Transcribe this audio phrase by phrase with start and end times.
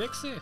[0.00, 0.40] 2003 gesehen.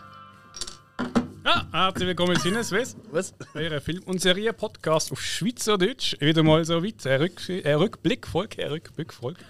[1.43, 2.95] Ja, herzlich willkommen in Sinneswiss.
[3.11, 3.33] Was?
[3.53, 6.15] Euer Film- und Serie-Podcast auf Schweizerdeutsch.
[6.19, 7.05] Wieder mal so weit.
[7.05, 9.41] Ein, Rück ein Rückblick, Folge, ein Rückblick, Folge.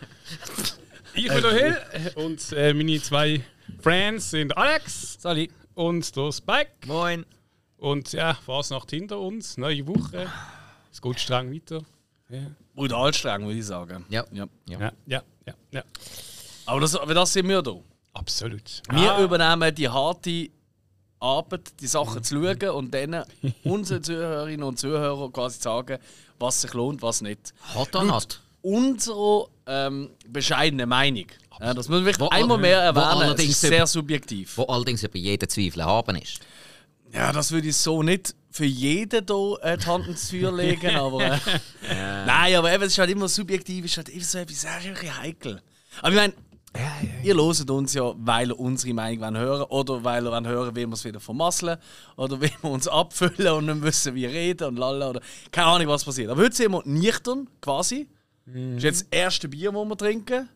[1.14, 1.78] Ich bin der Hill
[2.16, 3.44] und äh, meine zwei
[3.82, 5.52] Friends sind Alex Sali.
[5.76, 6.72] und der Spike.
[6.88, 7.26] Moin.
[7.78, 10.28] Und ja, Fasnacht hinter uns, neue Woche.
[10.92, 11.84] Es geht streng weiter.
[12.30, 14.06] Ja, Brutal streng, würde ich sagen.
[14.10, 14.26] Ja.
[14.32, 14.48] ja.
[14.68, 15.54] ja, ja, ja.
[15.72, 15.84] ja.
[16.66, 17.76] Aber das, aber das sind wir da.
[18.20, 18.82] Absolut.
[18.92, 20.50] Wir Ah, übernehmen die harte
[21.20, 23.24] Arbeit, die Sachen zu schauen und dann
[23.64, 25.98] unseren Zuhörerinnen und Zuhörern quasi sagen,
[26.38, 27.54] was sich lohnt, was nicht.
[27.76, 28.42] Hat er nicht.
[28.62, 31.28] Unsere ähm, bescheidene Meinung.
[31.62, 33.06] Ja, das müssen wir einmal mehr erwähnen.
[33.06, 34.58] Allerdings ist sehr subjektiv.
[34.58, 36.40] Wo allerdings über jeden Zweifel haben ist.
[37.14, 40.96] Ja, das würde ich so nicht für jeden hier äh, die Hand ins Feuer legen,
[40.96, 41.24] aber.
[41.24, 44.62] Äh, Nein, aber eben, es ist halt immer subjektiv, es ist halt immer so etwas
[44.62, 45.62] sehr heikel.
[46.02, 46.34] Aber ich meine,
[47.24, 50.76] ihr loset uns ja, weil ihr unsere Meinung wollt hören oder weil ihr wollt hören,
[50.76, 51.78] wie wir es wieder vermasseln
[52.16, 55.88] oder wie wir uns abfüllen und nicht wissen, wie reden und lalla oder keine Ahnung,
[55.88, 56.30] was passiert.
[56.30, 58.08] Aber heute sind wir nüchtern, quasi.
[58.46, 60.50] Das ist jetzt das erste Bier, das wir trinken.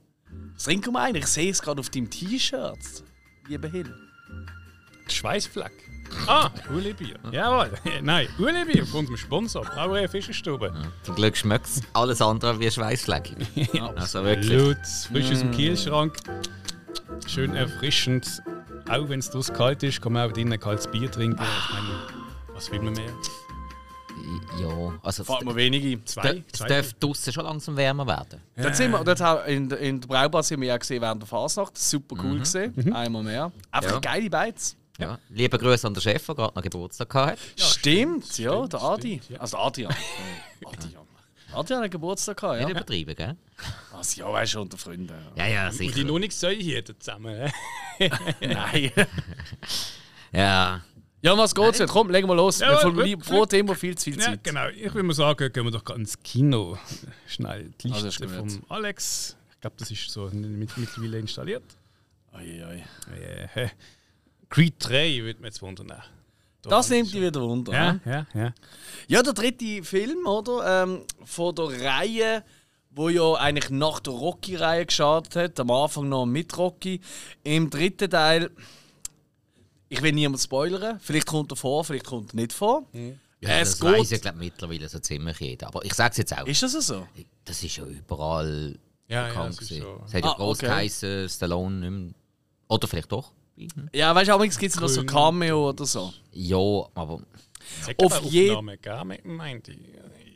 [0.56, 1.26] Was trinken wir eigentlich?
[1.26, 3.04] Ich sehe es gerade auf deinem T-Shirt,
[3.48, 3.94] lieber Hill.
[5.08, 5.83] Schweißfleck.
[6.28, 7.16] Ah, Ueli-Bier.
[7.32, 7.72] Jawohl.
[8.02, 10.74] Nein, Ueli-Bier von unserem Sponsor, Brauerei Fischerstube.
[11.04, 13.36] Zum Glück schmeckt es alles andere wie Schweißfleck.
[13.96, 14.78] also wirklich.
[15.12, 16.16] Frisch aus dem Kielschrank.
[17.28, 18.42] Schön erfrischend.
[18.90, 21.42] Auch wenn es draußen kalt ist, kann man auch drinnen kaltes Bier trinken.
[21.42, 21.96] Ich meine,
[22.54, 23.12] was will man mehr?
[24.60, 26.00] Ja, also Fällt mir wenige.
[26.06, 26.44] es Zwei?
[26.52, 28.40] es darf draußen schon langsam wärmer werden.
[28.56, 31.22] Dort sind wir, dort haben, in, der- in der Braubar sind wir ja gesehen während
[31.22, 31.78] der Fasnacht.
[31.78, 32.94] Super cool gesehen.
[32.94, 33.52] Einmal mehr.
[33.72, 34.00] Einfach Ja.
[34.00, 34.76] geile Beiz.
[35.00, 35.18] Ja.
[35.30, 37.38] Liebe Grüße an den Chef, der gerade noch Geburtstag hatte.
[37.56, 39.16] stimmt, ja, der Adi.
[39.24, 39.40] stimmt, ja.
[39.40, 39.96] Also der Adrian.
[40.64, 40.70] Oh,
[41.60, 41.84] Adrian.
[41.84, 42.72] Hat Geburtstag gehabt, Nicht ja.
[42.72, 43.36] übertrieben, gell?
[43.96, 45.14] Also, ja, weißt du, unter Freunden.
[45.36, 46.04] Ja, ja, Und die sicher.
[46.06, 47.52] noch nicht hier zusammen.
[48.42, 48.92] Nein.
[50.32, 50.82] Ja.
[51.22, 51.90] Ja, was geht's jetzt?
[51.92, 52.60] Komm, legen wir los.
[52.60, 54.44] Ja, wir verlieren pro Thema viel zu viel Ja, Zeit.
[54.44, 54.68] genau.
[54.70, 56.78] Ich würde mal sagen, gehen wir doch gerade ins Kino.
[57.28, 58.52] Schnell die Also, ist Liste gut.
[58.52, 59.38] vom Alex.
[59.54, 61.64] Ich glaube, das ist so mit, mittlerweile installiert.
[62.34, 62.84] Oi, oi.
[63.16, 63.70] Äh,
[64.54, 65.88] Creed 3 würde mir jetzt wundern.
[65.88, 66.04] Da
[66.70, 67.74] Das nimmt sie dich wieder Wunder.
[67.74, 68.54] Ja, ja, ja.
[69.08, 70.84] Ja, der dritte Film, oder?
[70.84, 72.44] Ähm, von der Reihe,
[72.92, 75.60] wo ja eigentlich nach der Rocky-Reihe gestartet hat.
[75.60, 77.02] Am Anfang noch mit Rocky.
[77.44, 78.52] Im dritten Teil,
[79.90, 81.00] ich will niemand spoilern.
[81.02, 82.88] Vielleicht kommt er vor, vielleicht kommt er nicht vor.
[82.94, 84.22] ja Es das weiß ja geht.
[84.22, 85.68] glaub, mittlerweile so ziemlich jeder.
[85.68, 86.46] Aber ich sag's jetzt auch.
[86.46, 87.08] Ist das so?
[87.44, 88.78] Das ist ja überall
[89.08, 89.84] Ja, ja, bekannt es ist gewesen.
[89.84, 90.04] so.
[90.06, 90.66] Es hat ja Ah, groß okay.
[90.68, 92.14] geheißen, Stallone nicht mehr.
[92.70, 93.32] Oder vielleicht doch.
[93.56, 93.90] Mhm.
[93.94, 95.04] Ja, weißt du, manchmal gibt es noch so.
[95.04, 96.14] Cameo oder so.
[96.32, 96.58] Ja,
[96.96, 97.20] aber
[97.88, 99.80] hat Auf aber je- Aufnahmen gegeben, ich meinte ich.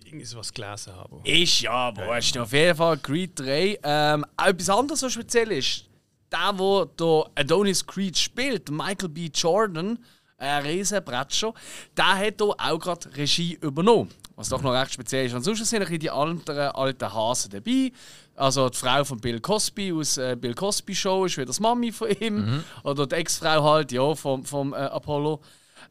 [0.05, 1.19] Irgendwie sowas gelesen habe.
[1.25, 3.79] Ist ja, hast du auf jeden Fall Creed 3.
[3.83, 5.83] Ähm, auch etwas anderes, was speziell ist,
[6.31, 9.29] der, wo der Adonis Creed spielt, Michael B.
[9.33, 9.99] Jordan,
[10.37, 11.53] ein riesen Bretscher,
[11.97, 14.09] der hat hier auch gerade Regie übernommen.
[14.37, 15.33] Was doch noch recht speziell ist.
[15.33, 17.91] Ansonsten sind ein die anderen alten Hasen dabei.
[18.35, 21.91] Also die Frau von Bill Cosby aus äh, Bill Cosby Show ist wieder das Mami
[21.91, 22.63] von ihm.
[22.83, 25.41] Oder die Ex-Frau halt, ja, vom, vom äh, Apollo.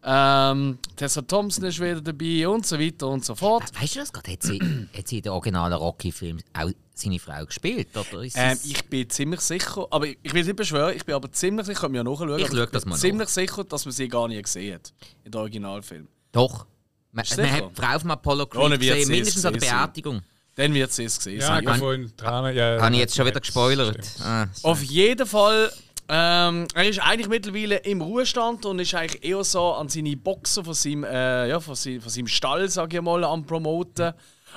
[0.05, 3.65] Ähm, Tessa Thompson ist wieder dabei und so weiter und so fort.
[3.81, 4.33] weißt du das gerade?
[4.33, 4.61] Hat sie,
[4.97, 7.89] hat sie in den originalen Rocky-Film auch seine Frau gespielt?
[7.97, 11.31] Oder Ähm, ich bin ziemlich sicher, aber ich, ich will nicht beschwören, ich bin aber
[11.33, 12.97] ziemlich sicher, ich kann mir ja nachschauen, Ich schau bin mal nach.
[12.97, 14.93] ziemlich sicher, dass man sie gar nie gesehen hat.
[15.25, 16.07] In dem Originalfilm.
[16.33, 16.67] Doch.
[17.17, 19.61] Man, man hat die Frau vom Apollo Creed wird gesehen, mindestens es an der.
[19.61, 20.21] Beerdigung.
[20.55, 22.55] Dann wird sie es gesehen Ja, habe vorhin Tränen.
[22.55, 24.07] Ja, Habe ich jetzt schon wieder gespoilert?
[24.23, 25.73] Ah, Auf jeden Fall,
[26.09, 30.65] ähm, er ist eigentlich mittlerweile im Ruhestand und ist eigentlich eher so an seine Boxen
[30.65, 34.13] von seinem, äh, ja, von seinem, von seinem Stall, sage ich mal, am Promoten.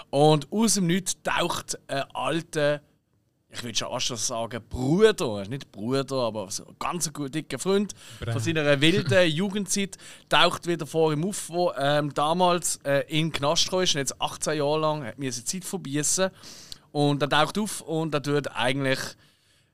[0.09, 2.81] Und aus dem Nichts taucht ein alter,
[3.51, 7.95] ich würde schon schon sagen, Bruder, nicht Bruder, aber so ein ganz gut dicker Freund
[8.23, 9.97] von seiner wilden Jugendzeit,
[10.29, 14.57] taucht wieder vor ihm auf, wo ähm, damals äh, in Knast ist und jetzt 18
[14.57, 16.29] Jahre lang hat mir Zeit verbiessen.
[16.91, 18.99] Und er taucht auf und er tut eigentlich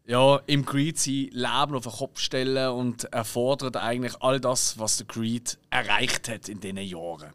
[0.06, 4.78] ja, im Creed sein Leben auf den Kopf stellen und er fordert eigentlich all das,
[4.78, 7.34] was der Creed erreicht hat in diesen Jahren.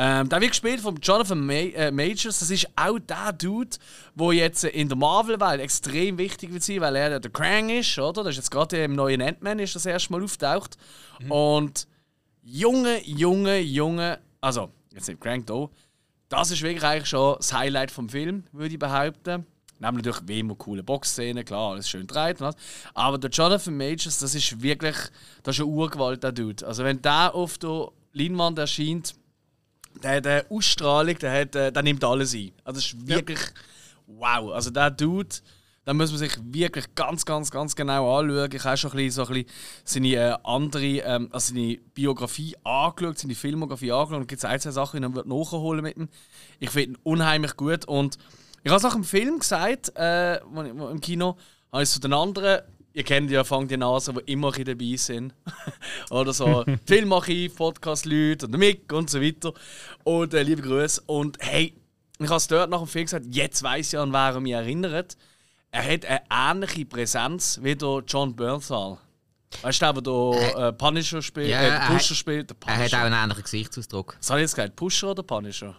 [0.00, 2.38] Ähm, der wird gespielt von Jonathan Ma äh, Majors.
[2.38, 3.76] Das ist auch der Dude,
[4.14, 8.22] der jetzt in der Marvel-Welt extrem wichtig wird sein, weil er der Krang ist, oder?
[8.22, 10.76] Das ist jetzt gerade im neuen Ant-Man ist das erste Mal auftaucht.
[11.28, 11.88] Und
[12.44, 15.68] junge, junge, junge, also jetzt nicht Krang da,
[16.28, 19.46] das ist wirklich eigentlich schon das Highlight vom Film, würde ich behaupten.
[19.80, 22.38] Neben natürlich wie immer coole Boxszenen, klar, alles schön dreht.
[22.94, 24.96] Aber der Jonathan Majors, das ist wirklich,
[25.42, 26.66] das ist eine Urgewalt, der Dude.
[26.66, 29.14] Also wenn der auf der Leinwand erscheint,
[30.02, 32.52] der hat eine Ausstrahlung, der, hat, äh, der nimmt alles ein.
[32.64, 33.40] Also das ist wirklich
[34.06, 34.52] wow.
[34.52, 35.36] Also der Dude,
[35.84, 38.50] dann muss man sich wirklich ganz, ganz, ganz genau anschauen.
[38.52, 39.50] Ich habe schon ein bisschen, so ein bisschen
[39.84, 44.16] seine äh, andere, ähm, also seine Biografie angeschaut, seine Filmografie angeschaut.
[44.16, 46.08] Und es gibt ein, zwei Sachen, die ich nachholen mit ihm.
[46.60, 47.86] Ich finde ihn unheimlich gut.
[47.86, 48.18] Und
[48.62, 51.38] ich habe es nach dem Film gesagt, äh, im Kino,
[51.72, 52.60] habe ich zu den anderen
[52.98, 55.32] ihr kennt ja Fang die Nase, die immer dabei sind.
[56.10, 59.52] Oder so Filmarchiv, Podcast-Leute und Mick und so weiter.
[60.02, 61.02] Und äh, liebe Grüße.
[61.06, 61.74] Und hey,
[62.18, 64.52] ich habe es dort nach dem Film gesagt, jetzt weiß ich an wer er mich
[64.52, 65.16] erinnert.
[65.70, 68.98] Er hat eine ähnliche Präsenz wie der John Bernthal.
[69.62, 72.78] Weißt du, der der äh, Punisher spielt, Ja, äh, er Pusher spielt, der Er hat
[72.78, 72.98] Punisher.
[72.98, 74.16] auch einen ähnlichen Gesichtsausdruck.
[74.18, 74.74] Was habe ich jetzt gesagt?
[74.74, 75.76] Pusher oder Punisher?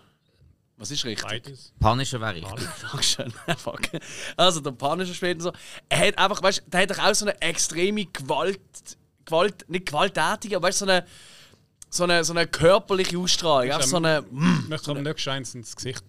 [0.80, 1.28] Was ist richtig?
[1.28, 1.74] Beides.
[1.80, 2.68] Punisher wäre richtig.
[2.82, 3.34] Dankeschön.
[3.58, 3.82] Fuck.
[4.38, 5.52] Also der Punisher spielt und so.
[5.90, 8.62] Er hat einfach, weißt du, der hat doch auch so eine extreme Gewalt,
[9.26, 11.06] Gewalt, nicht gewalttätige, aber weißt du, so eine,
[11.90, 13.72] so eine, so eine körperliche Ausstrahlung.
[13.72, 14.22] Einfach so eine.
[14.22, 14.60] mm.
[14.64, 16.04] Ich möchte am nächsten eins ins Gesicht.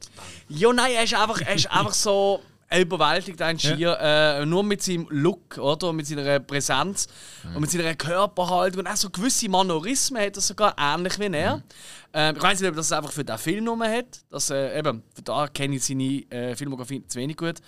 [0.48, 2.40] Ja, nein, er ist einfach, er ist einfach so
[2.78, 5.92] überwältigt ein Schier, äh, nur mit seinem Look, oder?
[5.92, 7.08] Mit seiner Präsenz
[7.54, 11.62] und mit seiner Körperhaltung und auch so gewisse Manorismen hat er sogar ähnlich wie er.
[12.12, 14.20] Ähm, ich weiß nicht, ob das einfach für den Film genommen hat.
[14.30, 17.58] Das, äh, eben, da kenne ich seine äh, Filmografie zu wenig gut.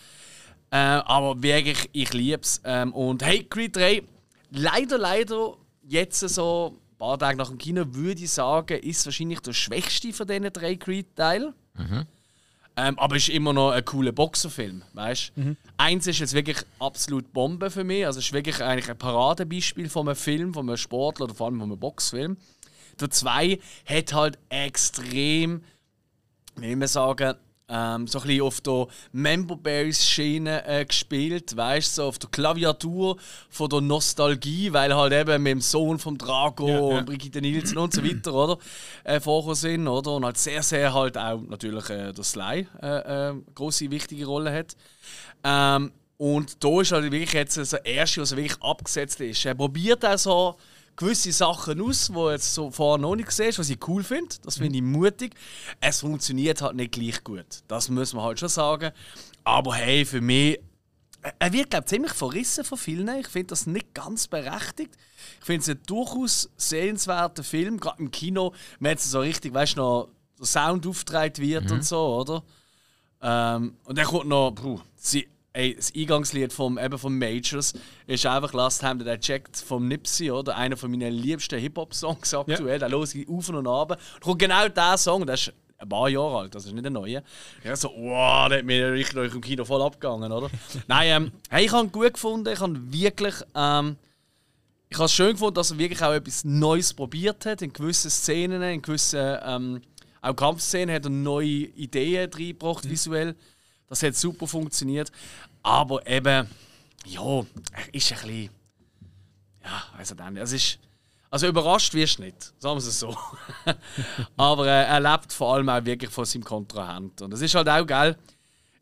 [0.70, 2.60] Äh, aber wirklich, ich liebe es.
[2.64, 4.02] Ähm, und hey, Creed 3,
[4.50, 9.40] leider, leider, jetzt so ein paar Tage nach dem Kino, würde ich sagen, ist wahrscheinlich
[9.40, 11.52] der schwächste von diesen drei Creed-Teilen.
[12.77, 15.33] Ähm, aber es ist immer noch ein cooler Boxerfilm, weißt?
[15.77, 18.07] Eins ist jetzt wirklich absolut Bombe für mich.
[18.07, 21.47] Also es ist wirklich eigentlich ein Paradebeispiel von einem Film, von einem Sportler oder vor
[21.47, 22.39] allem von einem Boxfilm.
[22.99, 25.65] Der zwei hat halt extrem,
[26.57, 27.35] wie man sagen,
[27.69, 32.31] ähm, so ein bisschen auf der Member Berries Schiene äh, gespielt, weißt so auf der
[32.31, 33.17] Klaviatur
[33.49, 36.81] von der Nostalgie, weil halt eben mit dem Sohn vom Drago Ja, ja.
[36.81, 38.59] und Brigitte Nielsen und so weiter, oder?
[39.05, 40.12] Äh, vorher sind, oder?
[40.12, 44.53] Und halt sehr, sehr halt auch natürlich äh, der Sly äh, äh, große wichtige Rolle
[44.53, 44.76] hat.
[45.44, 49.44] Ähm, und da ist halt wirklich jetzt das erste, was wirklich abgesetzt ist.
[49.44, 50.56] Er probiert auch so
[50.97, 54.35] gewisse Sachen aus, die jetzt so vorher noch nicht gesehen was ich cool finde.
[54.44, 55.35] Das finde ich mutig.
[55.81, 57.62] Es funktioniert halt nicht gleich gut.
[57.69, 58.93] Das muss man halt schon sagen.
[59.44, 60.61] Aber hey, für mich.
[61.39, 63.09] Er wird, glaube ich, ziemlich verrissen von vielen.
[63.21, 64.97] Ich finde das nicht ganz berechtigt.
[65.39, 69.77] Ich finde es ein durchaus sehenswerter Film, gerade im Kino, wenn jetzt so richtig, weißt
[69.77, 72.43] du, noch der Sound aufgetragen wird und so, oder?
[73.21, 77.75] Ähm, und dann kommt noch, puh, sie, ey, das Eingangslied vom, eben vom Majors
[78.06, 80.56] ist einfach Last Time That I Checked vom Nipsey, oder?
[80.56, 82.78] Einer von meinen liebsten Hip-Hop-Songs aktuell.
[82.78, 83.99] Da los ich auf und ab.
[84.14, 86.93] Und kommt genau der Song, der ist ein paar Jahre alt, das ist nicht ein
[86.93, 87.22] neuer.
[87.64, 90.49] Ja, so, wow, der hat mir richtig im Kino voll abgegangen, oder?
[90.87, 92.52] Nein, ähm, hey, ich habe ihn gut gefunden.
[92.52, 93.34] Ich habe wirklich.
[93.54, 93.96] Ähm,
[94.88, 97.62] ich habe es schön gefunden, dass er wirklich auch etwas Neues probiert hat.
[97.62, 99.81] In gewissen Szenen, in gewissen ähm,
[100.20, 103.34] auch Kampfszenen hat er neue Ideen reingebracht, visuell.
[103.93, 105.12] Das hat super funktioniert.
[105.62, 106.49] Aber eben,
[107.05, 107.41] ja,
[107.73, 108.50] er ist ein bisschen.
[109.62, 110.43] Ja, ich nicht.
[110.43, 110.79] Es ist,
[111.29, 113.15] also überrascht wirst du nicht, sagen wir es so.
[114.39, 117.21] Aber äh, er lebt vor allem auch wirklich von seinem Kontrahent.
[117.21, 118.17] Und es ist halt auch geil,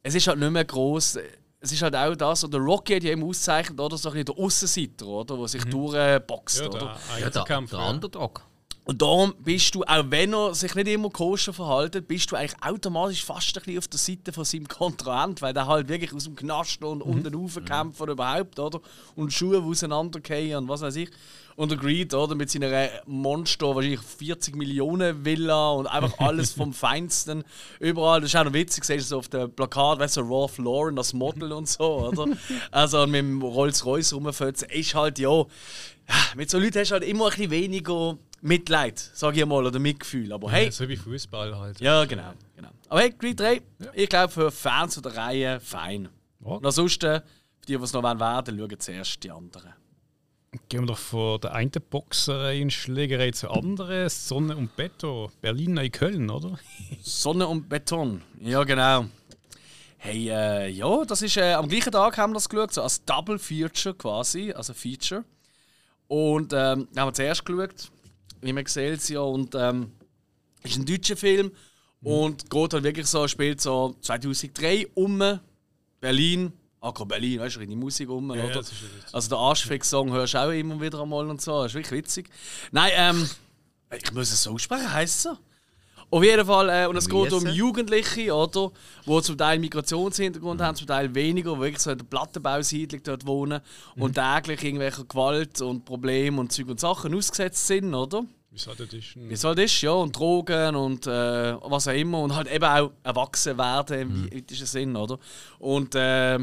[0.05, 1.19] es ist halt nicht mehr groß.
[1.59, 4.27] Es ist halt auch das, oder Rocky hat ja immer auszeichnet, oder so ein bisschen
[4.27, 6.79] der Aussenseiter, oder, der sich durchboxt, Ja, oder?
[6.79, 7.91] der Ja, der, der ja.
[7.91, 8.43] Underdog.
[8.85, 12.61] Und darum bist du, auch wenn er sich nicht immer koscher verhält, bist du eigentlich
[12.63, 16.25] automatisch fast ein bisschen auf der Seite von seinem Kontrahent, weil der halt wirklich aus
[16.25, 18.81] dem Knast und unten raufkämpft oder überhaupt, oder?
[19.17, 21.11] Und Schuhe auseinandergehen und was weiß ich.
[21.57, 22.35] Und der Greed, oder?
[22.35, 27.45] Mit seiner Monster, wahrscheinlich 40 Millionen Villa und einfach alles vom Feinsten.
[27.81, 30.35] Überall, das ist auch noch witzig, siehst du so auf dem Plakat, weißt du, so
[30.35, 32.27] Ralph Lauren, das Model und so, oder?
[32.71, 37.05] Also mit dem Rolls-Royce rumfetzen, ist halt, ja, ja, mit so Leuten hast du halt
[37.05, 40.33] immer ein bisschen weniger Mitleid, sag ich mal, oder Mitgefühl.
[40.33, 41.81] Aber hey, Ja, so wie Fußball halt.
[41.81, 42.33] ja, genau.
[42.57, 42.71] genau.
[42.89, 43.63] Aber hey, Creed 3,
[43.95, 46.09] ich glaube für Fans der Reihe fein.
[46.41, 46.53] Ja.
[46.53, 49.75] Und ansonsten, für die, die es noch werden werden, schauen zuerst die anderen.
[50.69, 54.09] Gehen wir doch von der einen Boxerei in Schlägerei zur anderen.
[54.09, 55.31] Sonne und Beton.
[55.41, 56.59] Berlin, Neukölln, oder?
[57.03, 59.07] Sonne und Beton, ja genau.
[59.99, 63.05] Hey, äh, ja, das ist äh, am gleichen Tag haben wir das geschaut, so als
[63.05, 65.25] Double Feature quasi, also Feature.
[66.09, 67.93] Und ähm, haben wir zuerst geschaut,
[68.67, 69.93] sieht ja, und ähm,
[70.63, 71.53] ist ein deutscher Film
[72.03, 75.41] und geht halt wirklich so, spielt so 2003 um
[76.01, 78.63] Berlin, Agro Berlin, weißt du, die Musik um, ja, oder?
[79.13, 82.31] Also der Arschfick-Song hörst du auch immer wieder einmal und so, das ist wirklich witzig.
[82.73, 83.31] Nein, ähm,
[83.95, 85.37] ich muss es so aussprechen, heisst es so?
[86.13, 87.47] Auf jeden Fall, äh, und es geht um.
[87.47, 88.73] Jugendliche, oder?
[89.07, 93.27] Die zum Teil Migrationshintergrund haben, zum Teil weniger, die wirklich so in der Plattenbausiedlung dort
[93.27, 93.61] wohnen
[93.97, 98.25] und täglich irgendwelche Gewalt und Probleme und Zeug und Sachen ausgesetzt sind, oder?
[98.51, 99.15] Wie es halt ist.
[99.15, 102.65] Wie es halt ist, ja, und Drogen und äh, was auch immer und halt eben
[102.65, 105.19] auch erwachsen werden im weitesten Sinn, oder?
[105.61, 106.39] Und, äh,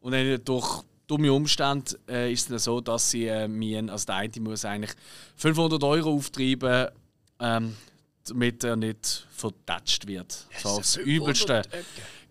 [0.00, 4.04] Und dann durch dumme Umstände äh, ist es dann so, dass sie äh, mir, also
[4.04, 4.92] der eine muss eigentlich
[5.36, 6.88] 500 Euro auftreiben,
[7.40, 7.74] ähm,
[8.28, 10.46] damit er nicht verdatscht wird.
[10.58, 11.62] So aufs Übelste.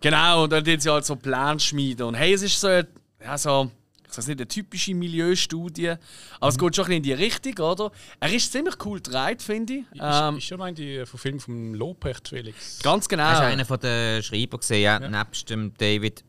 [0.00, 2.06] Genau, und dann tun sie halt so Pläne schmieden.
[2.06, 3.70] Und hey, es ist so, ja, so
[4.08, 5.94] ich sage nicht eine typische Milieustudie,
[6.40, 7.92] aber es geht schon ein bisschen in die Richtung, oder?
[8.20, 9.84] Er ist ziemlich cool gedreht, finde ich.
[10.00, 12.78] Ähm, ist schon mein die von Film vom Lobrecht Felix.
[12.82, 13.24] ganz genau.
[13.24, 16.24] Er ist einer von den Schreiber gesehen, ja, nebst dem David.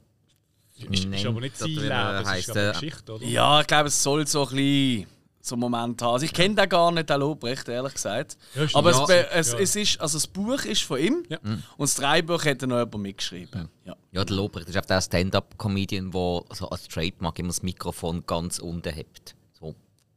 [0.89, 3.25] Ist, ist aber nicht sein Leben, das ist ich, eine äh, Geschichte, oder?
[3.25, 5.07] Ja, ich glaube, es soll so ein bisschen
[5.41, 6.13] so einen Moment haben.
[6.13, 8.37] Also ich kenne den gar nicht, den Lobrecht, ehrlich gesagt.
[8.55, 8.67] Ja.
[8.73, 9.15] Aber es, Ja.
[9.31, 9.59] es, Ja.
[9.59, 11.37] es ist, also das Buch ist von ihm Ja.
[11.39, 13.69] und das Drehbuch hat noch jemand mitgeschrieben.
[13.85, 13.95] Ja.
[14.11, 18.59] Ja, der Lobrecht ist auch der Stand-Up-Comedian, der so als Trademark immer das Mikrofon ganz
[18.59, 19.35] unten hebt.
[19.59, 19.75] So.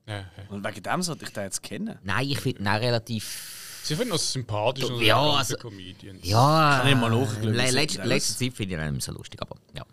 [0.08, 0.24] Ja, ja.
[0.48, 1.98] Und wegen dem sollte ich den jetzt kennen.
[2.02, 3.80] Nein, ich finde ihn auch relativ.
[3.84, 6.18] Sie finden das sympathisch und Ja, ja, also- Comedian.
[6.22, 8.38] Ja, Kann ich mal nachschauen, Le letzte das?
[8.38, 9.84] Zeit finde ich ihn nicht so lustig, aber ja.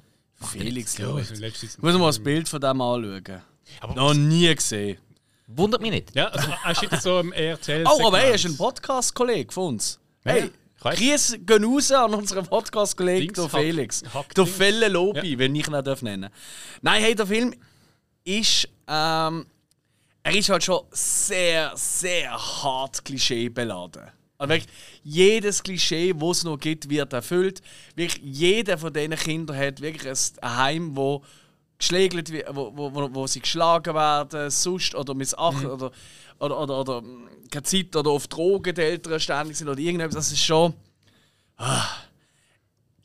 [0.47, 3.41] Felix Ja, also Ich muss mal das Bild von dem anschauen.
[3.81, 4.97] Aber Noch nie gesehen.
[5.51, 6.15] Wundert mich nicht.
[6.15, 7.83] Ja, also er steht jetzt so im RTL.
[7.87, 9.99] Oh, aber er ist ein Podcast-Kollege von uns.
[10.23, 10.51] Ja, Hey,
[10.81, 10.99] weiss.
[10.99, 14.03] Grüße gehen raus an unseren Podcast-Kollegen, der Felix.
[14.13, 14.45] Hack Der.
[14.45, 16.29] Felle Lobi, wenn ich ihn auch darf nennen
[16.81, 17.53] Nein, hey, der Film
[18.23, 18.69] ist.
[18.87, 19.47] Ähm,
[20.21, 22.31] er ist halt schon sehr, sehr
[22.63, 24.03] hart klischeebeladen.
[24.37, 24.69] Also wirklich,
[25.03, 27.61] jedes Klischee, das es noch gibt, wird erfüllt.
[27.95, 30.07] Wirklich, jeder von diesen Kindern hat wirklich
[30.41, 31.23] ein Heim, wo
[31.79, 35.91] geschlägelt wird, wo, wo, wo, wo sie geschlagen werden, sonst oder missachtet oder,
[36.37, 40.15] oder, oder, oder mm, keine Zeit oder auf Drogen die Eltern ständig sind oder irgendetwas.
[40.15, 40.73] Das ist schon.
[41.57, 41.87] Ah.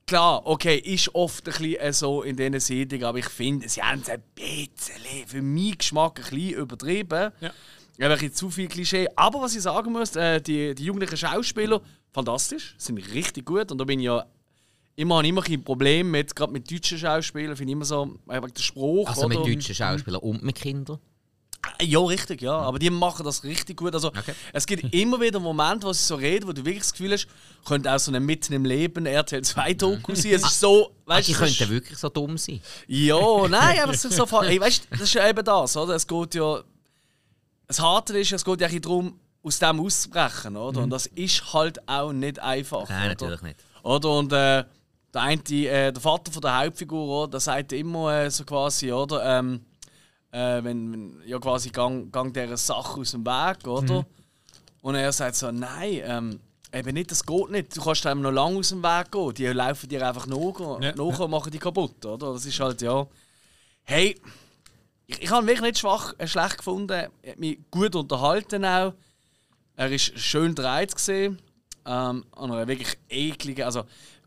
[0.07, 4.03] Klar, okay, ist oft ein bisschen so in diesen Siedlungen, aber ich finde, sie haben
[4.03, 7.33] es ein bisschen, für meinen Geschmack, ein bisschen übertrieben.
[7.41, 7.53] Ja.
[7.97, 9.09] Ja, ein bisschen zu viel Klischee.
[9.15, 11.81] Aber was ich sagen muss, äh, die, die jugendlichen Schauspieler,
[12.13, 13.71] fantastisch, sind richtig gut.
[13.71, 14.27] Und da bin ich ja
[14.97, 18.55] immer, habe immer ein Problem mit, gerade mit deutschen Schauspielern, finde ich immer so, wegen
[18.55, 19.09] der Spruch.
[19.09, 19.51] Also mit oder?
[19.53, 20.99] deutschen Schauspielern und mit Kindern.
[21.81, 22.59] Ja, richtig, ja.
[22.59, 23.95] Aber die machen das richtig gut.
[23.95, 24.35] Also, Okay.
[24.53, 27.27] Es gibt immer wieder Momente, wo sie so reden, wo du wirklich das Gefühl hast,
[27.65, 30.33] könnte auch so eine Mitten im Leben RTL 2 Doku sein.
[30.33, 32.61] Es ist so, Ah, weißt die könnten wirklich so dumm sein.
[32.87, 33.17] Ja,
[33.49, 35.95] nein, aber es ist so hey, weißt, das ist ja eben das, oder?
[35.95, 36.63] Es geht ja.
[37.67, 40.83] Das Harte ist, es geht ja ein darum, aus dem auszubrechen, oder?
[40.83, 42.89] Und das ist halt auch nicht einfach.
[42.89, 43.09] Nein, oder?
[43.09, 43.57] natürlich nicht.
[43.83, 44.11] Oder?
[44.11, 44.65] Und äh,
[45.15, 49.25] der eine, äh, der Vater von der Hauptfigur, der sagt immer äh, so quasi, oder?
[49.39, 49.61] Ähm,
[50.33, 54.05] äh, wenn, wenn ja quasi gang, gang dieser Sache aus dem Weg, oder?
[54.83, 56.41] Und er sagt so, nein, ähm,
[56.73, 57.77] eben nicht, das geht nicht.
[57.77, 59.35] Du kannst einem noch lange aus dem Weg gehen.
[59.35, 60.95] Die laufen dir einfach nach, Ja.
[60.95, 62.33] nach und machen die kaputt, oder?
[62.33, 63.07] Das ist halt, ja...
[63.85, 64.21] Hey,
[65.07, 66.91] ich, ich habe ihn wirklich nicht schwach, äh, schlecht gefunden.
[67.23, 68.95] Er hat mich gut unterhalten auch.
[69.77, 71.39] Er ist schön dreit gesehen.
[71.87, 73.85] Ähm, an einer wirklich ekligen, also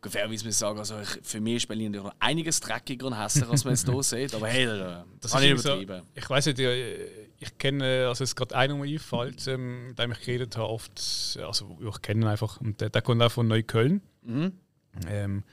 [0.09, 3.49] fairerweise muss ich sagen, also ich, für mich ist Berlin noch einiges dreckiger und hässlicher,
[3.49, 4.33] als man jetzt hier sieht.
[4.33, 4.65] Aber hey,
[5.19, 6.01] das, ist übertrieben.
[6.01, 9.87] So, ich weiß nicht, ich, kenne, also es ist gerade einer, der mir einfällt, ähm,
[9.89, 13.21] mit dem ich geredet habe, oft, also ich kenne ihn einfach, und der, der kommt
[13.21, 14.01] auch von Neukölln.
[15.07, 15.43] Ähm,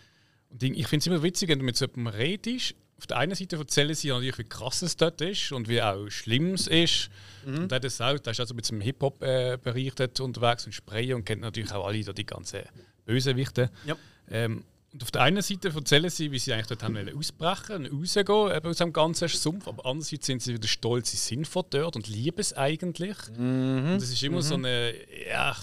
[0.51, 3.35] und ich finde es immer witzig, wenn du mit so jemandem redest, auf der einen
[3.35, 7.11] Seite erzählen sie natürlich, wie krass es dort ist und wie auch schlimm es ist.
[7.45, 11.25] Und der, das auch, der ist also mit dem Hip-Hop-Bereich dort unterwegs und Sprayen und
[11.25, 12.63] kennt natürlich auch alle da die ganzen
[13.05, 13.71] Bösewichte.
[13.85, 13.97] Ja.
[14.31, 18.01] Ähm, und auf der einen Seite erzählen sie, wie sie eigentlich dort haben ausbrechen und
[18.01, 21.65] rausgehen eben aus dem ganzen Sumpf, aber andererseits sind sie wieder stolz, sie sind von
[21.71, 23.17] dort und lieben es eigentlich.
[23.37, 24.95] Und das ist immer so eine,
[25.29, 25.57] ja,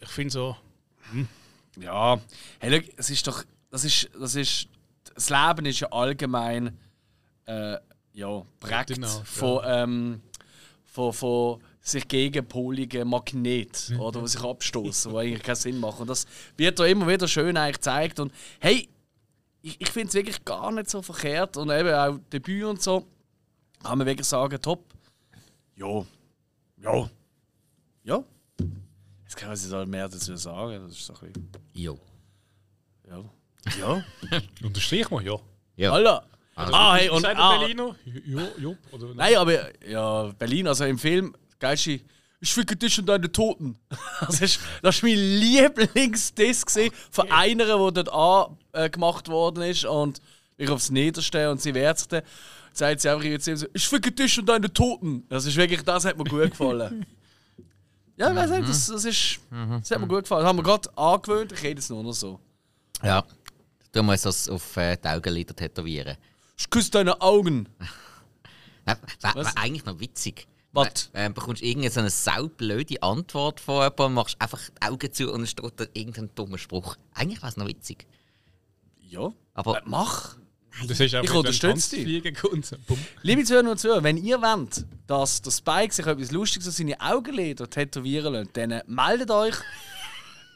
[0.00, 0.56] ich finde so,
[1.80, 2.20] Ja,
[2.60, 4.68] hey, schau, es ist doch, das ist, das ist,
[5.14, 6.78] das Leben ist ja allgemein,
[7.46, 7.76] äh,
[8.12, 9.24] ja, prägt Genau, ja.
[9.24, 10.22] von, ähm,
[10.84, 16.02] von, von sich gegenpoligen Magnet, oder, die sich abstoßen, die eigentlich keinen Sinn machen.
[16.02, 16.26] Und das
[16.56, 18.18] wird da immer wieder schön eigentlich gezeigt.
[18.18, 18.88] Und hey,
[19.60, 21.58] ich, ich finde es wirklich gar nicht so verkehrt.
[21.58, 23.06] Und eben auch Debüt und so,
[23.82, 24.82] kann man wirklich sagen, top.
[25.76, 26.04] Ja.
[26.82, 27.10] Ja.
[28.02, 28.24] Ja.
[29.22, 30.86] Jetzt kann ich da mehr dazu sagen.
[30.86, 31.48] Das ist so ein bisschen.
[31.74, 31.98] Jo.
[33.06, 33.24] Ja.
[33.78, 34.04] Ja.
[34.62, 35.36] unterstrich mal, ja.
[35.76, 35.92] Ja.
[35.92, 36.26] Alter.
[36.56, 37.96] Ah, hey, und der ah, Berliner?
[38.04, 42.00] Jo, jo, oder Nein, aber ja, Berlin, also im Film, geilste,
[42.40, 43.78] ich ficke dich und deine Toten.
[44.20, 46.70] Das ist, das ist mein Lieblingsdisk
[47.10, 48.12] von einer, die dort
[48.72, 50.20] angemacht worden ist und
[50.56, 52.22] ich aufs Niederste und sie wehrt sich dann.
[52.72, 55.24] Sagt sie einfach jetzt so, ich ficke dich und deine Toten.
[55.28, 57.06] Das ist wirklich, das hat mir gut gefallen.
[58.16, 59.38] ja, ich weiß nicht, das, das ist,
[59.80, 60.42] das hat mir gut gefallen.
[60.42, 62.40] Das haben wir gerade angewöhnt, ich rede jetzt nur noch so.
[63.02, 63.24] Ja.
[63.92, 66.16] Du musst das auf äh, die Augenlider tätowieren.
[66.58, 67.68] Ich küsse deine Augen.
[68.84, 69.34] Wär, Was?
[69.34, 70.46] wär eigentlich noch witzig.
[70.74, 71.10] Was?
[71.12, 75.42] Äh, bekommst irgendeine so eine saublöde Antwort von jemandem, machst einfach die Augen zu und
[75.42, 76.96] es steht da irgendein dummer Spruch.
[77.14, 78.06] Eigentlich wäre es noch witzig.
[79.00, 80.36] Ja, Aber mach.
[80.88, 82.24] Das ist auch Ich unterstütze dich.
[83.22, 87.00] Liebe Zuhörer und Zuhörer, wenn ihr wollt, dass der Spike sich etwas Lustiges an seine
[87.00, 89.54] Augenlider tätowieren lässt, dann meldet euch.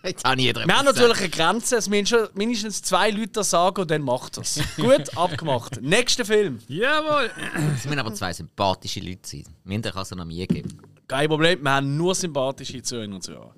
[0.05, 3.33] Jetzt habe ich jeder Wir haben natürlich eine Grenze, es müssen schon mindestens zwei Leute
[3.33, 4.61] das sagen und dann macht das.
[4.77, 5.81] Gut, abgemacht.
[5.83, 6.61] Nächster Film.
[6.69, 7.31] Jawohl!
[7.77, 9.45] Es müssen aber zwei sympathische Leute sein.
[9.65, 10.81] Minder kann es noch nie geben.
[11.07, 13.55] Kein Problem, wir haben nur sympathische Zuhörer und Zuhörer.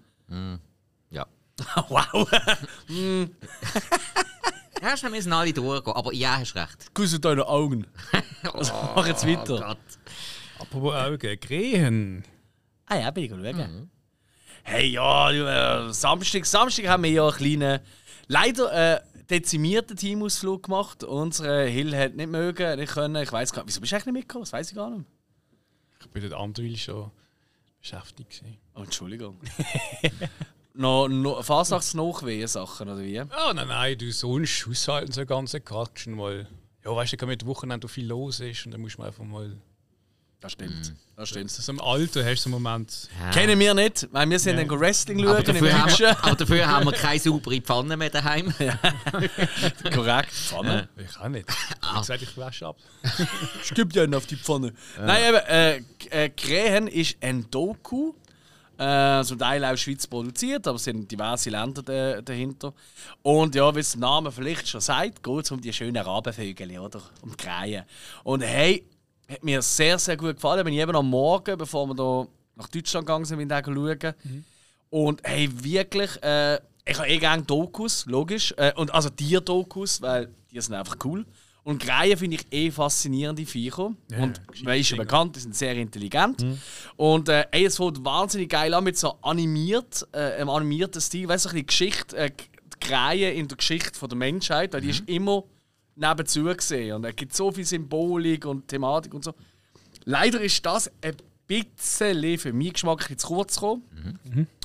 [1.11, 1.27] Ja.
[1.89, 2.31] wow.
[4.81, 6.95] Erst wir müssen alle durchgehen, aber ja, hast recht.
[6.95, 7.87] Kuss deine Augen.
[8.53, 9.59] Also, mach jetzt Oh weiter.
[9.59, 9.79] Gott.
[10.59, 12.25] Apropos Augen, Krähen.
[12.87, 13.91] Ah ja, bin ich schauen.
[14.62, 17.81] Hey, ja, du, äh, Samstag, Samstag haben wir ja einen kleinen,
[18.29, 19.00] leider äh,
[19.31, 21.05] dezimierten Teamausflug gemacht.
[21.05, 23.23] Unsere Hill hat nicht mögen, nicht können.
[23.23, 24.45] Ich weiß gar nicht, wieso bist du eigentlich nicht mitgekommen?
[24.45, 25.07] Das weiß ich gar nicht.
[26.00, 27.11] Ich bin dort Andril schon
[27.81, 28.31] beschäftigt.
[28.31, 28.59] Gewesen.
[28.75, 29.38] Oh, Entschuldigung.
[30.75, 33.21] noch, noch Fasnachtsnachwehen-Sachen, oder wie?
[33.21, 36.49] Oh nein, nein, du sonst haushalten so ganze Quatschen mal.
[36.85, 39.57] Ja, weißt du, kann mit Wochenende viel los ist und dann muss man einfach mal.
[40.41, 40.95] Das stimmt.
[41.17, 41.51] Das stimmt.
[41.51, 43.09] So im Alter hast du einen Moment.
[43.21, 43.31] Ja.
[43.31, 44.65] Kennen wir nicht, weil wir sind Ja.
[44.65, 47.97] dann Wrestling aber, schauen im dafür haben wir, aber dafür haben wir keine saubere Pfanne
[47.99, 48.55] mehr daheim.
[49.95, 50.33] Korrekt.
[50.33, 50.89] Pfanne.
[50.97, 51.47] Ich auch nicht.
[51.83, 51.97] Ah.
[51.97, 52.77] Wie gesagt, ich wasche ab.
[53.65, 54.73] Stimmt ja auf die Pfanne.
[54.99, 58.13] Nein, eben, äh, äh, Krähen ist ein Doku.
[58.79, 62.73] Äh, zum Teil auch Schweiz produziert, aber es sind diverse Länder da, dahinter.
[63.23, 66.79] Und ja, wie es der Name vielleicht schon sagt, geht es um die schönen Rabenvögel,
[66.79, 67.03] oder?
[67.23, 67.85] Um die Krähen.
[68.23, 68.85] Und hey,
[69.31, 70.65] hat mir sehr, sehr gut gefallen.
[70.65, 74.15] Bin ich eben am Morgen, bevor wir da nach Deutschland gegangen sind, bin ich schauen.
[74.91, 78.53] Und hey, wirklich, äh, ich habe eh gerne Dokus, logisch.
[78.57, 81.25] Äh, und also Tierdokus, weil die sind einfach cool.
[81.63, 83.93] Und Krähen finde ich eh faszinierende Viecher.
[84.23, 86.43] und man ist ja bekannt, die sind sehr intelligent.
[86.97, 91.28] Und äh, ey, es fängt wahnsinnig geil an mit so animiert, äh, einem animierten Stil.
[91.28, 94.73] Weißt du, so ein bisschen Geschichte, äh, die Krähen in der Geschichte von der Menschheit,
[94.73, 95.45] weil die ist immer
[96.00, 96.97] nebenzu gesehen.
[96.97, 99.34] Und es gibt so viel Symbolik und Thematik und so.
[100.04, 103.82] Leider ist das ein bisschen für meinen Geschmack zu kurz gekommen.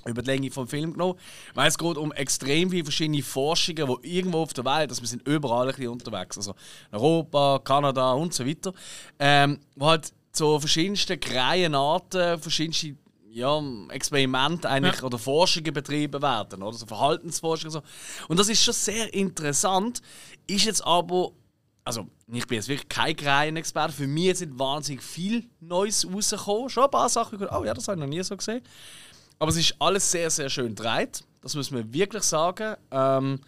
[0.06, 1.20] Über die Länge vom Film genommen.
[1.56, 5.08] Weil es geht um extrem viele verschiedene Forschungen, die irgendwo auf der Welt, also wir
[5.08, 6.38] sind überall ein bisschen unterwegs.
[6.38, 6.54] Also
[6.92, 8.74] Europa, Kanada und so weiter.
[9.20, 12.96] Ähm, wo halt so verschiedenste Krähenarten, verschiedenste
[13.36, 17.82] ja, Experimente eigentlich oder Forschungen betrieben werden, oder so Verhaltensforschung und so.
[18.30, 20.02] Und das ist schon sehr interessant,
[20.48, 21.32] ist jetzt aber
[21.84, 23.94] also ich bin jetzt wirklich kein Krähenexperte.
[23.94, 26.70] Für mich sind wahnsinnig viel Neues rausgekommen.
[26.70, 28.64] Schon ein paar Sachen, oh ja, das habe ich noch nie so gesehen.
[29.38, 31.24] Aber es ist alles sehr, sehr schön gedreht.
[31.42, 32.76] Das muss man wirklich sagen.
[32.90, 33.40] Ähm,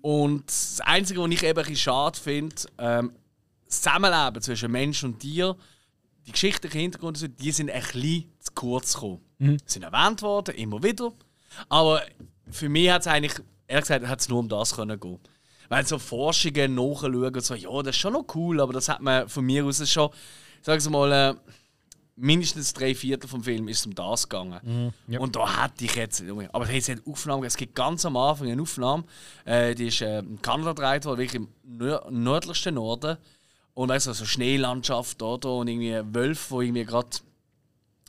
[0.00, 3.12] und das Einzige, was ich eben ein bisschen schade finde, ähm,
[3.66, 5.54] das Zusammenleben zwischen Mensch und Tier,
[6.26, 9.20] die geschichtlichen Hintergründe, die sind ein bisschen zu kurz gekommen.
[9.66, 11.12] Sie sind erwähnt worden, immer wieder.
[11.68, 12.02] Aber
[12.50, 13.34] für mich hat es eigentlich,
[13.68, 15.18] ehrlich gesagt, hat's nur um das können gehen.
[15.68, 19.00] Weil so Forschungen nachschauen und so, ja, das ist schon noch cool, aber das hat
[19.00, 20.10] man von mir aus schon,
[20.62, 21.34] sagen wir mal, äh,
[22.16, 24.92] mindestens drei Viertel vom Film ist um das gegangen.
[25.06, 25.20] ja.
[25.20, 28.50] Und da hätte ich jetzt, aber hey, es hat Aufnahmen, es gibt ganz am Anfang
[28.50, 29.04] eine Aufnahme,
[29.44, 33.18] äh, die ist äh, in Kanada gedreht worden, wirklich im nör nördlichsten Norden.
[33.76, 37.10] Und weißt du, so Schneelandschaft oder und irgendwie Wölfe, die irgendwie gerade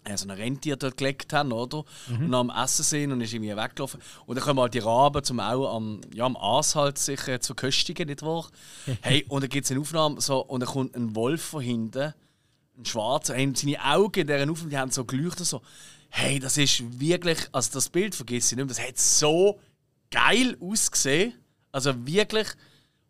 [0.05, 1.83] äh, so ein Rentier dort gelegt haben, oder?
[2.07, 3.99] Und am Essen sind und ist irgendwie weggelaufen.
[4.25, 7.41] Und dann kommen halt die Raben zum auch am, ja, am Aas halt sich äh,
[7.41, 8.47] zu köstigen, nicht wahr?
[9.01, 12.13] hey, und dann gibt es eine Aufnahme so, und dann kommt ein Wolf von hinten,
[12.77, 15.61] ein schwarzer, und seine Augen in dieser Aufnahme, die haben so geleuchtet, so,
[16.07, 19.59] hey, das ist wirklich, also das Bild vergiss ich nicht mehr, das hat so
[20.11, 21.33] geil ausgesehen.
[21.73, 22.47] Also wirklich,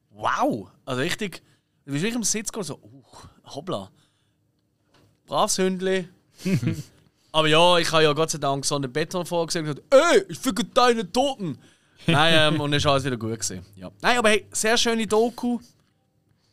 [0.09, 0.71] wow!
[0.85, 1.43] Also richtig,
[1.87, 3.03] du bist wirklich im Sitz gegangen, so, uh,
[3.55, 3.89] hoppla.
[5.25, 6.07] Braves Hündli.
[7.31, 10.23] Aber ja, ich habe ja Gott sei Dank so einen Beton vorgesehen und gesagt, ey,
[10.29, 11.57] ich ficke deine Toten.
[12.05, 13.65] Nein, ähm, und dann ist alles wieder gut gewesen.
[13.75, 13.91] Ja.
[14.01, 15.59] Nein, aber hey, sehr schöne Doku.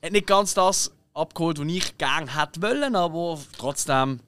[0.02, 4.18] Hat nicht ganz das abgeholt, was ich gerne hätte wollen, aber trotzdem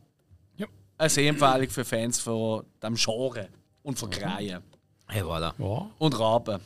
[0.57, 0.67] Ja.
[0.99, 3.49] eine Sehempfehlung für Fans von dem Genre
[3.83, 4.63] und von Krähen
[5.09, 5.53] Hey, voilà.
[5.59, 5.91] Ja.
[5.99, 6.61] und Raben.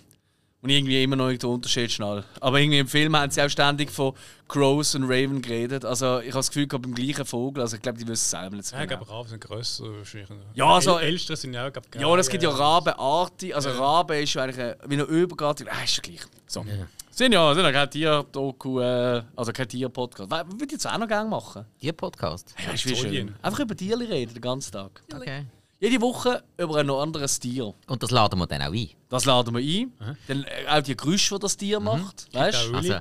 [0.62, 2.22] Und irgendwie immer noch nicht den Unterschied schnell.
[2.38, 4.12] Aber irgendwie im Film haben sie auch ständig von
[4.46, 5.86] Crows und Raven geredet.
[5.86, 7.62] Also ich habe das Gefühl, gehabt, beim gleichen Vogel.
[7.62, 9.00] Also ich glaube, die wissen es selber nicht so Ja, ich genau.
[9.04, 9.84] glaube, Raben sind grösser.
[9.84, 10.28] wahrscheinlich.
[10.52, 12.50] Ja, also- El- Ältere sind ja auch, glaub, Ja, es gibt ja.
[12.50, 13.52] Rabenarten.
[13.54, 15.66] Also Rabe ist ja eigentlich äh, wie eine Übergattung.
[15.70, 16.20] Ah, ist ja gleich.
[16.46, 16.62] So.
[17.10, 20.30] Sind ja, sind ja kein Tier-Doku, äh, also kein Tier-Podcast.
[20.30, 21.64] Würde ich jetzt auch noch gerne machen.
[21.80, 22.54] Ihr Podcast.
[22.66, 23.34] Ja, ist wie schön.
[23.40, 25.02] Einfach über Tiere reden den ganzen Tag.
[25.14, 25.46] Okay.
[25.82, 27.72] Jede Woche über ein noch anderes Tier.
[27.86, 28.90] Und das laden wir dann auch ein.
[29.08, 29.92] Das laden wir ein.
[30.28, 32.28] Dann äh, auch die Geräusche, die das Tier macht.
[32.34, 32.74] Weißt du?
[32.74, 32.98] Also-.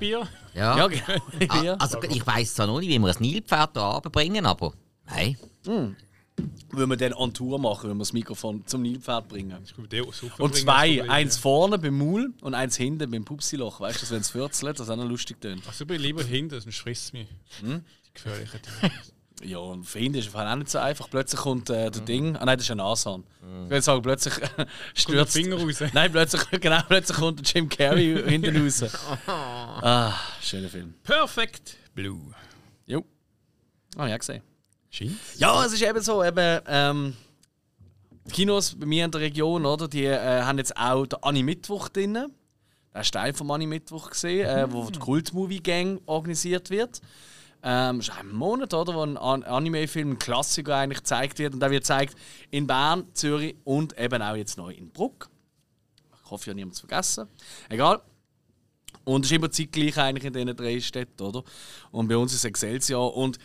[0.54, 0.78] Ja.
[0.78, 1.02] Ja, genau.
[1.50, 1.76] Ah.
[1.78, 4.72] Also ich weiß zwar noch nicht, wie wir ein Nilpferd da runterbringen, aber
[5.04, 5.36] hey,
[6.70, 9.58] Würden wir dann on Tour machen, wenn wir das Mikrofon zum Nilpferd bringen.
[10.38, 13.80] Und zwei, eins vorne beim Maul und eins hinten beim Pupsiloch.
[13.80, 15.66] Weißt du, wenn es fürzelt, das auch noch lustig tönt.
[15.66, 17.28] Also ich bin lieber hinten, sonst frisst es mich.
[17.60, 17.84] Hm?
[18.06, 18.92] Die gefährlichen Dinge.
[19.42, 21.08] Ja, und für ihn ist es auch nicht so einfach.
[21.08, 21.92] Plötzlich kommt äh, Mhm.
[21.92, 22.36] der Ding.
[22.36, 23.24] Ah nein, das ist ein Nashorn.
[23.64, 24.34] Ich würde sagen, plötzlich
[24.94, 25.32] stürzt.
[25.32, 25.80] Finger raus.
[25.94, 28.84] Nein, plötzlich, genau, plötzlich kommt der Jim Carrey hinten raus.
[29.26, 30.94] Ah, schöner Film.
[31.02, 32.20] Perfect Blue.
[32.86, 33.04] Jo.
[33.96, 34.42] Ah, ja, gesehen.
[34.90, 35.38] Scheint's?
[35.38, 37.16] Ja, es ist eben so, eben, ähm,
[38.26, 41.88] die Kinos bei mir in der Region, oder, die äh, haben jetzt auch den Anime-Mittwoch
[41.88, 42.14] drin.
[42.92, 47.00] Der ist Teil vom Anime-Mittwoch gesehen, äh, wo die Kult-Movie-Gang organisiert wird.
[47.62, 51.54] Ähm, das ist ein Monat, oder, wo ein An Anime-Film, ein Klassiker eigentlich gezeigt wird.
[51.54, 52.16] Und der wird gezeigt
[52.50, 55.28] in Bern, Zürich und eben auch jetzt neu in Bruck.
[56.24, 57.26] Ich hoffe, habe niemand vergessen.
[57.68, 58.00] Egal.
[59.04, 61.42] Und es ist immer zeitgleich eigentlich in diesen drei Städten, oder?
[61.90, 63.16] Und bei uns ist Excelsior.
[63.16, 63.38] Und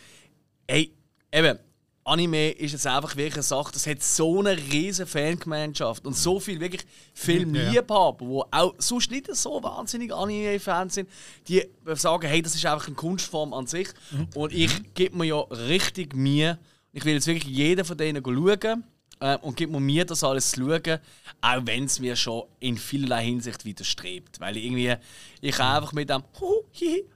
[0.66, 0.92] Ey,
[1.32, 1.58] eben,
[2.06, 6.38] Anime ist jetzt einfach wirklich eine Sache, das hat so eine riesige Fangemeinschaft und so
[6.38, 11.08] viel wirklich Filmliebhaber, die auch sonst nicht so wahnsinnig Anime-Fans sind,
[11.48, 11.64] die
[11.94, 13.88] sagen, hey, das ist einfach eine Kunstform an sich.
[14.34, 16.58] Und ich gebe mir ja richtig Mühe.
[16.92, 18.84] Ich will jetzt wirklich jeden von denen schauen
[19.20, 20.98] äh, und gebe mir das alles zu schauen,
[21.40, 24.40] auch wenn es mir schon in vielerlei Hinsicht widerstrebt.
[24.40, 24.94] Weil irgendwie,
[25.40, 26.22] ich einfach mit dem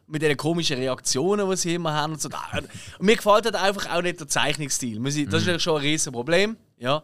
[0.06, 2.28] mit den komischen Reaktionen, die sie immer haben und so.
[2.28, 2.68] da- Und
[3.06, 4.96] mir gefällt halt einfach auch nicht der Zeichnungsstil.
[4.96, 6.56] Ich- Das ist natürlich schon ein riesen Problem.
[6.78, 7.02] Ja.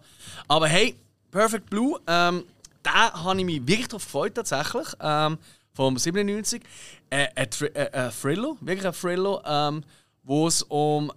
[0.48, 0.96] Aber hey,
[1.30, 2.44] Perfect Blue, ähm,
[2.82, 4.87] da habe ich mich wirklich drauf gefreut tatsächlich.
[5.00, 5.38] Ähm,
[5.72, 6.62] vom 97.
[7.11, 9.85] Äh, äh, ein Thriller, wirklich ein Thriller, ähm,
[10.22, 11.12] wo es um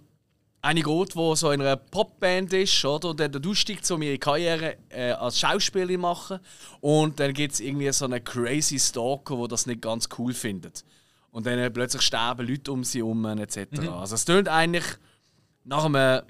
[0.62, 3.10] eine geht, die so in einer Popband ist, oder?
[3.10, 6.40] Und dann steigst um ihre Karriere äh, als Schauspielerin machen.
[6.80, 10.84] Und dann gibt es irgendwie so einen crazy Stalker, der das nicht ganz cool findet.
[11.30, 13.88] Und dann plötzlich sterben Leute um sie herum etc.
[13.90, 14.84] Also es tönt eigentlich
[15.64, 16.22] nach einem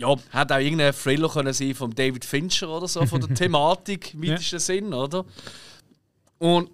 [0.00, 4.14] ja, hätte auch irgendein Thriller können sein von David Fincher oder so, von der Thematik
[4.14, 5.26] im weitesten Sinn, oder?
[6.38, 6.70] Und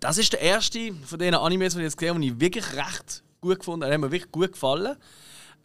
[0.00, 2.64] das ist der erste von diesen Animes, die ich jetzt gesehen habe, den ich wirklich
[2.72, 3.90] recht gut gefunden habe.
[3.90, 4.96] Der hat mir wirklich gut gefallen.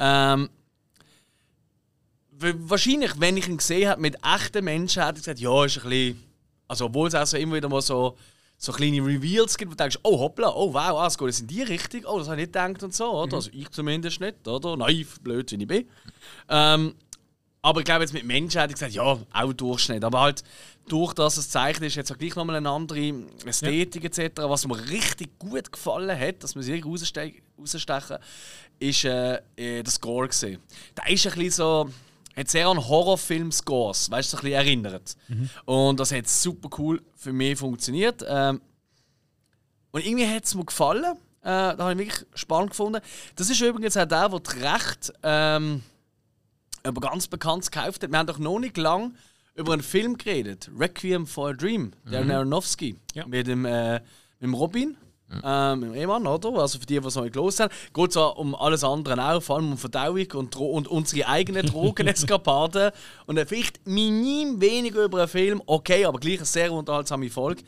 [0.04, 0.50] Ähm,
[2.40, 5.90] wahrscheinlich, wenn ich ihn gesehen hätte mit echten Menschen, hätte ich gesagt, ja, ist ein
[5.90, 6.24] bisschen.
[6.68, 8.18] Also, obwohl es auch so immer wieder mal so,
[8.58, 11.42] so kleine Reveals gibt, wo du denkst, oh hoppla, oh wow, ah, es geht jetzt
[11.42, 13.36] in die Richtung, oh, das habe ich nicht gedacht und so, oder?
[13.36, 14.76] Also, ich zumindest nicht, oder?
[14.76, 15.88] Naiv, blöd, wie ich bin.
[16.50, 16.96] Ähm,
[17.62, 20.04] aber ich glaube, jetzt mit Menschen hätte ich gesagt, ja, auch Durchschnitt.
[20.04, 20.44] Aber halt,
[20.88, 23.14] durch das es zeichnet, ist jetzt auch gleich nochmal eine andere
[23.46, 24.42] Ästhetik etc.
[24.44, 28.18] Was mir richtig gut gefallen hat, dass wir sie rausste rausstechen,
[28.82, 30.60] ist äh, äh, der Score gesehen.
[30.98, 31.90] Der ist ein bisschen so,
[32.36, 35.16] hat sehr an Horrorfilm-Scores, weißt du, ein bisschen erinnert.
[35.66, 38.26] Und das hat super cool für mich funktioniert.
[38.28, 38.60] Ähm,
[39.92, 41.16] und irgendwie hat es mir gefallen.
[41.42, 43.02] Äh, da habe ich wirklich spannend gefunden.
[43.36, 45.84] Das ist übrigens auch der, der die Rechte ähm,
[46.84, 48.12] aber ganz bekannt gekauft hat.
[48.12, 49.14] Wir haben doch noch nicht lang
[49.54, 50.72] über einen Film geredet.
[50.76, 52.96] Requiem for a Dream, der Aronofsky.
[53.14, 53.28] Ja.
[53.28, 54.02] Mit dem, äh, mit
[54.42, 54.98] dem Robin.
[55.44, 56.60] Ähm, mit dem Ehemann, oder?
[56.60, 57.74] Also für die, die es noch nicht gelesen haben.
[57.94, 61.66] Geht zwar um alles andere auch, vor allem um Verdauung und, Dro und unsere eigenen
[61.68, 62.92] Drogeneskapaden.
[63.26, 67.64] und vielleicht minim weniger über einen Film, okay, aber gleich eine sehr unterhaltsame Folge.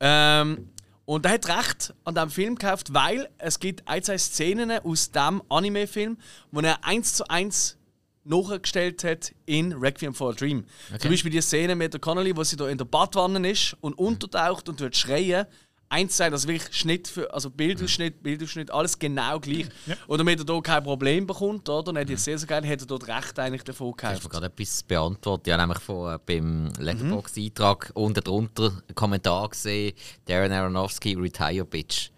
[0.00, 0.70] Ähm,
[1.04, 5.10] und er hat recht an diesem Film gekauft, weil es gibt ein, zwei Szenen aus
[5.10, 6.16] diesem Anime-Film,
[6.52, 7.76] wo er eins zu eins
[8.24, 10.64] nachgestellt hat in Requiem for a Dream.
[10.98, 13.94] Zum Beispiel die Szene mit der Connolly, wo sie da in der Badwanne ist und
[13.98, 15.46] untertaucht und dort schreien.
[15.92, 19.66] Eins zu eins, also wirklich Schnitt für, also Bildausschnitt, Bildausschnitt, alles genau gleich.
[20.06, 21.88] Und damit er da kein Problem bekommt, oder?
[21.88, 24.28] Und er hat jetzt sehr, sehr gerne, hätte er dort recht eigentlich davon Ich habe
[24.28, 25.48] gerade etwas beantwortet.
[25.48, 29.92] Ich habe nämlich von, äh, beim Letterboxd-Eintrag unten drunter einen Kommentar gesehen:
[30.26, 32.10] Darren Aronofsky, Retire Bitch.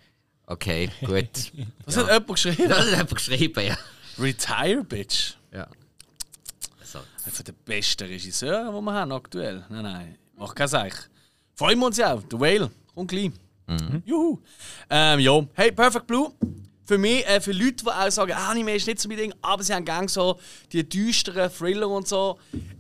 [0.45, 1.53] Okay, gut.
[1.87, 2.69] Was hat jemand geschrieben?
[2.69, 3.79] das ist einfach geschrieben, ja.
[4.19, 5.35] Retire, Bitch.
[5.51, 5.67] ja.
[6.85, 6.99] So.
[6.99, 9.65] Einer der besten Regisseure, die wir haben aktuell.
[9.71, 10.93] Nein, nein, mach kein Seich.
[11.55, 12.23] Freuen wir uns ja auch.
[12.31, 13.31] The Whale, kommt gleich.
[14.05, 14.39] Juhu.
[14.91, 16.33] Ähm, ja, hey, Perfect Blue.
[16.85, 19.35] Für mich, äh, für Leute, die auch sagen, ah, Anime ist nicht so mein Ding,
[19.41, 20.39] aber sie haben gerne so
[20.73, 22.39] die düsteren Thriller und so.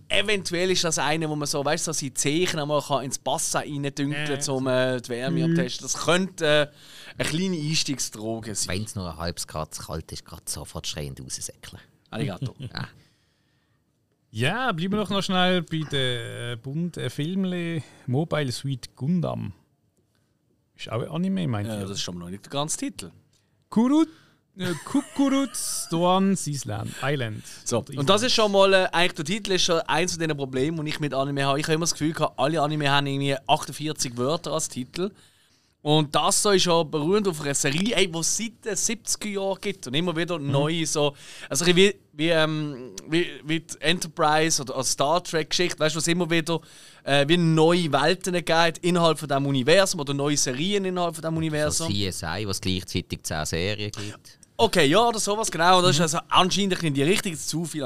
[0.09, 3.21] Eventuell ist das eine, wo man so, weißt du, so seine Zeichen einmal kann ins
[3.25, 5.85] Wasser reindünkeln Ja, um äh, die Wärme zu testen.
[5.85, 8.77] Das könnte äh, eine kleine Einstiegsdroge sein.
[8.77, 11.81] Wenn es nur ein halbes Grad kalt ist, gerade sofort schreiend raussäckeln.
[12.11, 12.55] Arigato.
[12.75, 12.89] Ja.
[14.35, 19.53] Ja, bleiben wir noch schnell bei den äh, Bund äh, Filmle Mobile Suite Gundam.
[20.83, 21.83] Ist auch ein Anime, meint ja, ihr?
[21.83, 23.13] das ist schon mal noch nicht der ganze Titel.
[23.69, 24.09] Kurut,
[24.59, 26.93] äh, Kukuruz Doan Island.
[27.01, 27.45] Island.
[27.65, 30.37] So, und das ist schon mal, äh, eigentlich der Titel ist schon eins von den
[30.37, 31.61] Problemen, die ich mit Anime habe.
[31.61, 35.13] Ich habe immer das Gefühl, gehabt, alle Anime haben irgendwie 48 Wörter als Titel.
[35.83, 39.29] Und das so ist ja beruhend auf einer Serie, ey, die es seit den 70er
[39.29, 41.15] Jahren gibt und immer wieder neue so.
[41.49, 46.07] Also wie, wie, ähm, wie, wie die Enterprise oder, oder Star Trek-Geschichte, weißt du, was
[46.09, 46.61] immer wieder
[47.05, 51.35] äh, wie neue Welten gibt innerhalb von diesem Universum oder neue Serien innerhalb von diesem
[51.35, 51.89] So Universum.
[51.93, 54.39] CSI, was gleichzeitig 10 Serien gibt.
[54.57, 55.83] Okay, ja, oder sowas, genau.
[55.83, 57.83] Das ist also anscheinend in die Richtung zu viel.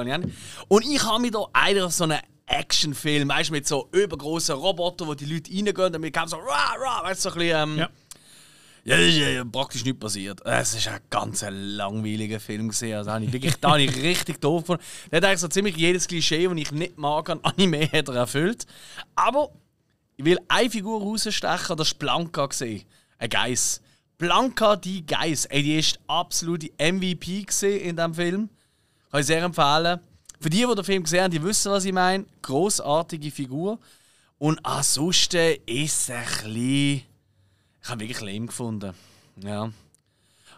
[0.68, 1.38] Und ich habe mir da
[1.84, 6.12] auf so einen Actionfilm, weißt du, mit so übergroßen Robotern, wo die Leute reingehen, damit
[6.14, 7.88] kam so, rah, rah, weißt du, so ein bisschen, ähm, Ja.
[8.86, 10.40] Ja, ist ja praktisch nicht passiert.
[10.44, 12.68] Es war ein ganz langweiliger Film.
[12.68, 12.94] Gewesen.
[12.94, 14.82] Also, habe ich wirklich da habe ich richtig doof gefunden.
[15.10, 18.14] Der hat eigentlich so ziemlich jedes Klischee, das ich nicht mag, an Anime hat er
[18.14, 18.64] erfüllt.
[19.16, 19.50] Aber
[20.16, 22.46] ich will eine Figur rausstechen, das war Blanca.
[22.46, 22.84] Gewesen.
[23.18, 23.82] Ein Geiss.
[24.18, 25.46] Blanca die Geiss.
[25.46, 28.48] Ey, die ist absolute MVP in diesem Film.
[29.10, 29.98] Kann ich sehr empfehlen.
[30.40, 32.24] Für die, die den Film gesehen haben, die wissen, was ich meine.
[32.40, 33.80] Grossartige Figur.
[34.38, 37.15] Und ansonsten ist es ein bisschen.
[37.86, 38.94] Ich habe wirklich lame gefunden.
[39.36, 39.70] Ja.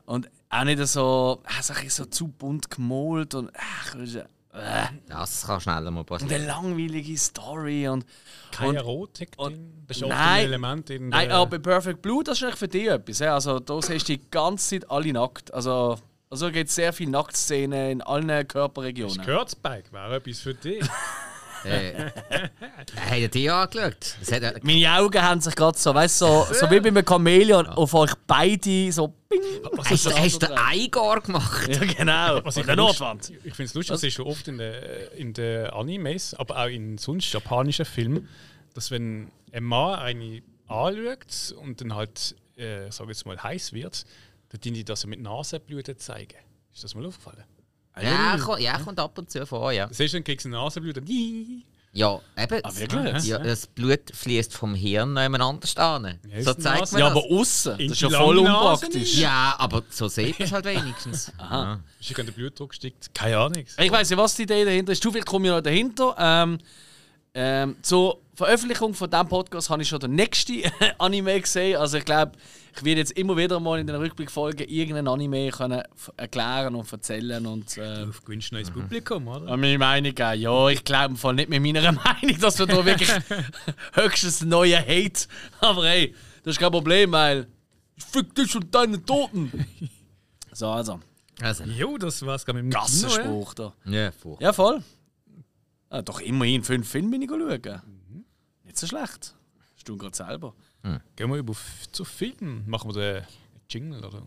[0.07, 1.43] Und auch nicht so.
[1.59, 3.51] Bisschen so zu bunt gemalt und.
[3.55, 6.33] Ach, äh, Das kann schneller mal und passieren.
[6.35, 7.87] eine langweilige Story.
[7.87, 8.07] Und,
[8.51, 9.85] Keine und, Erotik und- drin.
[9.87, 10.13] Das ist Nein.
[10.17, 13.21] ein Element in Nein, aber bei Perfect Blue, das ist eigentlich für dich etwas.
[13.21, 15.53] Also, da siehst du die ganze Zeit alle nackt.
[15.53, 15.99] Also,
[16.31, 19.23] also gibt es sehr viele Nacktszenen in allen Körperregionen.
[19.23, 20.83] Kurzbike wäre etwas für dich.
[21.65, 22.11] Äh,
[23.11, 24.17] habt ihr die angeschaut?
[24.21, 26.89] Das hat, äh, Meine Augen haben sich gerade so, weißt du, so, so wie bei
[26.89, 29.41] einem Chamäleon auf euch beide so bing.
[29.85, 31.69] hast, du- hast du den Eigar gemacht?
[31.69, 32.45] Ja, genau.
[32.45, 33.31] Was ich der Nordwand.
[33.45, 34.75] Ich finde es lustig, das ist schon oft in den
[35.17, 38.29] in der Animes, aber auch in sonst japanischen Filmen,
[38.75, 44.05] dass wenn ein Mann eine anschaut und dann halt, äh, sag jetzt mal, heiß wird,
[44.51, 46.37] dann die das mit Nasenbluten zeigen.
[46.73, 47.45] Ist das mal aufgefallen?
[48.03, 49.87] Ja, kommt, ja, kommt ab und zu vor, ja.
[49.87, 51.07] Das ist dann kriegst du eine Nasenbluten.
[51.07, 51.65] Ii.
[51.93, 52.61] Ja, eben.
[52.63, 53.25] Ah, wirklich?
[53.25, 56.19] Ja, das Blut fließt vom Hirn noch jemand anders an.
[56.31, 57.17] Ja, so zeigt Nase- man Ja, das.
[57.25, 57.73] aber außen.
[57.79, 59.15] Das ist ja voll unpraktisch.
[59.17, 61.33] Ja, aber so sieht man es halt wenigstens.
[61.39, 61.81] Ja.
[61.99, 63.13] Ist der Blutdruck steigt?
[63.15, 63.65] Keine Ahnung.
[63.79, 65.03] Ich weiß nicht, was die Idee dahinter ist.
[65.03, 66.15] Zu viel komme ich noch dahinter.
[66.19, 66.59] Ähm,
[67.35, 70.63] ähm, zur Veröffentlichung von diesem Podcast habe ich schon den nächsten
[70.99, 71.77] Anime gesehen.
[71.77, 72.33] Also ich glaube,
[72.77, 75.83] ich werde jetzt immer wieder mal in den Rückblickfolgen irgendeinen Anime können
[76.17, 79.49] erklären und erzählen und äh, Du gewünscht neues Publikum, oder?
[79.51, 80.13] an meine Meinung.
[80.17, 83.11] Ja, ich glaube im Fall nicht mit meiner Meinung, dass wir da wirklich
[83.95, 85.27] höchstens einen neuen Hate.
[85.61, 87.49] Aber hey, das ist kein Problem, weil
[87.97, 89.67] ich fick dich und deine Toten.
[90.53, 91.01] So, also,
[91.43, 92.79] Also, Jo, das war's gerade mit dem.
[92.79, 93.75] Gassenspruch da.
[93.87, 94.47] ja, furchtbar.
[94.47, 94.81] Ja, voll.
[95.91, 97.83] Ah, doch immerhin fünf Filme bin ich schauen.
[98.83, 99.35] Nicht so schlecht.
[99.77, 100.55] Hast du gerade selber?
[101.17, 101.55] Gehen wir über
[101.93, 102.65] zu Filmen.
[102.69, 103.25] Machen wir den
[103.69, 104.23] Jingle, oder?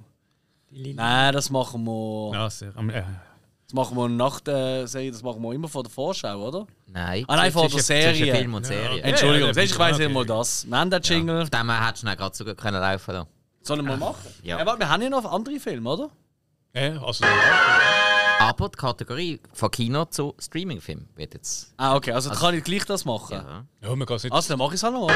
[0.70, 2.32] Nein, das machen wir.
[2.34, 2.76] Ja, sehr.
[2.76, 3.04] am- Äh,
[3.68, 6.68] Das machen wir nach der Serie, das machen wir immer vor der Vorschau, oder?
[6.88, 8.36] Nein, Ah, nein, vor der Serie.
[8.36, 9.00] Film und Ja, Serie.
[9.00, 9.10] okay.
[9.10, 10.06] Entschuldigung, ja, ich weiß okay.
[10.08, 10.68] nicht mal das.
[10.70, 11.42] Wir haben den Jingle.
[11.44, 13.30] Auf dem hättest du gerade so gut können laufen lassen.
[13.62, 14.28] Sollen wir machen?
[14.44, 14.60] Ja.
[14.60, 14.66] ja.
[14.66, 16.10] warte, wir haben ja noch andere Filme, oder?
[16.74, 17.24] ja, also.
[18.42, 21.74] Aber die Kategorie von Kino zu Streamingfilm wird jetzt.
[21.78, 23.34] Ah, okay, also, kann ich gleich das machen.
[23.34, 25.16] Ja, Ja, man kann es nicht Also, dann mache ich es halt noch mal.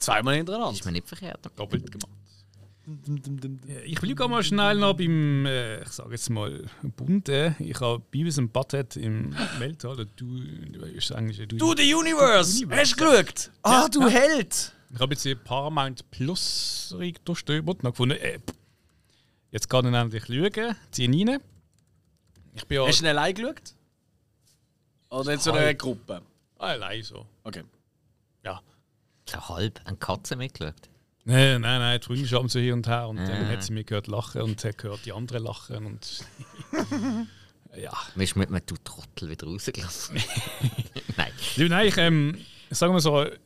[0.00, 0.72] Zweimal hintereinander.
[0.72, 1.38] ist mir nicht verkehrt.
[1.56, 2.08] doppelt gemacht.
[3.84, 7.54] Ich will mal schnell noch beim, äh, ich sage jetzt mal, Bunte.
[7.60, 9.92] Ich habe Beavis und Butthead im Weltall.
[9.92, 11.56] oder Du, du ist eigentlich du.
[11.56, 12.66] Du, The Universe!
[12.68, 13.50] Hast du geschaut?
[13.62, 14.72] Ah, du Held!
[14.92, 16.92] Ich habe jetzt die Paramount Plus
[17.24, 18.40] durchstöbert und habe gefunden, äh,
[19.52, 21.40] jetzt kann ich nämlich schauen, zieh ihn rein.
[22.54, 23.74] Ich bin ja Hast du ihn allein geschaut?
[25.10, 25.78] Oder in so einer Halb.
[25.78, 26.22] Gruppe?
[26.58, 27.26] allein so.
[27.44, 27.64] Okay.
[28.44, 28.60] Ja.
[29.48, 30.74] Halb eine Katze mitgeschaut.
[31.24, 33.48] Nein, nein, nein, die Freundin schauen so hier und her und dann Ah.
[33.48, 36.24] hat sie mir gehört lachen und hat gehört die anderen lachen und
[37.76, 37.92] ja.
[38.16, 40.16] Bist du mit einem «Du Trottel» wieder rausgelassen?
[41.16, 41.32] Nein.
[41.56, 42.38] Nein, ich, ähm,
[42.70, 43.38] sagen wir so, äh,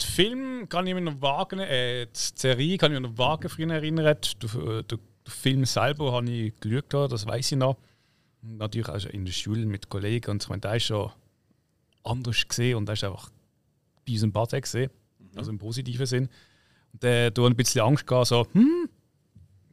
[0.00, 3.48] den Film kann ich mir noch wagen, äh, die Serie kann ich mir noch wagen
[3.48, 4.16] früher erinnern.
[4.42, 7.76] Den, den, den Film selber habe ich geschaut, das weiß ich noch.
[8.46, 11.10] Natürlich auch schon in der Schule mit Kollegen und so, und da ist schon
[12.02, 13.30] anders gesehen und da ist einfach
[14.06, 14.90] bei uns ein Bad gesehen,
[15.34, 16.28] also im positiven Sinn.
[16.92, 18.88] Und äh, da ein bisschen Angst gehabt, so, hm,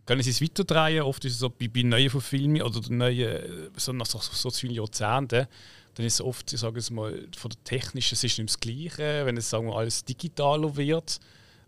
[0.06, 1.04] können sie es weiterdrehen?
[1.04, 4.74] Oft ist es so bei, bei neuen Verfilmungen oder neuen, so nach so, so vielen
[4.74, 5.48] Jahrzehnten,
[5.96, 8.60] dann ist es oft, ich sage es mal, von der technischen es ist nicht das
[8.60, 11.20] Gleiche, wenn es sagen wir, alles digitaler wird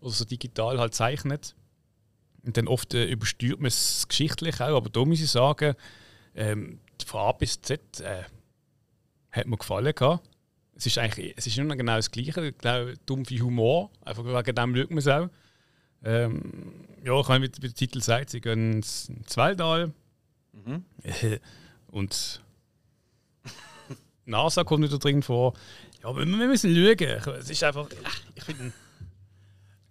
[0.01, 1.55] oder so digital halt zeichnet.
[2.45, 5.75] Und dann oft äh, übersteuert man es geschichtlich auch, aber da muss ich sagen,
[6.35, 8.23] ähm, von A bis Z äh,
[9.31, 10.27] hat mir gefallen gehabt.
[10.75, 14.75] Es ist eigentlich, es ist immer genau das Gleiche, genau dumpfe Humor, einfach wegen dem
[14.75, 15.29] schaut man es auch.
[16.03, 19.93] Ähm, ja, ich meine, wie, wie der Titel sagt, sie gehen ins, ins Weltall
[21.03, 21.39] Äh,
[21.87, 22.41] und
[24.25, 25.53] NASA kommt wieder drin vor.
[26.01, 27.35] Ja, aber wir müssen schauen.
[27.39, 28.73] Es ist einfach, ach, ich finde,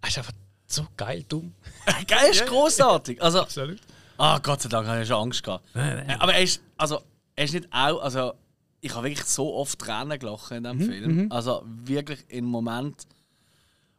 [0.03, 0.33] es ist einfach
[0.67, 1.55] so geil dumm.
[2.07, 3.23] Geil, ist großartig.
[3.23, 3.79] Also, Absolut.
[4.19, 5.65] ah, Gott sei Dank habe ich schon Angst gehabt.
[5.75, 7.01] Äh, Aber er ist, also,
[7.37, 8.35] ist nicht auch, also,
[8.81, 11.33] ich habe wirklich so oft Tränen gelacht in diesem Film.
[11.33, 13.07] Also, wirklich im Moment,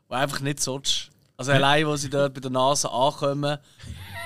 [0.09, 1.09] wo einfach nicht sonst.
[1.37, 3.57] Also, allein, wo sie dort bei der Nase ankommen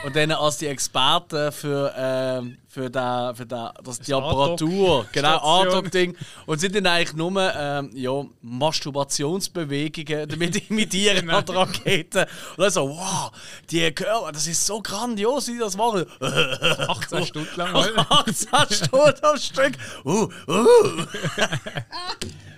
[0.06, 5.06] und dann als die Experten für, ähm, für, den, für den, das, die Das Apparatur,
[5.12, 5.62] genau.
[5.62, 11.38] Andock-Ding, und sind dann eigentlich nur ähm, ja, Masturbationsbewegungen damit imitieren Genau.
[11.40, 12.28] an der Rakete.
[12.56, 13.32] Und dann so, wow,
[13.72, 16.06] die Körper, das ist so grandios, wie die das machen.
[16.22, 17.74] 18 Stunden lang.
[17.74, 19.74] weil- 18 Stunden am Stück.
[20.06, 21.06] Uh, uh.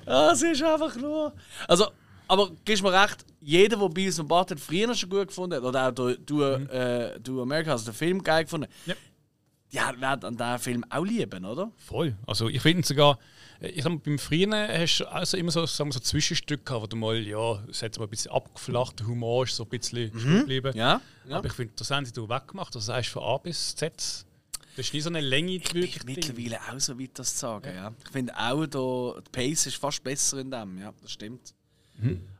[0.05, 1.31] Ah, Es ist einfach nur.
[1.67, 1.87] Also,
[2.29, 5.87] aber gibst mir recht, jeder, der Beavis und Butthead früher schon gut gefunden hat, oder
[5.87, 8.95] auch du, du, äh, du America, also den Film geil gefunden, Ja.
[9.71, 11.71] ja, wird an diesen Film auch lieben, oder?
[11.77, 12.15] Voll.
[12.27, 13.17] Also ich finde sogar,
[13.59, 16.63] äh, ich sag mal, beim Frühen hast du also immer so, sagen wir, so Zwischenstücke
[16.63, 19.63] gehabt, wo du mal, ja, es hat mal ein bisschen abgeflacht, der Humor ist so
[19.63, 20.39] ein bisschen mhm.
[20.41, 20.71] geblieben.
[20.77, 21.01] Ja.
[21.27, 21.37] ja.
[21.37, 22.75] Aber ich finde, das haben sie da weggemacht.
[22.75, 23.93] Also heißt von A bis Z.
[24.75, 26.05] Das ist nie so eine Länge Ich wirklich.
[26.05, 27.73] bin mittlerweile auch so weit, das zu sagen.
[27.75, 27.91] Ja.
[28.05, 30.77] Ich finde auch, da, die Pace ist fast besser in dem.
[30.77, 31.55] Ja, das stimmt.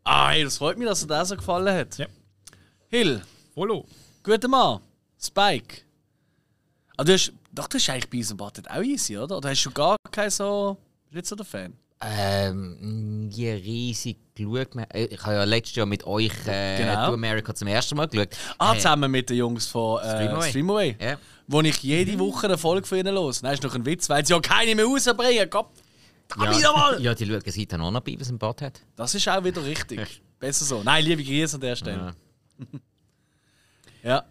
[0.03, 1.97] Ah, hey, das freut mich, dass dir das so gefallen hat.
[1.97, 2.07] Ja.
[2.87, 3.21] Hill,
[3.53, 3.85] Follow.
[4.23, 4.79] guter Mann.
[5.21, 5.81] Spike.
[6.97, 9.37] Ah, du hast, doch, das ist eigentlich bei uns im auch easy, oder?
[9.37, 10.77] Oder hast du gar keinen so.
[11.03, 11.73] Bist du nicht so der Fan?
[12.01, 14.69] Ähm, nie riesig geschaut.
[14.93, 17.07] Äh, Ich habe ja letztes Jahr mit euch äh, Genau.
[17.07, 18.29] To America zum ersten Mal geschaut.
[18.57, 20.49] Ah, Äh, zusammen mit den Jungs von äh, Streamaway.
[20.49, 20.95] Streamaway.
[20.99, 21.17] Ja.
[21.47, 23.41] Wo ich jede Woche eine Folge von ihnen los.
[23.41, 25.49] Nein, ist noch ein Witz, weil sie ja keine mehr rausbringen.
[25.49, 25.67] Gott,
[26.37, 26.57] ja.
[26.57, 27.01] wieder mal!
[27.01, 28.81] Ja, die schauen seitdem auch noch Beavis und Butthead.
[28.95, 30.21] Das ist auch wieder richtig.
[30.39, 30.83] Besser so.
[30.83, 32.15] Nein, liebe Grüße an der Stelle.
[34.03, 34.23] Ja.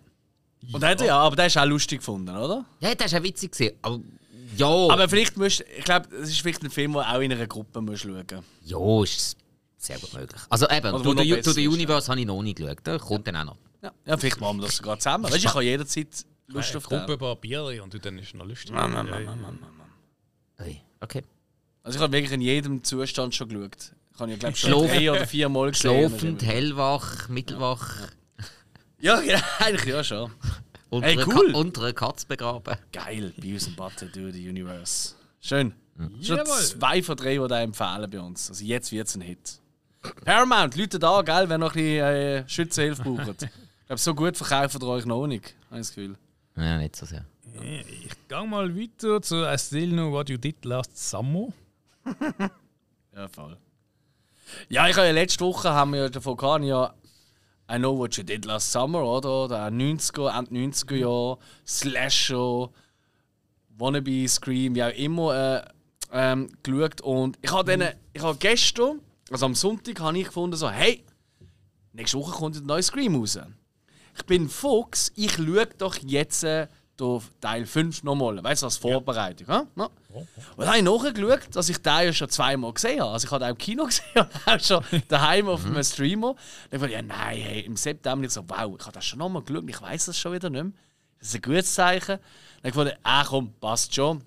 [0.73, 2.65] Und der hat ja, aber der ist auch lustig gefunden, oder?
[2.81, 3.53] Ja, das war auch witzig.
[3.53, 4.01] gewesen, Aber
[4.57, 7.47] ja, Aber vielleicht musst ich glaube, es ist vielleicht ein Film, den auch in einer
[7.47, 8.25] Gruppe musst schauen
[8.65, 9.37] ja, ist
[9.77, 10.41] sehr gut möglich.
[10.49, 12.79] Also eben, Also, the, besser to the ist, Universe habe ich noch nicht geschaut.
[12.87, 13.57] Der kommt dann auch noch.
[13.83, 13.93] ja.
[14.07, 15.25] ja, vielleicht machen wir das sogar zusammen.
[15.25, 17.13] Weißt du, ich habe jederzeit Lust Eine auf Gruppe den.
[17.13, 18.73] ein paar Bier und dann ist es noch lustig.
[18.73, 19.31] Mann, Mann, Ja, Mann, ja.
[19.31, 20.77] Mann, Mann, Mann.
[21.01, 21.23] Okay.
[21.89, 23.93] Also ich habe wirklich in jedem Zustand schon geschaut.
[24.15, 26.11] Ich habe ja glaube schon drei oder vier Mal gesehen.
[26.11, 28.09] Schlafend, hellwach, mittelwach,
[29.01, 30.31] Ja, ja, eigentlich ja schon.
[30.91, 31.51] unter, Hey, cool.
[31.51, 32.77] Ka unter einer Katze begraben.
[32.93, 35.15] Geil, Beavis and Butthead do the Universe.
[35.41, 35.73] Schön.
[36.21, 36.45] Schon Jawohl.
[36.63, 38.51] zwei von drei, die da empfehlen bei uns.
[38.51, 39.59] Also jetzt wird es ein Hit.
[40.27, 43.49] Paramount, Leute da, gell, wenn noch ein bisschen äh, Schützenhilfe braucht.
[43.81, 46.17] Ich glaube, so gut verkaufen ihr euch noch nicht, habe ich das Gefühl.
[46.55, 47.25] Ja, nicht so sehr.
[47.63, 51.49] Ich gehe mal weiter zu I Still Know What You Did Last Summer.
[53.15, 53.57] Ja, voll.
[54.69, 56.95] Ja, ich habe ja letzte Woche haben wir ja davon gehabt, ja
[57.71, 59.49] I Know What You Did Last Summer, oder?
[59.49, 62.71] Der 90er, Ende 90er Jahre, Slasher,
[63.77, 65.63] Wannabe, Scream, wie auch immer äh,
[66.13, 67.03] ähm, geschaut.
[67.03, 71.05] Und ich habe dann, ich habe gestern, also am Sonntag, habe ich gefunden, so, hey,
[71.93, 73.39] nächste Woche kommt ein neues Scream raus.
[74.17, 76.69] Ich bin Fuchs, ich schaue doch jetzt äh,
[77.01, 78.43] den Teil 5 nochmal.
[78.43, 79.47] Weißt du, als Vorbereitung.
[79.49, 79.67] Ja.
[79.77, 79.89] Ja?
[80.15, 83.13] Und dann habe ich nachgeschaut, dass ich den ja schon zweimal gesehen habe.
[83.13, 86.35] Also ich habe den auch im Kino gesehen und auch schon daheim auf einem Streamer.
[86.71, 89.19] Dann dachte ich, ja nein, hey, im September ich so, wow, ich habe das schon
[89.19, 90.73] nochmal geschaut, ich weiß das schon wieder nicht mehr.
[91.19, 92.19] Das ist ein gutes Zeichen.
[92.63, 94.23] Dann dachte ich, ah komm, passt schon.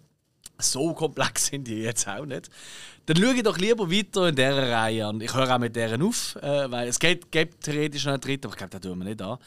[0.57, 2.49] So komplex sind die jetzt auch nicht.
[3.07, 5.19] Dann schaue ich doch lieber weiter in dieser Reihe an.
[5.21, 8.45] Ich höre auch mit deren auf, äh, weil es gibt, gibt theoretisch noch einen dritten,
[8.47, 9.37] aber ich glaube, den tun wir nicht an.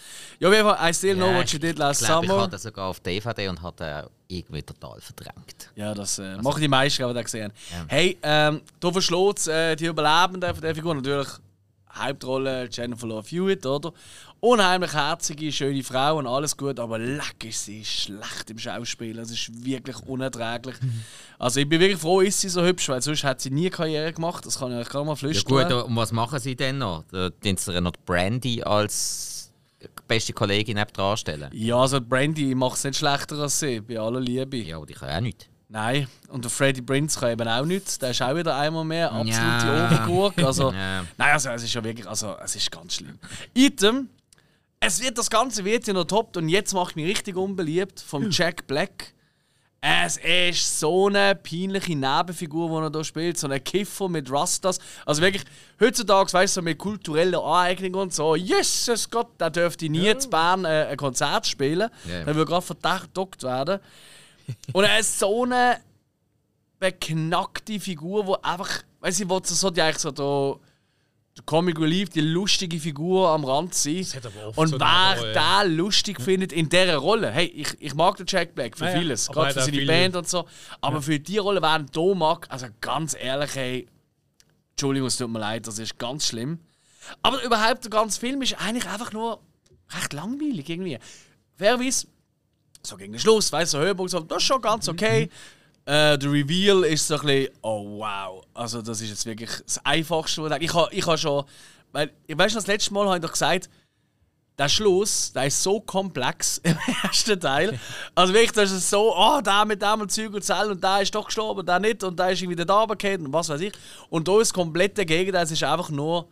[0.40, 2.30] Ja, auf jeden Fall, I still know Ja, what you did last ich glaube, ich
[2.30, 2.42] summer.
[2.42, 3.84] hatte den sogar auf DVD und hatte
[4.28, 5.70] den irgendwie total verdrängt.
[5.76, 7.88] Ja, das äh, machen die meisten, die das gesehen haben.
[7.88, 11.28] Hey, ähm, da verschlägt äh, die Überlebenden von der Figur natürlich
[11.94, 13.92] Hauptrolle Jennifer Love Hewitt, oder?
[14.40, 19.18] Unheimlich herzige, schöne Frau und alles gut, aber leck ist sie schlecht im Schauspiel.
[19.18, 20.76] Es ist wirklich unerträglich.
[21.36, 24.12] Also ich bin wirklich froh, ist sie so hübsch, weil sonst hat sie nie Karriere
[24.12, 24.46] gemacht.
[24.46, 25.68] Das kann ich euch gerade mal Ja flüstern.
[25.68, 27.04] gut, und was machen sie denn noch?
[27.10, 29.52] Tun sie noch Brandy als
[30.06, 31.50] beste Kollegin dran stellen.
[31.52, 34.56] Ja, also Brandy macht es nicht schlechter als sie, bei aller Liebe.
[34.58, 35.50] Ja, aber die können auch nicht.
[35.74, 37.98] Nein, und der Freddie Prince kann eben auch nichts.
[37.98, 39.86] Der ist auch wieder einmal mehr absolute Ja.
[39.86, 40.38] Obergurk.
[40.38, 41.04] Also, Ja.
[41.18, 43.18] Nein, also es ist ja wirklich, also es ist ganz schlimm.
[43.54, 44.08] Item,
[44.78, 48.30] es wird das Ganze wird ja noch toppt und jetzt macht mich richtig unbeliebt vom
[48.30, 49.14] Jack Black.
[49.80, 54.78] Es ist so eine peinliche Nebenfigur, die er hier spielt, so ein Kiffer mit Rastas.
[55.04, 55.42] Also wirklich,
[55.80, 60.64] heutzutage, weißt du, mit kultureller Aneignung und so, Jesus Gott, der dürfte nie in Bern
[60.64, 61.90] äh, ein Konzert spielen.
[62.08, 62.24] Ja.
[62.24, 63.80] Der würde gerade verdammt werden.
[64.72, 65.80] Und er ist so eine
[66.78, 70.58] beknackte Figur, wo einfach, weiß ich, wo so die eigentlich so da,
[71.36, 74.06] der Comic Relief, die lustige Figur am Rand sein.
[74.54, 78.54] Und so wer den lustig findet in dieser Rolle, hey, ich, ich mag den Jack
[78.54, 80.46] Black für Ja, ja, vieles, gerade er für seine viel- Band und so,
[80.80, 83.88] aber für die Rolle, wer ihn hier mag, also ganz ehrlich, hey,
[84.72, 86.58] Entschuldigung, es tut mir leid, das ist ganz schlimm.
[87.22, 89.40] Aber überhaupt der ganze Film ist eigentlich einfach nur
[89.90, 90.98] recht langweilig irgendwie.
[91.56, 92.06] Fairerweise,
[92.86, 95.28] so gegen den Schluss, weißt du, so Höhepunkt, so, das ist schon ganz okay.
[95.86, 99.84] Äh, der Reveal ist so ein bisschen, oh wow, also das ist jetzt wirklich das
[99.84, 100.94] Einfachste, was ich habe.
[100.94, 101.44] Ich habe schon,
[101.92, 103.68] weil, weißt du, das letzte Mal habe ich doch gesagt,
[104.56, 107.78] der Schluss, der ist so komplex im ersten Teil.
[108.14, 111.02] Also wirklich, das ist so, oh, der mit dem und Zeug und Zell und der
[111.02, 113.72] ist doch gestorben, der nicht und der ist irgendwie da runtergefallen und was weiß ich.
[114.08, 116.28] Und da ist das komplette Gegenteil, es ist einfach nur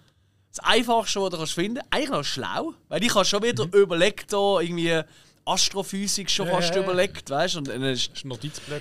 [0.50, 1.92] das Einfachste, was du kannst finden kannst.
[1.92, 3.72] Eigentlich noch schlau, weil ich habe schon wieder mhm.
[3.72, 5.02] überlegt, da irgendwie
[5.44, 7.58] Astrophysik schon ja, fast ja, überlegt, weißt du?
[7.58, 8.24] Und dann ist,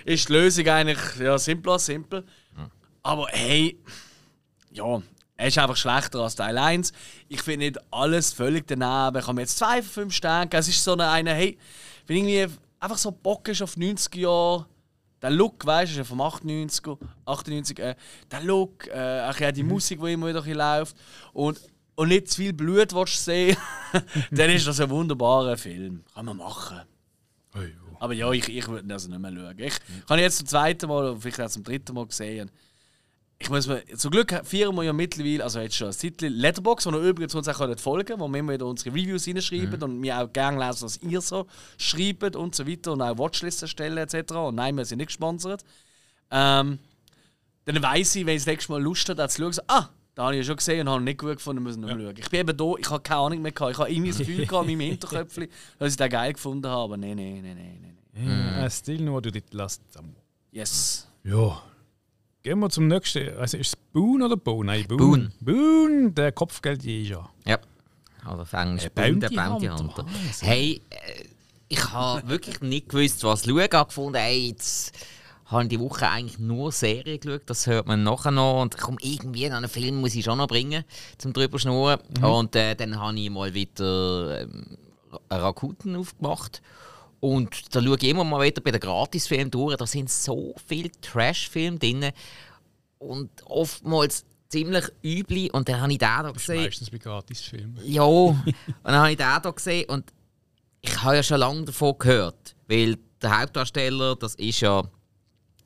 [0.05, 2.21] ist die Lösung eigentlich ja, simpel als simpel.
[2.55, 2.71] Mhm.
[3.03, 3.79] Aber hey,
[4.71, 5.01] ja,
[5.37, 6.93] er ist einfach schlechter als Teil 1.
[7.27, 9.17] Ich finde nicht alles völlig daneben.
[9.17, 10.49] Ich habe jetzt zwei von fünf Sterne.
[10.51, 11.57] Es ist so eine, eine hey,
[12.07, 14.67] wenn irgendwie einfach so Bock ist auf 90 Jahre,
[15.21, 16.85] der Look, weißt du, ist ja vom 98,
[17.25, 17.95] 98 äh,
[18.29, 19.69] der Look, äh, auch die mhm.
[19.69, 20.95] Musik, die immer wieder läuft
[21.33, 21.59] und,
[22.01, 23.57] und nicht zu viel Blut willst sehen,
[24.31, 26.03] dann ist das ein wunderbarer Film.
[26.13, 26.81] Kann man machen.
[27.99, 29.59] Aber ja, ich, ich würde das nicht mehr schauen.
[29.59, 30.09] Ich mhm.
[30.09, 32.49] habe jetzt zum zweiten Mal, vielleicht auch zum dritten Mal gesehen
[33.41, 36.85] ich muss mir, zum Glück feiern wir ja mittlerweile, also jetzt schon ein Titel Letterbox,
[36.85, 39.83] wo ihr übrigens uns auch folgen könnt, wo wir immer wieder unsere Reviews hineinschreiben mhm.
[39.83, 41.47] und wir auch gerne lesen, was ihr so
[41.77, 44.33] schreibt und so weiter und auch Watchlisten stellen etc.
[44.33, 45.63] Und nein, wir sind nicht gesponsert.
[46.29, 46.77] Ähm,
[47.65, 50.23] dann weiss ich, wenn ich das nächste Mal Lust habe, zu schauen, so, ah, da
[50.23, 51.89] habe ich ja schon gesehen und habe nicht gut gefunden, müssen ja.
[51.89, 52.15] schauen.
[52.17, 53.71] Ich bin eben da, ich habe keine Ahnung mehr gehabt.
[53.71, 55.47] Ich habe irgendwie das Gefühl gehabt in meinem Hinterköpfchen,
[55.79, 58.61] dass ich den geil gefunden habe, aber nein, nein, nein, nein, nein.
[58.61, 59.81] Ja, still nur du dit last
[60.51, 61.07] Yes.
[61.23, 61.61] Ja.
[62.43, 63.37] Gehen wir zum nächsten.
[63.37, 64.65] Also ist es Boone oder Boone?
[64.65, 64.99] Nein, Boone.
[64.99, 67.29] Boone, Boone der Kopfgeldjäger.
[67.45, 67.59] Ja.
[68.25, 70.03] Also auf Englisch Boone, der Bounty Hunter.
[70.03, 70.05] Hunter.
[70.41, 71.23] Hey, äh,
[71.69, 73.59] ich habe wirklich nicht gewusst, was schauen.
[73.59, 74.93] Ich habe gefunden, ey, jetzt
[75.51, 77.43] habe die Woche eigentlich nur Serien geschaut.
[77.45, 78.61] Das hört man nachher noch.
[78.61, 80.83] Und komm, irgendwie einen Film muss ich schon noch bringen,
[81.17, 81.99] zum drüber schnurren.
[82.17, 82.23] Mhm.
[82.23, 84.77] Und äh, dann habe ich mal wieder ähm,
[85.29, 86.61] Rakuten aufgemacht.
[87.19, 89.77] Und da schaue ich immer mal wieder bei den Gratisfilmen durch.
[89.77, 92.11] Da sind so viele Trash-Filme drin.
[92.97, 95.49] Und oftmals ziemlich übel.
[95.51, 96.63] Und dann habe ich den da gesehen.
[96.63, 97.77] Meistens bei Gratisfilmen.
[97.83, 98.41] Ja, und
[98.83, 99.89] dann habe ich den da gesehen.
[99.89, 100.11] Und
[100.81, 102.55] ich habe ja schon lange davon gehört.
[102.67, 104.83] Weil der Hauptdarsteller, das ist ja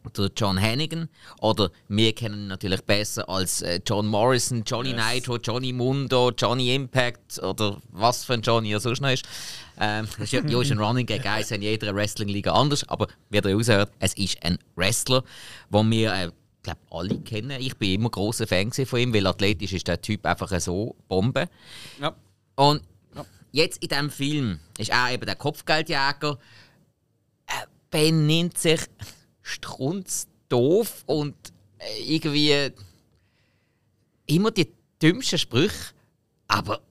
[0.10, 1.10] der John Hannigan.
[1.40, 5.02] Oder wir kennen ihn natürlich besser als äh, John Morrison, Johnny yes.
[5.14, 9.26] Nitro, Johnny Mundo, Johnny Impact oder was für ein Johnny er sonst noch ist.
[9.80, 13.08] Ähm, das ist ja, ja ist ein Running Gag, ist in jeder Wrestling-Liga anders, aber
[13.30, 15.24] wie ihr raushört, es ist ein Wrestler,
[15.70, 16.32] den wir äh,
[16.66, 17.62] glaube alle kennen.
[17.62, 21.48] Ich bin immer großer Fan von ihm, weil athletisch ist der Typ einfach so Bombe.
[22.02, 22.16] Ja.
[22.56, 22.82] Und
[23.16, 23.26] ja.
[23.52, 26.38] jetzt in diesem Film ist er eben der Kopfgeldjäger,
[27.48, 28.82] äh, benimmt sich
[29.46, 31.36] strunzdoof und
[31.78, 32.72] äh, irgendwie
[34.26, 35.94] immer die dümmsten Sprüche,
[36.48, 36.82] aber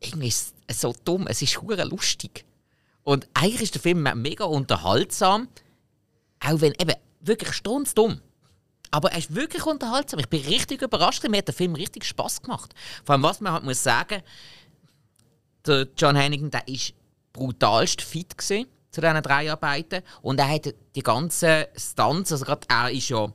[0.00, 2.44] irgendwie ist es so dumm, es ist hure lustig.
[3.04, 5.48] Und eigentlich ist der Film mega unterhaltsam,
[6.40, 8.20] auch wenn eben wirklich strunzdumm.
[8.90, 10.18] Aber er ist wirklich unterhaltsam.
[10.18, 11.22] Ich bin richtig überrascht.
[11.28, 12.74] Mir hat der Film richtig Spaß gemacht.
[13.04, 14.22] Vor allem, was man halt muss sagen,
[15.66, 16.94] der John Hannigan, der ist
[17.32, 18.66] brutalst fit gesehen
[18.96, 20.02] zu diesen drei Arbeiten.
[20.22, 23.28] Und er hat die ganzen Stunts, also gerade er ist ja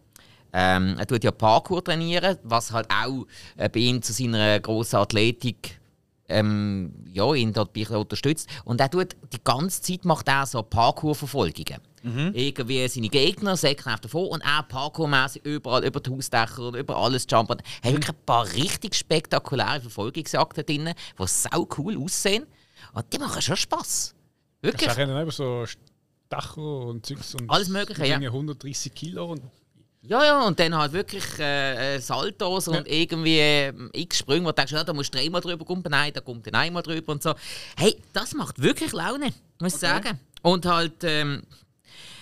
[0.54, 4.98] ähm, er tut ja Parkour trainieren, was halt auch äh, bei ihm zu seiner grossen
[4.98, 5.80] Athletik
[6.28, 8.50] ähm, ja, ihn dort unterstützt.
[8.66, 11.80] Und er tut die ganze Zeit macht er so Parkour-Verfolgungen.
[12.04, 12.32] Mhm.
[12.34, 17.28] Irgendwie seine Gegner säcken davon und er parkourmäßig überall über die Hausdächer und über alles
[17.30, 17.62] jumpen.
[17.82, 22.48] Er hat wirklich ein paar richtig spektakuläre Verfolgungsjagden drin, die sau cool aussehen.
[22.94, 24.16] Und die machen schon Spass.
[24.62, 24.88] Wirklich?
[24.88, 25.66] Das sind einfach so
[26.30, 28.18] Dach und Zeugs und alles Mögliche, ja.
[28.18, 29.32] 130 Kilo.
[29.32, 29.42] Und
[30.04, 32.78] ja, ja, und dann halt wirklich äh, äh Saltos ja.
[32.78, 35.84] und irgendwie äh, x Sprünge, wo du denkst, ja, da musst du dreimal drüber kommen,
[35.90, 37.36] nein, da kommt dann einmal drüber und so.
[37.78, 40.04] Hey, das macht wirklich Laune, muss ich okay.
[40.04, 40.20] sagen.
[40.42, 41.44] Und halt ähm,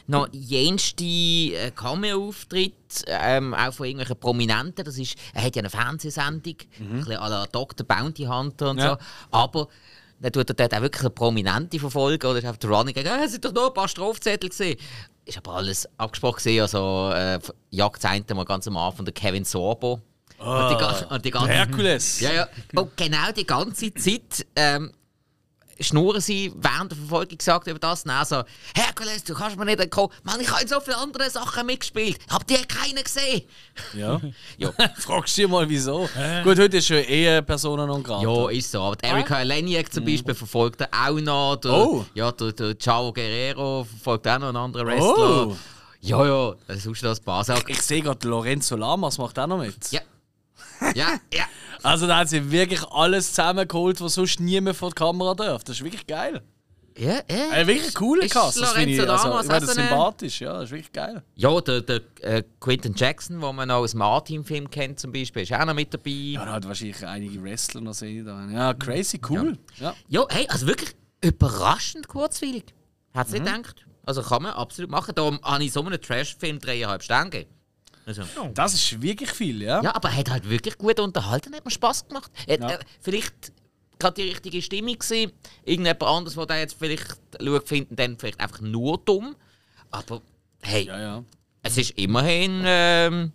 [0.08, 2.74] noch jenste äh, Cameo-Auftritt,
[3.08, 4.84] ähm, auch von irgendwelchen Prominenten.
[4.84, 6.86] Das ist, er hat ja eine Fernsehsendung, mhm.
[6.86, 7.88] ein bisschen à la Dr.
[7.88, 8.90] Bounty Hunter und ja.
[8.90, 8.98] so.
[9.32, 9.68] Aber
[10.20, 13.24] dann tut er dort auch wirklich eine Prominente verfolgen oder ist auf der Running gegangen,
[13.24, 14.78] es sind doch nur ein paar Strafzettel gesehen.
[15.26, 17.40] Ist aber alles abgesprochen also äh,
[17.70, 20.02] jagt mal ganz am Anfang der Kevin Sorbo.
[20.40, 22.20] Oh, und die, und die ganze, Herkules!
[22.22, 22.48] Ja, ja.
[22.76, 24.92] Und genau die ganze Zeit ähm,
[25.80, 28.06] schnurren sie während der Verfolgung gesagt über das.
[28.06, 28.44] Nein, so,
[28.76, 30.12] Herkules, du kannst mir nicht entkommen.
[30.24, 32.18] Mann, ich habe in so viele andere Sachen mitgespielt.
[32.30, 33.44] Habt ihr keinen gesehen?
[33.94, 34.20] Ja.
[34.58, 34.72] ja.
[34.98, 36.10] Fragst du mal, wieso?
[36.18, 36.44] Äh.
[36.44, 38.24] Gut, heute ist schon eher Personen non grata.
[38.24, 38.82] Ja, ist so.
[38.82, 39.42] Aber Erika ah.
[39.42, 40.12] Eleniak zum mhm.
[40.12, 41.56] Beispiel verfolgt auch noch.
[41.58, 42.06] Der, oh.
[42.14, 45.48] Ja, der, der Ciao Guerrero verfolgt auch noch einen anderen Wrestler.
[45.48, 45.58] Oh.
[46.02, 47.64] Ja, ja, das ist schon das Basak.
[47.68, 49.92] Ich, ich sehe gerade, Lorenzo Lamas macht auch noch mit.
[49.92, 50.02] Ja.
[50.96, 51.44] Ja, ja.
[51.84, 55.64] Also da hat sie wirklich alles zusammengeholt, was sonst niemand vor der Kamera darf.
[55.64, 56.42] Das ist wirklich geil.
[56.98, 57.50] Ja, ja.
[57.52, 58.60] Ein wirklich cooler Cast.
[58.60, 60.42] Das finde ich, also, ich meine, das sympathisch.
[60.42, 61.24] Ja, das ist wirklich geil.
[61.36, 65.44] Ja, der, der äh, Quentin Jackson, den man auch aus dem A-Team-Film kennt, zum Beispiel,
[65.44, 66.10] ist auch noch mit dabei.
[66.10, 68.26] Ja, und halt wahrscheinlich einige Wrestler noch sehen.
[68.26, 68.50] Da.
[68.52, 69.58] Ja, crazy, cool.
[69.78, 69.96] Ja.
[70.10, 72.66] Ja, hey, also wirklich überraschend kurzweilig.
[73.14, 73.44] Hätte Mhm.
[73.44, 73.86] nicht gedacht.
[74.06, 75.14] Also kann man absolut machen.
[75.16, 77.52] Darum habe ich so einen Trash-Film dreieinhalb Sterne gegeben.
[78.06, 78.24] Also.
[78.54, 79.82] Das ist wirklich viel, ja.
[79.84, 82.32] Ja, aber er hat halt wirklich gut unterhalten, hat mir Spass gemacht.
[82.50, 82.70] Hat, Ja.
[82.72, 83.52] äh, vielleicht
[84.00, 85.32] gerade die richtige Stimmung gewesen.
[85.64, 89.36] Irgendjemand anderes, der da jetzt vielleicht schaut, findet dann vielleicht einfach nur dumm.
[89.92, 90.22] Aber
[90.62, 91.24] hey, Ja, ja.
[91.64, 92.64] es ist immerhin.
[92.66, 93.32] Ähm,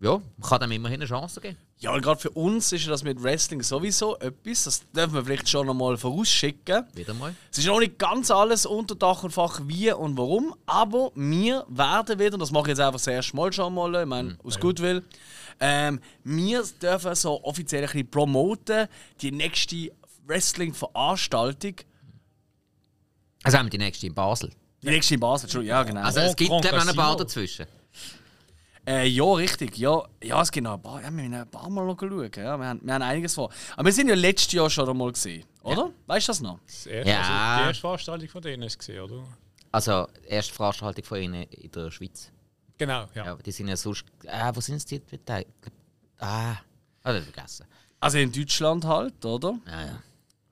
[0.00, 1.56] ja, man kann dem immerhin eine Chance geben.
[1.82, 5.48] Ja, und gerade für uns ist das mit Wrestling sowieso etwas, das dürfen wir vielleicht
[5.48, 6.84] schon einmal vorausschicken.
[6.92, 7.34] Wieder mal.
[7.50, 11.64] Es ist noch nicht ganz alles unter Dach und Fach, wie und warum, aber wir
[11.68, 14.36] werden wieder, und das mache ich jetzt einfach das erste Mal schon mal, ich meine,
[14.44, 15.02] aus Goodwill,
[15.58, 18.86] ähm, wir dürfen so offiziell ein bisschen promoten,
[19.22, 19.90] die nächste
[20.26, 21.76] Wrestling-Veranstaltung,
[23.42, 24.50] Also haben wir die nächste in Basel.
[24.82, 26.02] die nächste in Basel, Entschuldigung, ja genau.
[26.02, 27.64] Also es gibt Grand glaub ich, noch ein paar dazwischen.
[28.86, 29.76] Äh, ja, richtig.
[29.78, 30.98] Ja, ja es gibt noch ein paar.
[31.02, 32.30] Ja, wir müssen ein paar Mal noch schauen.
[32.36, 33.50] Ja, wir, haben, wir haben einiges vor.
[33.76, 35.90] Aber wir sind ja letztes Jahr schon einmal gesehen, oder?
[36.06, 36.58] Weißt du das noch?
[36.66, 37.18] Das erste, Ja.
[37.20, 39.22] also die erste Veranstaltung von denen ist gesehen, oder?
[39.72, 42.32] Also, erste Veranstaltung von ihnen in der Schweiz.
[42.78, 43.26] Genau, ja.
[43.26, 44.04] Ja, die sind ja sonst.
[44.26, 45.18] Ah, wo sind sie die?
[45.18, 45.46] die-
[46.18, 46.54] Ah,
[47.04, 47.66] hat ich vergessen.
[48.00, 49.58] Also in Deutschland halt, oder?
[49.66, 50.02] Ja, ja.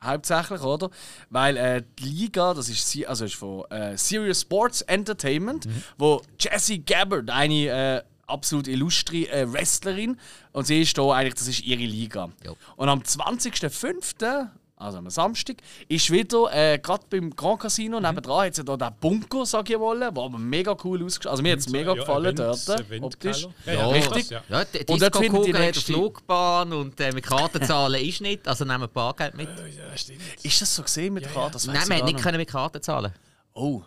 [0.02, 0.90] Hauptsächlich, oder?
[1.30, 5.66] Weil äh, die Liga, das ist, sie- also ist von äh, Serious Sports Entertainment,
[5.96, 10.18] wo Jessie Gabbard, eine äh, absolut illustre äh, Wrestlerin,
[10.52, 12.28] und sie ist da eigentlich, das ist ihre Liga.
[12.44, 12.56] Jo.
[12.76, 14.48] Und am 20.05.,
[14.80, 15.56] also am Samstag,
[15.88, 19.76] ist wieder, äh, gerade beim Grand Casino nebendran, hat sie da den Bunker, sag ich
[19.76, 22.80] mal, der aber mega cool ausgeschaut Also mir hat es mega Ja, gefallen Events- dort,
[22.82, 23.48] Event optisch.
[23.66, 24.28] Ja, Ja, ja, richtig.
[24.28, 24.42] Das, ja.
[24.48, 28.46] Ja, die Und dort findet die hat nächste- Flugbahn und äh, mit Kartenzahlen ist nicht,
[28.46, 29.48] also nehmen wir Bargeld mit.
[29.48, 30.20] Ja, stimmt.
[30.44, 31.54] Ist das so gesehen mit der Karte?
[31.54, 32.22] Das Nein, hätten nicht nicht.
[32.22, 33.12] können mit Karten zahlen.
[33.54, 33.82] Oh.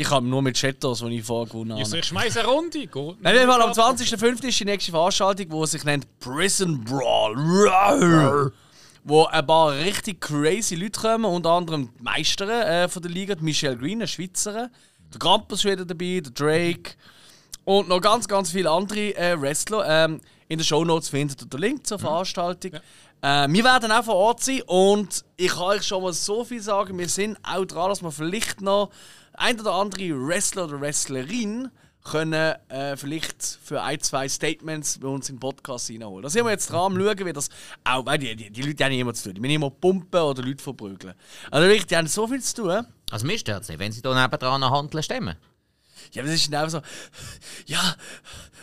[0.00, 1.98] Ich habe nur mit Chatos, die ich vorher gewonnen habe.
[1.98, 2.88] Ich schmeiße eine Runde.
[3.20, 4.44] Nein, jeden Fall am 20.05.
[4.46, 8.50] ist die nächste Veranstaltung, die sich nennt Prison Brawl.
[9.04, 13.34] Wo ein paar richtig crazy Leute kommen, unter anderem die Meisterin äh, von der Liga,
[13.34, 14.70] die Michelle Green, eine Schweizerin.
[15.12, 16.92] Der Krampus ist wieder dabei, der Drake.
[17.66, 19.84] Und noch ganz, ganz viele andere äh, Wrestler.
[19.86, 22.72] Ähm, in den Shownotes findet ihr den Link zur Veranstaltung.
[23.20, 26.62] Äh, wir werden auch vor Ort sein und ich kann euch schon mal so viel
[26.62, 28.88] sagen, wir sind auch dran, dass wir vielleicht noch
[29.40, 31.70] ein oder andere Wrestler oder Wrestlerin
[32.04, 36.22] können äh, vielleicht für ein, zwei Statements bei uns im Podcast reinholen.
[36.22, 37.48] Da sind wir jetzt dran am schauen, wie das
[37.84, 39.34] auch, weil die, die, die Leute haben immer zu tun.
[39.34, 41.14] Die müssen immer pumpen oder Leute verprügeln.
[41.50, 42.86] Also wirklich, die haben so viel zu tun.
[43.10, 45.36] Also mir stört es nicht, wenn sie da nebendran noch Handeln stemmen.
[46.12, 47.96] Ja, aber das ist dann einfach so, ja,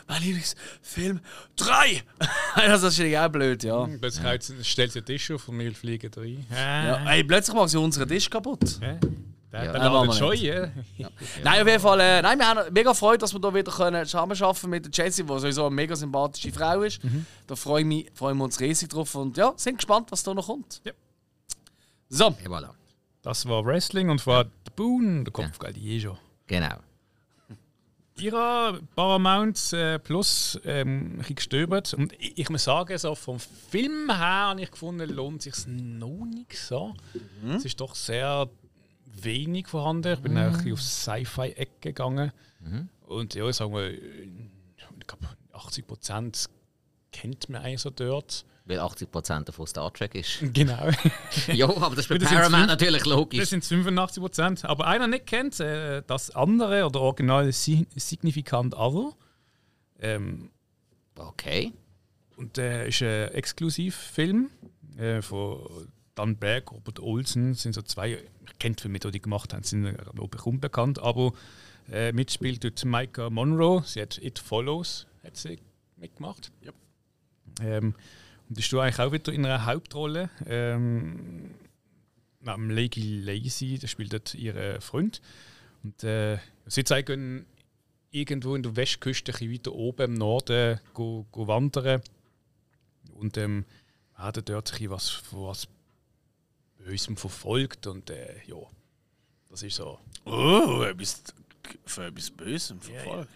[0.07, 1.19] mein Lieblingsfilm
[1.57, 2.03] 3.
[2.55, 3.87] das ist natürlich auch blöd, ja.
[3.99, 4.63] Plötzlich ja.
[4.63, 6.45] stellt sie den Tisch auf und wir fliegen rein.
[6.51, 6.97] ja.
[7.05, 8.79] Hey, plötzlich machen sie unseren Tisch kaputt.
[8.81, 8.99] Ja.
[9.51, 9.71] Der Ja.
[9.73, 10.35] machen ladet wir schon,
[10.97, 11.09] ja.
[11.43, 14.05] Nein, auf jeden Fall, äh, nein, wir haben mega Freude, dass wir hier wieder können
[14.05, 16.99] zusammenarbeiten mit der Jessie, die sowieso eine mega sympathische Frau ist.
[17.47, 20.47] Da freuen, mich, freuen wir uns riesig drauf und ja, sind gespannt, was da noch
[20.47, 20.81] kommt.
[20.83, 20.91] Ja.
[22.09, 22.69] So, Ja, voilà.
[23.21, 26.17] Das war Wrestling und zwar der Boon, der Kopfgeil, die eh schon.
[26.47, 26.75] Genau.
[28.19, 31.93] Ihrer Paramount äh, Plus ähm, ein bisschen gestöbert.
[31.93, 34.17] Und ich, ich muss sagen, so vom Film her
[34.49, 36.95] habe ich gefunden, lohnt sich noch nicht so.
[37.55, 38.49] Es ist doch sehr
[39.23, 40.13] wenig vorhanden.
[40.13, 42.31] Ich bin auch ein auf Sci-Fi-Ecke gegangen.
[43.07, 46.45] Und ja, sagen wir, ich glaube, 80 Prozent
[47.11, 48.45] kennt man eigentlich so dort.
[48.65, 50.39] Weil 80% davon Star Trek ist.
[50.53, 50.89] Genau.
[51.53, 53.45] ja, aber das ist bei Das Paramount natürlich Das logisch.
[53.49, 54.65] sind 85 Prozent.
[54.65, 59.13] Aber einer nicht kennt, äh, das andere oder original Si- Significant Other.
[59.99, 60.49] Ähm,
[61.17, 61.73] Okay.
[62.35, 64.51] Und der ist ein Exklusivfilm
[64.97, 67.53] äh, von Dan Berg, Robert Olsen.
[67.53, 68.19] Das sind so zwei,
[68.51, 69.85] ich kenne die die gemacht haben, sind
[70.37, 70.99] ich unbekannt.
[70.99, 71.33] Aber
[71.91, 73.83] äh, mitspielt dort Micah Monroe.
[73.85, 75.59] Sie hat It Follows hat sie
[75.97, 76.51] mitgemacht.
[76.61, 76.71] Ja.
[77.61, 77.95] Ähm,
[78.49, 80.29] und ist du eigentlich auch wieder in einer Hauptrolle.
[80.45, 81.55] Ähm,
[82.39, 85.21] neben Lady Lazy, der spielt dort ihren Freund.
[85.83, 87.45] Und äh, sie zeigen
[88.11, 92.01] irgendwo in der Westküste, ein bisschen weiter oben im Norden go, go wandern.
[93.13, 93.65] Und ähm,
[94.17, 95.67] werden dort bisschen was was
[96.87, 97.85] Bösem verfolgt.
[97.87, 98.57] Und äh, ja,
[99.49, 99.99] das ist so.
[100.25, 101.23] oh, etwas,
[101.85, 103.29] für etwas Bösem verfolgt.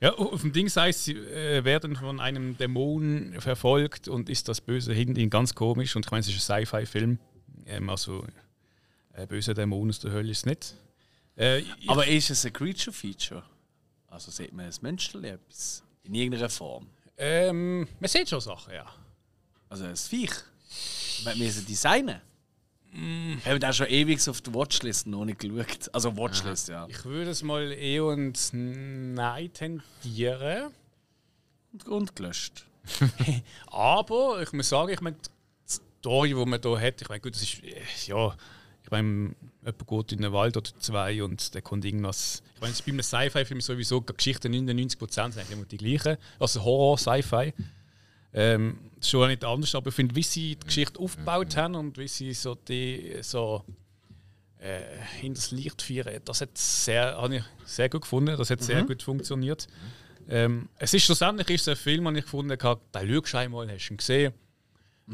[0.00, 4.60] Ja, auf dem Ding heißt, sie äh, werden von einem Dämon verfolgt und ist das
[4.60, 5.96] Böse hinten ihnen ganz komisch.
[5.96, 7.18] Und ich meine, es ist ein Sci-Fi-Film.
[7.66, 8.24] Ähm, also,
[9.14, 10.74] äh, böse Dämon aus der Hölle ist nicht.
[11.36, 13.44] Äh, Aber ist es ein Creature-Feature?
[14.08, 15.82] Also sieht man ein Menschchen etwas?
[16.02, 16.86] In irgendeiner Form?
[17.16, 18.86] Ähm, man sieht schon Sachen, ja.
[19.68, 20.34] Also das Viech.
[21.24, 22.20] Wir müssen designen.
[22.94, 23.38] Mm.
[23.44, 25.90] Haben wir da schon ewig auf der Watchlist noch nicht geschaut.
[25.92, 26.86] Also Watchlist, ja.
[26.88, 30.70] Ich würde es mal eher ins Nein tendieren.
[31.72, 32.66] Und, und gelöscht.
[33.66, 37.34] Aber ich muss sagen, ich meine, die Story, die man hier hat, ich meine, gut,
[37.34, 38.34] das ist, äh, ja,
[38.84, 42.42] ich meine, jemand geht in den Wald oder zwei und der kommt irgendwas.
[42.54, 46.16] Ich meine, bei einem Sci-Fi-Film sowieso die Geschichten 99% sind immer die gleichen.
[46.38, 47.54] Also Horror, Sci-Fi.
[48.34, 52.08] Ähm, schon nicht anders, aber ich finde, wie sie die Geschichte aufgebaut haben und wie
[52.08, 53.64] sie so die so
[54.58, 54.80] äh,
[55.20, 58.36] hinter das Licht führen, das hat sehr, habe ich sehr gut gefunden.
[58.36, 59.66] Das hat sehr gut funktioniert.
[60.28, 63.38] Ähm, es ist schlussendlich ist es ein Film, den ich gefunden habe, den schaust du
[63.38, 64.32] einmal, hast ihn gesehen.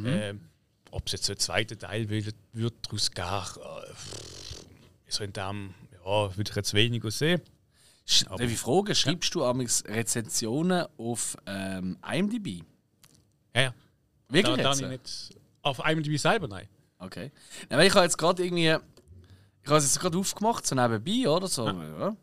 [0.06, 0.40] Ähm,
[0.92, 3.92] ob es jetzt ein zweiter Teil wird, wird daraus gehen, äh,
[5.08, 7.40] so in dem, ja, würde ich jetzt weniger sehen.
[8.08, 12.62] Sch- Darf ich fragen, schreibst du amigs Rezensionen auf ähm, IMDb?
[13.54, 13.74] Ja, ja.
[14.28, 14.80] Wirklich Da, da jetzt?
[14.82, 16.68] ich nicht auf IMDb selber, nein.
[16.98, 17.30] Okay.
[17.70, 18.76] Ja, weil ich habe jetzt gerade irgendwie.
[19.62, 21.66] Ich habe es jetzt gerade aufgemacht, so nebenbei, oder so.
[21.66, 22.16] Ja.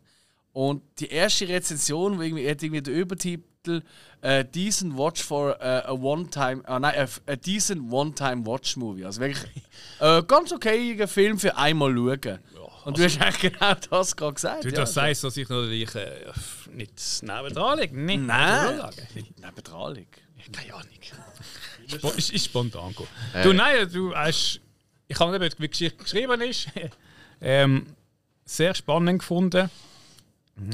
[0.52, 3.82] Und die erste Rezension, wo irgendwie, hat irgendwie den Übertitel
[4.22, 6.62] äh, Decent Watch for äh, a One-Time.
[6.64, 9.04] Ah, nein, a, a Decent One-Time-Watch-Movie.
[9.04, 9.44] Also wirklich
[10.00, 12.38] äh, ganz okayiger Film für einmal schauen.
[12.84, 14.64] Und du hast eigentlich genau das gerade gesagt.
[14.64, 14.74] Du ja.
[14.76, 16.32] das heißt, dass ich natürlich äh,
[16.72, 17.96] nicht nebendran liege.
[17.96, 18.80] Nicht Nein.
[19.40, 20.08] nebendran liege.
[20.52, 20.88] Keine Ahnung.
[21.88, 23.08] Spo ist, ist spontan gekommen.
[23.42, 24.60] Du, nein, du hast.
[25.06, 26.68] Ich habe eben, wie die Geschichte geschrieben ist,
[27.40, 27.86] ähm,
[28.44, 29.70] sehr spannend gefunden.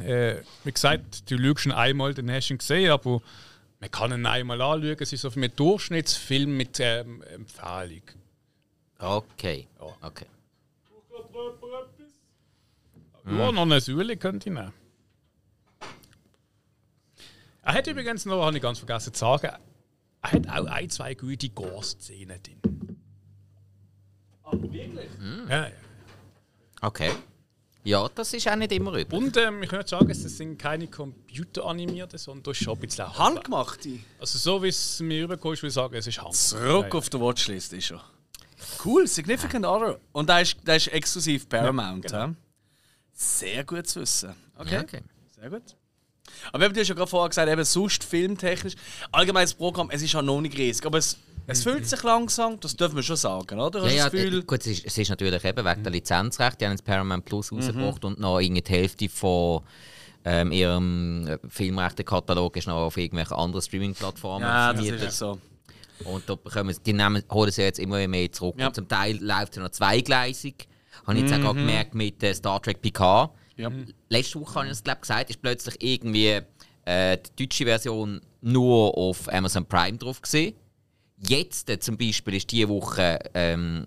[0.03, 3.20] Äh, wie gesagt, du schaust ihn einmal, dann hast du ihn gesehen, aber
[3.81, 4.97] man kann ihn einmal anschauen.
[4.99, 8.03] Es ist so ein Durchschnittsfilm mit ähm, Empfehlung.
[8.99, 9.68] Okay.
[9.79, 10.09] Ja.
[10.09, 10.27] okay.
[13.27, 14.72] Ja, noch eine Säule könnte ich nehmen.
[17.64, 19.48] Er hat übrigens noch, habe ich ganz vergessen zu sagen,
[20.22, 22.98] er hat auch ein, zwei gute Gore-Szenen drin.
[24.42, 25.08] Aber wirklich?
[25.48, 25.72] Ja, ja.
[26.82, 27.10] Okay.
[27.84, 29.12] Ja, das ist auch nicht immer üblich.
[29.12, 33.18] Und ähm, ich würde sagen, es sind keine computeranimierten, sondern das ist schon ein bisschen
[33.18, 33.98] Handgemachte.
[34.18, 36.34] Also so wie es mir rüberkommt, würde ich sagen, es ist Hand.
[36.34, 38.02] Zurück Ja, auf der Watchlist ist er.
[38.82, 39.98] Cool, Significant Other.
[40.12, 42.10] Und der ist, der ist exklusiv Paramount.
[42.10, 42.38] Ja, genau.
[43.12, 44.34] Sehr gut zu wissen.
[44.56, 44.74] Okay.
[44.74, 45.02] Ja, okay.
[45.34, 45.76] Sehr gut.
[46.53, 48.74] Aber du hast ja gerade vorher gesagt, eben sonst filmtechnisch.
[49.12, 51.16] Allgemeines Programm, es ist ja noch nicht riesig, aber es,
[51.47, 53.80] es fühlt sich langsam, das dürfen wir schon sagen, oder?
[53.80, 56.59] Ja, Hast ja, Gefühl, gut, es ist, es ist natürlich eben wegen der Lizenzrechte.
[56.59, 59.62] Die haben jetzt Paramount Plus rausgebracht und noch die Hälfte von
[60.24, 65.39] ähm, ihrem äh, Filmrechtekatalog ist noch auf irgendwelchen anderen Streaming-Plattformen ja, das ist so.
[66.05, 68.57] Und da bekommen die nehmen, holen sie jetzt immer mehr zurück.
[68.59, 68.68] Ja.
[68.68, 70.66] Und zum Teil läuft es noch zweigleisig.
[71.07, 73.30] Habe ich jetzt auch gerade gemerkt mit äh, Star Trek Picard.
[73.57, 73.70] Ja.
[74.09, 76.40] Letzte Woche habe ich glaub, gesagt, ist plötzlich irgendwie
[76.84, 80.55] äh, die deutsche Version nur auf Amazon Prime drauf gesehen.
[81.18, 83.86] Jetzt äh, zum Beispiel ist diese Woche ähm,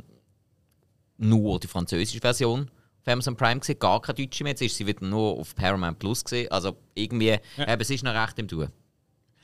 [1.18, 2.70] nur die französische Version
[3.02, 4.52] auf Amazon Prime gesehen, gar keine deutsche mehr.
[4.52, 6.52] Jetzt ist sie wieder nur auf Paramount Plus gesehen.
[6.52, 8.70] Also irgendwie, eben, es ist noch recht im Tun.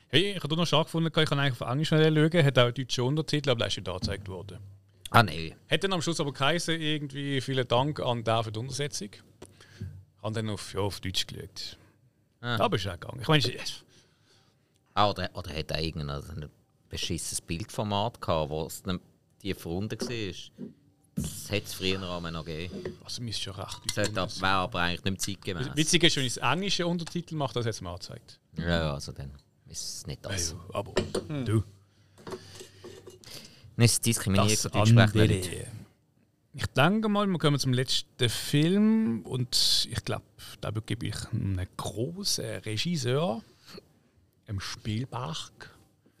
[0.08, 3.02] Hey, ich habe noch stark gefunden, ich kann eigentlich auf Englisch schauen, hat auch deutsche
[3.02, 4.58] Untertitel, aber der ist nicht angezeigt worden.
[5.10, 5.54] Ah nein.
[5.70, 9.10] Hat dann am Schluss aber geheißen, irgendwie vielen Dank an die Untersetzung.
[10.24, 11.76] Haben dann auf, ja, auf Deutsch geschaut.
[12.40, 12.56] Ah.
[12.58, 13.20] Aber ist auch gegangen.
[13.22, 13.84] Ich meine, es-
[14.94, 16.48] Ah, oder, oder hat er irgendein ein
[16.88, 18.82] beschissenes Bildformat gehabt, wo es
[19.40, 20.06] tiefer runter war?
[21.16, 22.96] Das hätte es früher einmal noch gegeben.
[23.04, 23.80] also mir ist schon recht.
[23.96, 25.68] Das ab- wäre aber eigentlich nicht zeitgemäß.
[25.76, 28.40] Witzig ist, wenn ich das englische Untertitel mache, das es mir angezeigt.
[28.58, 29.30] Ja, also dann
[29.68, 30.32] ist es nicht das.
[30.32, 30.92] Also, aber
[31.44, 31.62] du.
[33.76, 35.40] Nicht das diskriminiert Das andere.
[36.56, 40.24] Ich denke mal, wir kommen zum letzten Film und ich glaube,
[40.60, 43.42] da gebe ich einen großen Regisseur,
[44.46, 45.74] im Spielberg,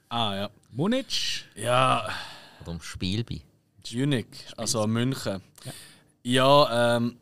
[0.08, 0.50] Ah, ja.
[0.70, 1.44] Munich.
[1.56, 2.08] Ja,
[2.60, 3.42] Oder um Spielbi.
[3.92, 4.26] Munich,
[4.56, 5.42] also München.
[6.22, 7.16] Ja, ähm.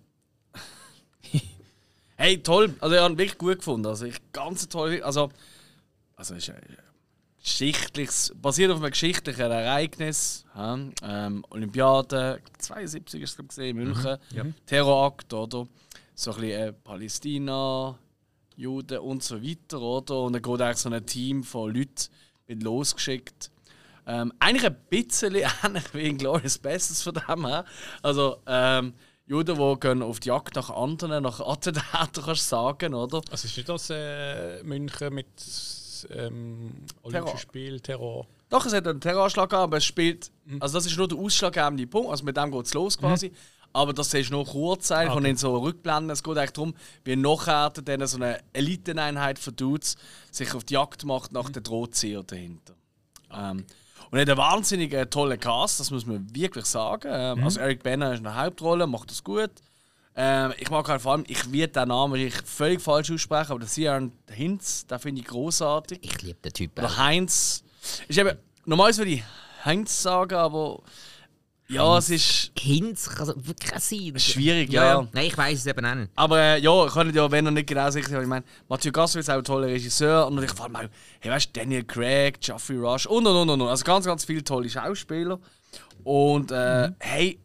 [2.17, 2.75] hey, toll.
[2.81, 3.87] Also, ich habe ihn wirklich gut gefunden.
[3.87, 5.03] Also, ich ganz toll.
[5.03, 5.31] Also,
[6.17, 6.61] also ist ein
[7.43, 10.45] geschichtliches, basiert auf einem geschichtlichen Ereignis.
[10.55, 14.19] Ja, ähm, Olympiade 72 ist es gesehen, in München.
[14.67, 15.67] Terrorakt, oder?
[16.15, 17.99] So ein bisschen äh, Palästina,
[18.57, 20.21] Juden und so weiter, oder?
[20.23, 22.09] Und dann geht eigentlich so ein Team von Leuten
[22.47, 23.51] mit losgeschickt.
[24.07, 25.35] Ähm, eigentlich ein bisschen
[25.65, 27.65] ähnlich wie in Glorious Bastards von dem her.
[28.03, 28.95] Also, ähm,
[29.27, 33.23] Juden, die gehen auf die Jagd nach anderen, nach Attentätern, kannst du sagen, oder?
[33.31, 35.29] Also ist nicht das äh, München mit
[36.11, 36.73] ähm,
[37.03, 38.27] Olympischen Spiel, Terror?
[38.49, 40.31] Doch, es hat einen Terroranschlag gegeben, aber es spielt.
[40.61, 42.11] Also, das ist nur der ausschlaggebende Punkt.
[42.11, 43.33] Also, mit dem geht es los quasi.
[43.73, 46.11] aber das ist nur kurz eigentlich und in so Rückblenden.
[46.11, 46.75] Es geht eigentlich darum,
[47.05, 49.97] wie nachher dann so eine Eliteneinheit von Dudes
[50.31, 52.75] sich auf die Jagd macht nach der Drohzieher dahinter.
[53.33, 53.65] Ähm,
[54.11, 57.09] und er hat einen wahnsinnig äh, tollen Cast, das muss man wirklich sagen.
[57.11, 59.51] Ähm, Also Eric Banner ist in der Hauptrolle, macht das gut.
[60.15, 63.61] Ähm, ich mag halt vor allem, ich werde den Namen ich völlig falsch aussprechen, aber
[63.61, 66.01] der Sian Hinz, den finde ich großartig.
[66.03, 66.97] Ich liebe den Typ Oder.
[66.99, 67.65] Heinz.
[68.09, 68.37] Ist eben,
[68.67, 69.25] normalerweise würde ich
[69.65, 70.83] Heinz sagen, aber
[71.73, 74.19] ja, es ist Hinz kann es wirklich sein.
[74.19, 75.09] schwierig, ja.
[75.13, 76.11] Nein, ich weiß es eben auch nicht.
[76.15, 78.93] Aber äh, ja, ich kann ja, wenn er nicht genau sicher sein, ich meine, Mathieu
[78.93, 80.85] Gassel ist auch ein toller Regisseur und natürlich vor allem auch,
[81.21, 83.61] hey, weißt du, Daniel Craig, Geoffrey Rush und und und und.
[83.63, 83.69] und.
[83.69, 85.39] Also ganz, ganz viele tolle Schauspieler.
[86.05, 87.39] Und äh, hey,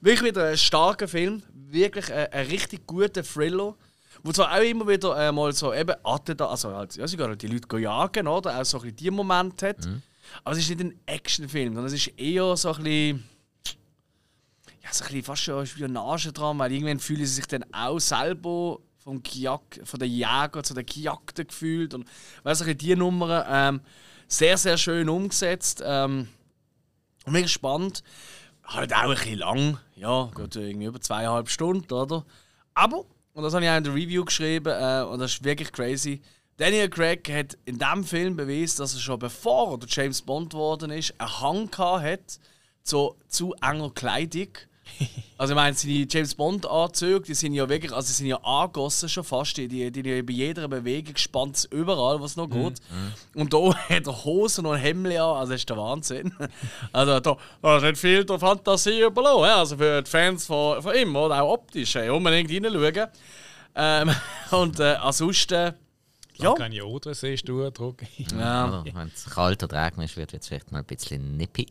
[0.00, 1.42] wirklich wieder ein starker Film,
[1.72, 3.74] wirklich ein, ein richtig guter Thriller.
[4.22, 7.48] Wo zwar auch immer wieder äh, mal so eben Attentat, also halt, ja, sogar die
[7.48, 8.60] Leute gehen jagen, oder?
[8.60, 9.88] Auch so ein bisschen die Momente hat.
[10.44, 13.24] Aber es ist nicht ein Actionfilm, sondern es ist eher so ein bisschen
[14.82, 17.98] ja, so ein bisschen fast schon Spionage dran, weil irgendwann fühlen sie sich dann auch
[17.98, 22.06] selber vom Gejag von der Jäger zu der Gejagten gefühlt und
[22.44, 23.80] weißt du, die Nummern ähm,
[24.28, 26.28] sehr, sehr schön umgesetzt ähm,
[27.26, 28.02] und mega spannend.
[28.64, 32.24] Halt auch ein bisschen lang, ja, geht irgendwie über zweieinhalb Stunden, oder?
[32.74, 35.72] Aber, und das habe ich auch in der Review geschrieben, äh, und das ist wirklich
[35.72, 36.20] crazy,
[36.56, 40.90] Daniel Craig hat in diesem Film bewiesen, dass er schon bevor er James Bond geworden
[40.90, 42.38] ist, einen Hang gehabt hat
[42.82, 44.48] zu, zu enger Kleidung.
[45.38, 48.36] Also ich meine, seine James Bond Anzüge, die sind ja wirklich, also die sind ja
[48.44, 52.80] angegossen schon fast, die, die, die, bei jeder Bewegung spannt es überall, was noch geht.
[53.34, 56.32] Und da hat er Hosen und Hemden an, also das ist der Wahnsinn.
[56.92, 59.56] Also da, da ist nicht viel der Fantasie überlassen, ja.
[59.56, 63.08] also für die Fans von, von ihm, oder auch optisch, hey, unbedingt reinschauen.
[63.74, 64.10] Ähm,
[64.52, 65.74] und äh, ansonsten, ja.
[66.50, 66.54] Ja.
[66.54, 68.02] Keine Oder siehst du, Druck.
[68.16, 71.66] ja, Oder wenn es kalt oder regnerisch wird, wird es vielleicht mal ein bisschen nippy.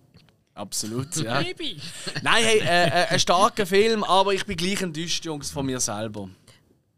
[0.62, 1.41] Absolut, ja.
[1.41, 5.80] Nein, hey, äh, äh, ein starker Film, aber ich bin gleich enttäuscht, Jungs, von mir
[5.80, 6.30] selber.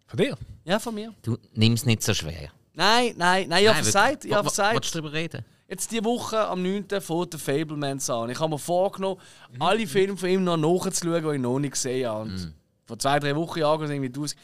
[0.08, 0.38] Von dir?
[0.66, 1.14] Ja, von mir.
[1.22, 2.52] Du nimmst nicht so schwer.
[2.74, 4.76] Nein, nein, nein, ich habe Nein, versagt, ich habe versagt.
[4.76, 5.46] Willst du darüber reden?
[5.68, 6.86] Jetzt die Woche am 9.
[7.02, 8.30] fängt der Fablemans an.
[8.30, 9.20] Ich habe mir vorgenommen,
[9.60, 12.30] alle Filme von ihm noch nachzuschauen, die ich noch nicht gesehen habe.
[12.30, 12.54] Und
[12.86, 14.40] Vor zwei, drei Wochen jagen irgendwie 1000.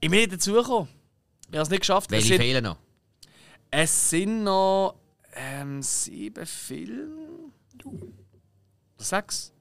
[0.00, 0.88] Ich bin nicht dazugekommen.
[1.48, 2.10] Ich habe es nicht geschafft.
[2.10, 2.76] Es Welche sind, fehlen noch?
[3.70, 4.96] es sind noch
[5.34, 7.52] ähm, sieben Filme.
[8.98, 9.52] Sechs?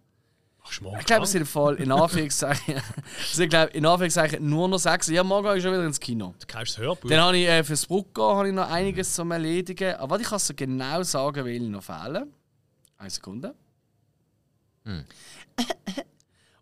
[0.67, 2.81] Ich glaube, es sind Fall in Anführungszeichen,
[3.21, 5.07] es sind, glaub, in Anführungszeichen nur noch sechs.
[5.09, 6.33] Ja, morgen gehe ich schon wieder ins Kino.
[6.39, 7.07] Du kannst das Hörbuch.
[7.07, 9.95] Dann habe ich äh, fürs Brucko habe ich noch einiges zum Erledigen.
[9.95, 12.33] Aber was ich kann so genau sagen, will noch fehlen.
[12.97, 13.53] Eine Sekunde.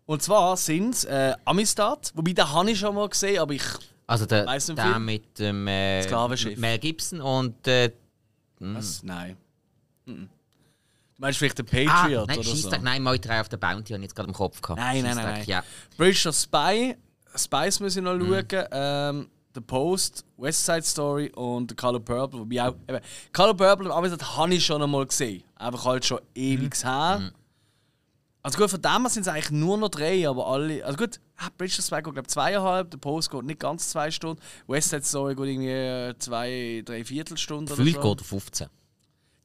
[0.06, 3.64] Und zwar sind es äh, Amistad, wobei den habe ich schon mal gesehen, aber ich.
[4.06, 6.58] Also der, du den der mit dem äh, Sklavenschiff.
[6.58, 7.90] Mel Gibson und äh,
[8.58, 9.02] Was?
[9.02, 9.38] Nein.
[10.04, 10.28] Mhm.
[11.16, 12.70] Du meinst vielleicht den ah, Patriot nein, oder so?
[12.82, 14.80] Nein, Moi 3 auf der Bounty habe ich jetzt gerade im Kopf gehabt.
[14.80, 15.44] Nein, nein, nein, nein.
[15.46, 15.62] Ja.
[15.96, 16.96] Bridge of Spy,
[17.36, 18.44] Spice muss ich noch Mhm.
[18.50, 18.64] schauen.
[18.72, 22.40] Ähm, The Post, West Side Story und The Color Purple.
[22.40, 22.98] Wobei auch, eben,
[23.32, 25.44] Color Purple und Amistad habe ich schon einmal gesehen.
[25.54, 26.88] Einfach halt schon ewig Mhm.
[26.88, 27.32] her.
[28.42, 30.84] Also gut, von dem sind es eigentlich nur noch drei, aber alle.
[30.84, 32.88] Also gut, ah, Bridge of Spy geht, glaube ich, zweieinhalb.
[32.92, 34.42] The Post geht nicht ganz zwei Stunden.
[34.66, 38.10] West Side Story geht irgendwie äh, zwei, drei Viertelstunden oder Gefühlt so.
[38.10, 38.66] geht auf 15.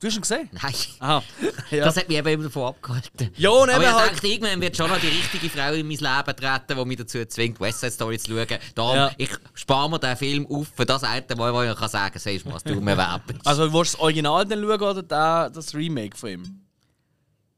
[0.01, 0.49] Du hast ihn gesehen?
[0.53, 0.73] Nein.
[0.99, 1.23] Aha.
[1.71, 1.85] Ja.
[1.85, 3.29] Das hat mich eben immer davon abgehalten.
[3.37, 5.97] Ja, und Aber ich halt- dachte, irgendwann wird schon noch die richtige Frau in mein
[5.97, 8.57] Leben treten, die mich dazu zwingt, West Side Story zu schauen.
[8.73, 9.11] Darum, Ja.
[9.17, 12.19] ich spare mir den Film auf für das eine Mal, wo ich kann sagen kann,
[12.21, 13.45] siehst du was, du mir wert bist.
[13.45, 16.61] Also, willst du das Original dann schauen oder da, das Remake von ihm?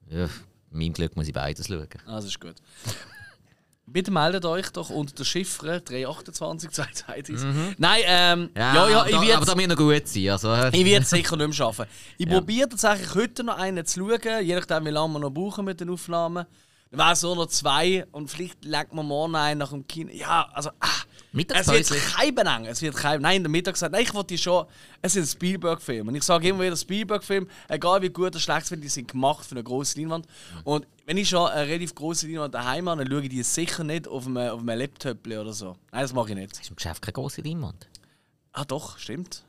[0.09, 0.27] Ja,
[0.71, 1.87] mein Glück muss ich beides schauen.
[2.05, 2.55] Ah, das ist gut.
[3.91, 7.75] Bitte meldet euch doch unter der Chiffre 328 221.
[7.77, 10.29] Nein, ähm, ja, ja, ich da, werde aber da müssen noch gut sein.
[10.29, 11.85] Also, äh, ich werde es sicher nicht mehr schaffen.
[12.17, 12.33] Ich Ja.
[12.37, 15.79] probiere tatsächlich heute noch einen zu schauen, je nachdem, wie lange wir noch brauchen mit
[15.81, 16.45] den Aufnahmen.
[16.91, 20.11] Es nur noch zwei und vielleicht legt man morgen einen nach dem Kino.
[20.11, 20.87] Ja, also, ah,
[21.33, 22.65] es wird kein.
[22.65, 24.65] Es wird kein, nein, der Mittag sagt, nein, ich wollte schon,
[25.01, 26.09] es sind Spielberg-Filme.
[26.09, 29.45] Und ich sage immer wieder, Spielberg-Film, egal wie gut oder schlecht sind, die sind gemacht
[29.45, 30.27] für eine große Leinwand.
[30.65, 33.85] Und wenn ich schon eine relativ große Leinwand daheim habe, dann schaue ich die sicher
[33.85, 35.77] nicht auf einem, auf einem Laptop oder so.
[35.91, 36.59] Nein, das mache ich nicht.
[36.59, 37.87] ist im Geschäft keine große Leinwand.
[38.51, 39.45] Ah, doch, stimmt.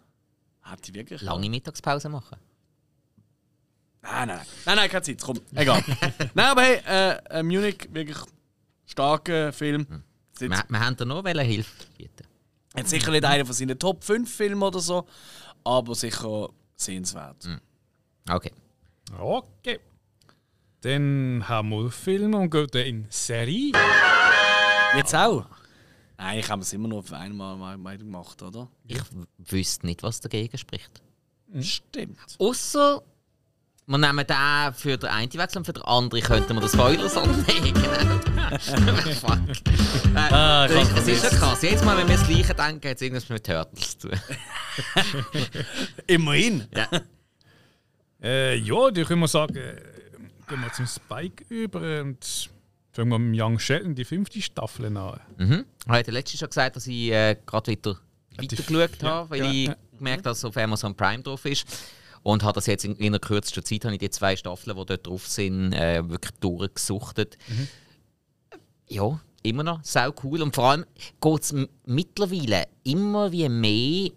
[0.63, 1.21] Hat die wirklich?
[1.23, 2.37] Lange Mittagspause machen.
[4.03, 4.47] Nein, nein, nein.
[4.67, 5.23] Nein, nein, keine Zeit.
[5.23, 5.83] Komm, egal.
[6.35, 8.19] nein, aber hey, äh, äh, Munich, wirklich
[8.85, 9.87] starker Film.
[10.31, 12.27] Jetzt, Wir, wir haben da noch welche Hilfe bieten.
[12.77, 15.07] jetzt sicher nicht einer von seinen Top 5 Filmen oder so,
[15.63, 17.49] aber sicher sehenswert.
[18.29, 18.53] Okay.
[19.19, 19.79] Okay.
[20.81, 23.73] Dann haben wir Film und gehen dann in Serie.
[24.97, 25.47] Jetzt auch?
[26.19, 28.69] Nein, ich habe es immer nur auf einmal mal, mal gemacht, oder?
[28.87, 29.01] Ich
[29.39, 31.03] wüsste nicht, was dagegen spricht.
[31.61, 32.19] Stimmt.
[32.39, 33.03] Außer
[33.87, 37.17] wir nehmen den für den einen Wechsel und für den anderen könnten wir den Spoilers
[37.17, 37.75] anlegen.
[39.21, 39.39] Fuck.
[40.15, 41.39] Äh, Ah, das, das ist ja vermisst.
[41.41, 41.63] krass.
[41.63, 44.21] Jedes Mal, wenn wir das Gleiche denken, hat es irgendwas mit Turtles zu tun.
[46.07, 46.67] Immerhin.
[46.75, 46.89] Ja.
[48.23, 49.77] Äh, ja, dann können wir sagen, äh,
[50.49, 52.51] gehen wir zum Spike über und
[52.93, 55.21] fangen wir mit Young Sheldon die fünfte Staffel an.
[55.39, 55.65] Mhm.
[55.87, 57.97] Ich habe letztes schon gesagt, dass ich äh, gerade wieder
[58.41, 59.77] die- weitergeschaut ja, habe, weil ja, ich ja.
[59.97, 61.67] gemerkt habe, dass es auf Amazon Prime drauf ist.
[62.23, 64.87] Und habe das jetzt in, in einer kürzester Zeit, habe ich die zwei Staffeln, die
[64.87, 67.37] dort drauf sind, äh, wirklich durchgesuchtet.
[67.49, 67.69] Mhm.
[68.89, 70.43] Ja, immer noch sau cool.
[70.43, 70.85] Und vor allem
[71.21, 71.55] geht es
[71.85, 74.11] mittlerweile immer wie mehr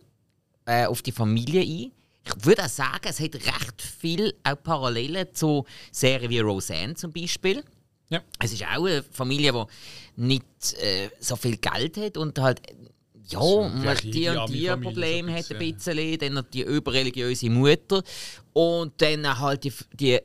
[0.65, 1.91] äh, auf die Familie ein.
[2.27, 7.11] Ich würde auch sagen, es hat recht viel auch Parallelen zu Serien wie Roseanne zum
[7.11, 7.63] Beispiel.
[8.09, 8.21] Ja.
[8.39, 12.61] Es ist auch eine Familie, die nicht äh, so viel Geld hat und halt
[13.27, 16.63] ja, reiche, die und die Familie, Probleme so ein hat ein bisschen, dann noch die
[16.63, 18.03] überreligiöse Mutter
[18.53, 20.19] und dann halt die, die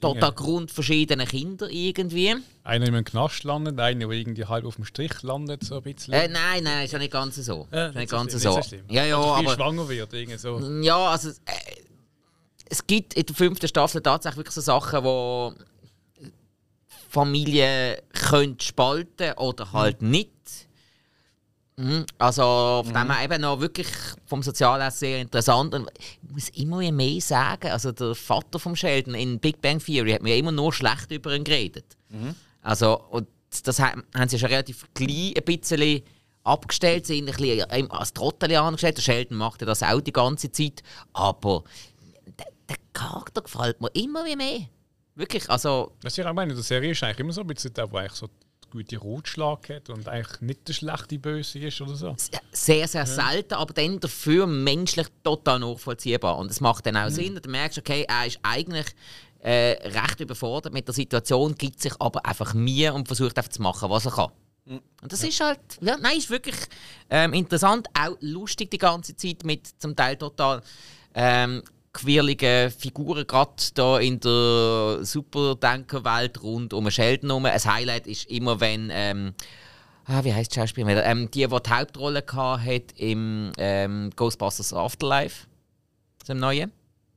[0.00, 2.34] total grundverschiedenen Kinder irgendwie.
[2.64, 5.82] Einer in einem Knast landet, einer, der irgendwie halb auf dem Strich landet, so ein
[5.82, 6.14] bisschen.
[6.14, 7.66] Äh, nein, nein, ist ja nicht ganz so.
[7.72, 8.56] Ja, ist nicht so ganz schlimm, so.
[8.56, 8.84] nicht schlimm.
[8.88, 10.58] Ja, ja, Oder aber schwanger wird, irgendwie so.
[10.82, 11.32] Ja, also äh,
[12.70, 15.54] es gibt in der fünften Staffel tatsächlich wirklich so Sachen, wo
[17.08, 20.30] Familien können spalten oder halt nicht.
[21.78, 22.06] Mhm.
[22.18, 23.86] Also von dem her eben noch wirklich
[24.26, 25.72] vom Sozialnetz sehr interessant.
[25.74, 30.12] Und ich muss immer mehr sagen, also der Vater vom Sheldon in Big Bang Theory
[30.12, 31.96] hat mir immer nur schlecht über ihn geredet.
[32.62, 33.28] Also und
[33.62, 36.02] das haben haben sie schon relativ klein ein bisschen
[36.42, 38.96] abgestellt, sie sind ein bisschen als Trottel angestellt.
[38.96, 40.82] Der Sheldon macht ja das auch die ganze Zeit.
[41.12, 41.62] Aber
[42.38, 44.60] der, der Charakter gefällt mir immer wie mehr.
[45.14, 47.86] Wirklich, also Was ich auch meine, der Serie ist eigentlich immer so ein bisschen der,
[47.86, 48.28] der eigentlich so
[48.70, 52.16] guten Rotschlag hat und eigentlich nicht der schlechte Böse ist oder so.
[52.52, 56.38] sehr, sehr selten, aber dann dafür menschlich total nachvollziehbar.
[56.38, 58.86] Und es macht dann auch Sinn, und du merkst, okay, er ist eigentlich
[59.40, 63.62] äh, recht überfordert mit der Situation, gibt sich aber einfach Mühe und versucht einfach zu
[63.62, 64.32] machen, was er kann.
[64.66, 66.56] Und das ist halt, ja, nein, ist wirklich
[67.08, 70.62] ähm, interessant, auch lustig die ganze Zeit mit zum Teil total
[71.14, 71.62] ähm,
[71.98, 77.44] quirligen Figuren, gerade da in der Superdenkerwelt rund um Sheldon herum.
[77.44, 79.34] Ein Highlight ist immer, wenn ähm,
[80.06, 80.96] Ah, wie heißt die Schauspielerin?
[80.96, 81.04] wieder?
[81.04, 85.46] Ähm, die, die die Hauptrolle hat im ähm, Ghostbusters Afterlife.
[86.26, 86.72] Dem neuen.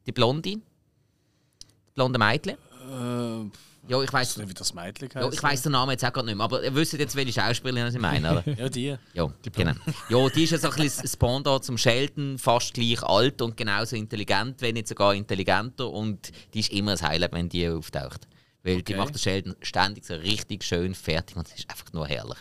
[0.06, 0.56] Die Blonde.
[0.56, 2.56] Das blonde Mädchen.
[2.56, 3.50] Äh,
[3.88, 6.28] Ja, ich weiß nicht, wie das Mädchen ja, ich weiss den Namen jetzt auch gerade
[6.28, 6.44] nicht mehr.
[6.44, 8.44] Aber ihr wisst jetzt, welche Schauspielerin ich meine, oder?
[8.58, 8.96] Ja, die.
[9.14, 9.74] Ja, genau.
[10.10, 13.58] Ja, die ist ja so ein bisschen das Pendant zum Sheldon, fast gleich alt und
[13.58, 15.90] genauso intelligent, wenn nicht sogar intelligenter.
[15.90, 18.28] Und die ist immer ein Highlight, wenn die auftaucht.
[18.64, 18.98] Weil die Okay.
[18.98, 22.38] macht den Sheldon ständig so richtig schön fertig und es ist einfach nur herrlich.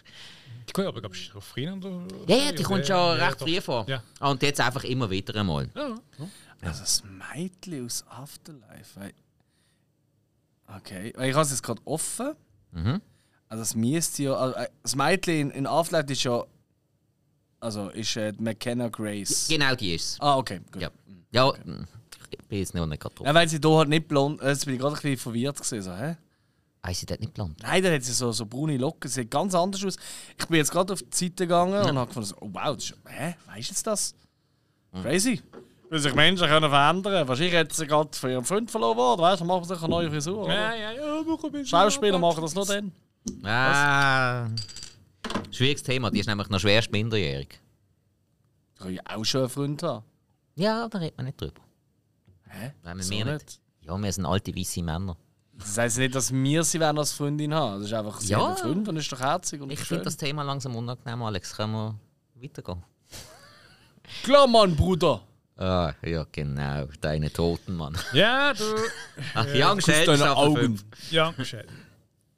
[0.68, 2.02] Die kommt aber, glaube ich, auf früher oder?
[2.28, 3.86] Ja, ja, die kommt schon Ja, recht früh vor.
[3.88, 4.02] Ja.
[4.20, 5.68] Und jetzt einfach immer wieder einmal.
[5.74, 6.28] Ja, ja.
[6.62, 7.02] Also das
[7.34, 9.10] Mädchen aus Afterlife.
[10.76, 12.34] Okay, ich habe es jetzt gerade offen.
[12.72, 13.00] Mhm.
[13.48, 14.34] Also das müsste ja.
[14.34, 16.44] Also, äh, das Mädchen in, in Afterlife ist ja.
[17.58, 19.48] Also ist äh, McKenna Grace.
[19.48, 20.20] Genau die ist.
[20.20, 20.82] Ah, okay, gut.
[20.82, 20.90] Ja.
[21.32, 21.52] Ja,
[22.30, 23.26] ich bin jetzt noch nicht gerade drauf.
[23.26, 24.40] Ja, weil sie hier halt nicht blond.
[24.40, 25.82] Äh, jetzt bin ich gerade ein bisschen verwirrt gewesen.
[25.82, 26.16] So, hä?
[26.82, 27.60] Ah, ist sie dort nicht blond?
[27.62, 29.10] Nein, da hat sie so, so braune Locken.
[29.10, 29.96] Sie sieht ganz anders aus.
[30.38, 32.84] Ich bin jetzt gerade auf die Seite gegangen und habe gefunden, so, oh wow, das
[32.86, 33.34] ist, hä?
[33.46, 34.14] Weißt du das?
[35.02, 35.42] Crazy.
[35.90, 37.26] Weil sich Menschen können verändern.
[37.26, 39.20] Wahrscheinlich hat sie gerade von ihrem Freund verloren worden.
[39.22, 40.48] Weißt du, dann machen sie sich eine neue Frisur.
[40.48, 41.66] Ja, ja, ja, mach ein bisschen.
[41.66, 42.92] Schauspieler machen das nur dann.
[43.44, 44.46] Ah.
[45.50, 47.60] Schwieriges Thema, die ist nämlich noch schwerst minderjährig.
[48.74, 50.04] Ich kann ja auch schon einen Freund haben.
[50.54, 51.60] Ja, da redet man nicht drüber.
[52.48, 52.72] Hä?
[52.82, 53.26] Weil wir So nicht?
[53.26, 53.60] nicht.
[53.82, 55.16] Ja, wir sind alte weiße Männer.
[55.58, 57.80] Das heisst nicht, dass wir sie wollen als Freundin haben.
[57.80, 58.46] Das ist einfach, sie Ja.
[58.46, 61.54] einen Freund und ist doch herzig und Ich finde das Thema langsam unangenehm, Alex.
[61.56, 61.94] Können wir
[62.36, 62.82] weitergehen?
[64.22, 65.20] Klar, Mann, Bruder!
[65.60, 66.86] Ah, ja, genau.
[67.02, 67.96] Deine Toten, Mann.
[68.14, 68.64] Ja, du.
[69.34, 70.80] Ach, Young Sheldon, deine Staffel Augen.
[71.10, 71.76] Ja, Sheldon.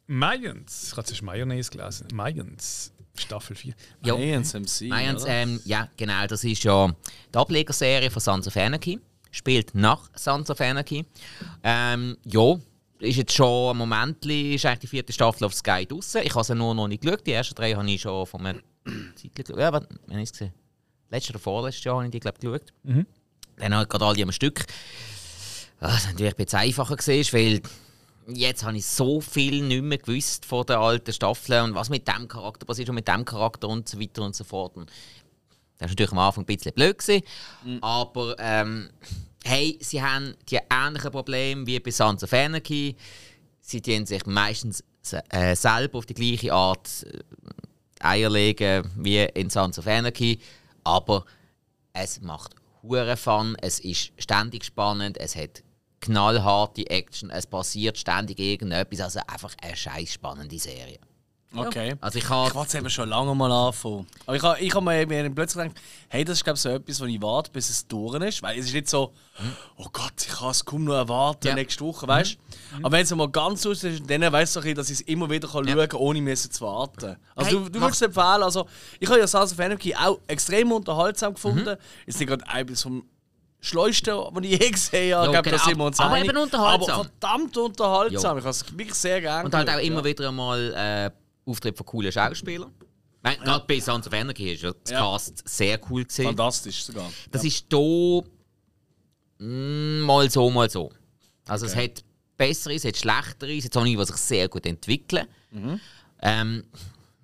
[0.09, 0.89] Mayans.
[0.89, 2.09] Ich habe zuerst Mayonnaise gelesen.
[2.13, 2.93] Mayans.
[3.17, 3.75] Staffel 4.
[4.05, 4.15] Ja.
[4.15, 4.89] Mayans MC.
[4.89, 6.27] Mayans, ähm, ja, genau.
[6.27, 6.93] Das ist ja
[7.33, 8.99] die Ablegerserie von Sons of Anarchy.
[9.31, 11.05] Spielt nach Sons of Anarchy.
[11.63, 12.57] Ähm, ja,
[12.99, 16.23] ist jetzt schon ein Moment, ist eigentlich die vierte Staffel auf Sky draussen.
[16.25, 17.25] Ich habe sie nur noch nicht geschaut.
[17.25, 18.63] Die ersten drei habe ich schon von einem
[19.15, 19.59] Zeit geschaut.
[19.59, 20.53] Ja, aber, wann habe ich es gesehen?
[21.13, 22.73] Letztes oder vorletztes Jahr habe ich die, glaube geschaut.
[23.57, 24.65] Dann halt gerade alle am Stück.
[25.79, 27.61] Was Ah, natürlich ein bisschen einfacher war, weil
[28.29, 32.07] jetzt habe ich so viel nicht mehr gewusst von der alten Staffel und was mit
[32.09, 34.77] dem Charakter passiert und mit dem Charakter und so weiter und so fort.
[34.77, 34.87] Und
[35.79, 37.23] das war natürlich am Anfang ein bisschen blöd, gewesen,
[37.81, 38.91] aber ähm,
[39.45, 42.95] hey, sie haben die ähnlichen Probleme wie bei Sons of Anarchy.
[43.61, 44.85] Sie tun sich meistens
[45.31, 47.19] äh, selber auf die gleiche Art äh,
[48.07, 50.39] Eier legen wie in Sons of Anarchy,
[50.85, 51.25] aber
[51.93, 55.63] es macht hure Fun, es ist ständig spannend, es hat
[56.01, 60.99] knallharte Action, es passiert ständig irgendetwas, also einfach eine scheiß spannende Serie.
[61.55, 61.95] Okay.
[62.01, 64.07] Also ich Ich habe wollte es eben schon lange mal anfangen.
[64.27, 66.69] Aber ich habe ich hab mir mir plötzlich gedacht, hey, das ist glaube ich so
[66.71, 68.43] etwas, wo ich warte, bis es durch ist.
[68.43, 69.13] Weil es ist nicht so,
[69.77, 71.55] oh Gott, ich kann es kaum noch erwarten, Ja.
[71.55, 72.77] nächste Woche, weißt du?
[72.85, 75.29] Aber wenn es mal ganz aus ist, dann weißt du, okay, dass ich es immer
[75.29, 75.75] wieder kann Ja.
[75.75, 77.17] schauen kann, ohne müssen zu warten.
[77.37, 78.67] Also Hey, du, du würdest es empfehlen, also
[78.99, 81.77] ich habe ja Sons of Anarchy auch extrem unterhaltsam gefunden.
[82.07, 83.05] Ist nicht gerade etwas vom
[83.65, 85.25] Schleusten, was ich je gesehen habe.
[85.33, 86.31] Ja, ich glaube, da sind wir uns Aber einig.
[86.31, 86.95] eben unterhaltsam.
[86.95, 88.33] Aber verdammt unterhaltsam.
[88.37, 88.39] Ja.
[88.39, 91.11] Ich habe es wirklich sehr gerne und halt auch immer wieder einmal äh,
[91.45, 92.73] Auftritt von coolen Schauspielern.
[93.23, 95.01] Nein, gerade bei Sons of Anarchy ist ja das Ja.
[95.01, 96.27] Cast sehr cool gesehen.
[96.27, 97.11] Fantastisch sogar.
[97.31, 98.25] Das ist hier
[99.39, 100.91] mm, mal so, mal so.
[101.47, 102.05] Also es hat
[102.37, 105.27] bessere, es hat schlechtere, es hat solche, die sich sehr gut entwickeln.
[106.21, 106.65] Ähm,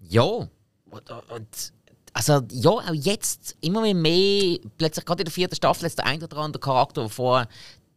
[0.09, 0.23] ja.
[0.23, 0.51] Und,
[0.91, 1.73] und,
[2.13, 6.07] also ja, auch jetzt immer mehr, mehr plötzlich gerade in der vierten Staffel jetzt der
[6.07, 7.49] ein oder andere Charakter, der vorher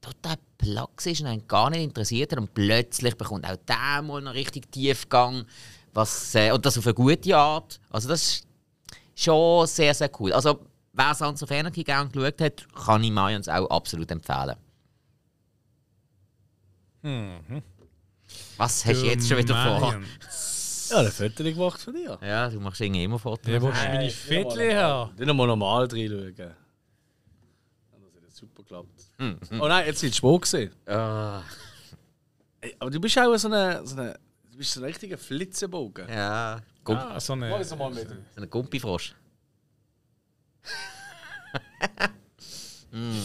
[0.02, 4.22] total plax ist und einen gar nicht interessiert hat und plötzlich bekommt auch der mal
[4.22, 5.46] noch richtig Tiefgang.
[5.94, 7.80] Was, äh, und das auf eine gute Art.
[7.90, 8.48] Also das ist
[9.16, 10.32] schon sehr, sehr cool.
[10.34, 14.56] Also, wer Sons of Anarchy gerne geschaut hat, kann ich Mayans auch absolut empfehlen.
[18.58, 19.96] Was hast du jetzt schon wieder vor?
[20.92, 22.20] Ja, ein Foto gemacht von dir.
[22.22, 23.48] Ja, du machst irgendwie immer Fotos.
[23.52, 25.10] Ja, wo ist meine Viertel her?
[25.18, 26.36] Dann nochmal normal reinschauen.
[26.36, 26.56] Das hat
[28.24, 29.08] jetzt super geklappt.
[29.60, 30.72] Oh nein, jetzt sind Schwung gesehen.
[30.86, 31.42] Ah,
[32.80, 34.20] Aber du bist auch so eine, so eine,
[34.52, 36.08] du bist so ein richtiger Flitzebogen.
[36.10, 37.50] ja, Gump Ah, so eine.
[37.50, 38.08] Mal mal mit.
[38.10, 39.16] so ein Gumpifrosch.
[42.92, 43.20] mm.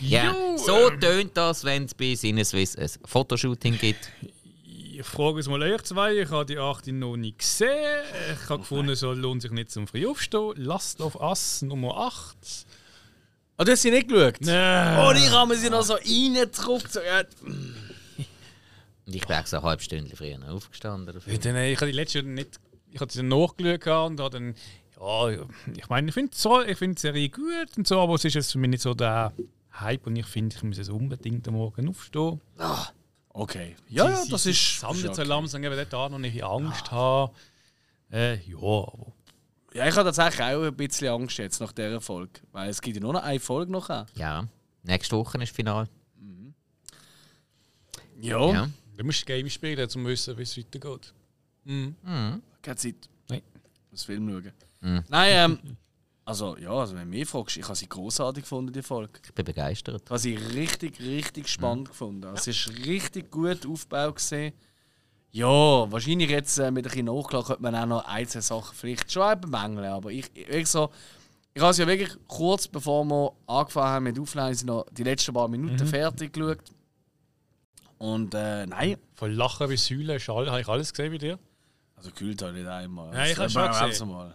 [0.00, 1.00] Ja, Jo, so ähm.
[1.00, 4.10] tönt das, wenn es bei Sinneswiss ein Fotoshooting gibt.
[4.64, 6.16] Ich frage es mal euch zwei.
[6.16, 8.02] Ich habe die 8 noch nicht gesehen.
[8.32, 10.54] Ich habe gefunden, es lohnt sich nicht zum früh aufstehen.
[10.56, 12.36] Last of Us Nummer 8.
[13.58, 14.40] Oh, du hast sie nicht geschaut?
[14.40, 14.50] Nee.
[14.98, 16.92] Oh, ich habe sie noch so reingedruckt.
[16.92, 17.22] So, ja.
[19.06, 21.14] Und ich bin extra eine halbe Stunde früher aufgestanden.
[21.14, 21.38] Dafür.
[21.38, 22.60] Dann, äh, ich habe die letzte nicht.
[22.90, 24.54] Ich habe sie nachgeschaut gehabt und habe dann.
[25.00, 25.28] Ja,
[25.76, 28.34] ich meine, ich finde so, ich finde die Serie gut und so, aber es ist
[28.34, 29.32] jetzt für mich nicht so der
[29.72, 32.40] Hype und ich finde, ich muss jetzt unbedingt am Morgen aufstehen.
[33.30, 33.74] Okay.
[33.88, 34.80] Ja, ja, das sie ist.
[34.80, 35.28] sammelt ist so okay.
[35.28, 37.32] langsam, eben dort noch nicht Angst haben.
[38.12, 39.12] Äh, ja, aber.
[39.74, 42.40] Ja, ich habe tatsächlich auch ein bisschen Angst jetzt nach dieser Folge.
[42.52, 43.88] Weil es gibt ja nur noch eine Folge noch.
[43.88, 44.06] an.
[44.14, 44.46] Ja,
[44.82, 45.88] nächste Woche ist Final.
[48.20, 48.52] Ja.
[48.52, 48.68] Ja.
[49.02, 51.12] Du musst Game spielen, um zu wissen, wie es weitergeht.
[52.62, 52.94] Keine Zeit.
[53.28, 53.42] Nein.
[53.90, 54.52] muss Film schauen.
[54.80, 55.04] Mhm.
[55.08, 55.76] Nein, ähm.
[56.24, 59.18] Also, ja, also wenn du mich fragst, ich habe sie großartig gefunden, die Folge.
[59.24, 60.02] Ich bin begeistert.
[60.04, 62.26] Ich habe sie richtig, richtig spannend gefunden.
[62.26, 64.14] Also, Es ist richtig gut aufgebaut.
[64.14, 64.52] Gewesen.
[65.32, 68.72] Ja, wahrscheinlich jetzt äh, mit ein bisschen Nachklang könnte man auch noch ein, zwei Sachen
[68.72, 69.86] vielleicht schon auch bemängeln.
[69.86, 70.90] Aber ich, ich, so,
[71.52, 75.02] ich habe es ja wirklich kurz bevor wir angefangen haben mit Aufnehmen, sind noch die
[75.02, 76.60] letzten paar Minuten fertig geschaut.
[78.02, 81.38] Und äh, nein, Von Lachen bis Heulen, Schall, habe ich alles gesehen bei dir?
[81.94, 83.14] also kühlt halt nicht einmal.
[83.14, 84.08] Ja, ich Das- habe schon gesehen.
[84.08, 84.34] Mal.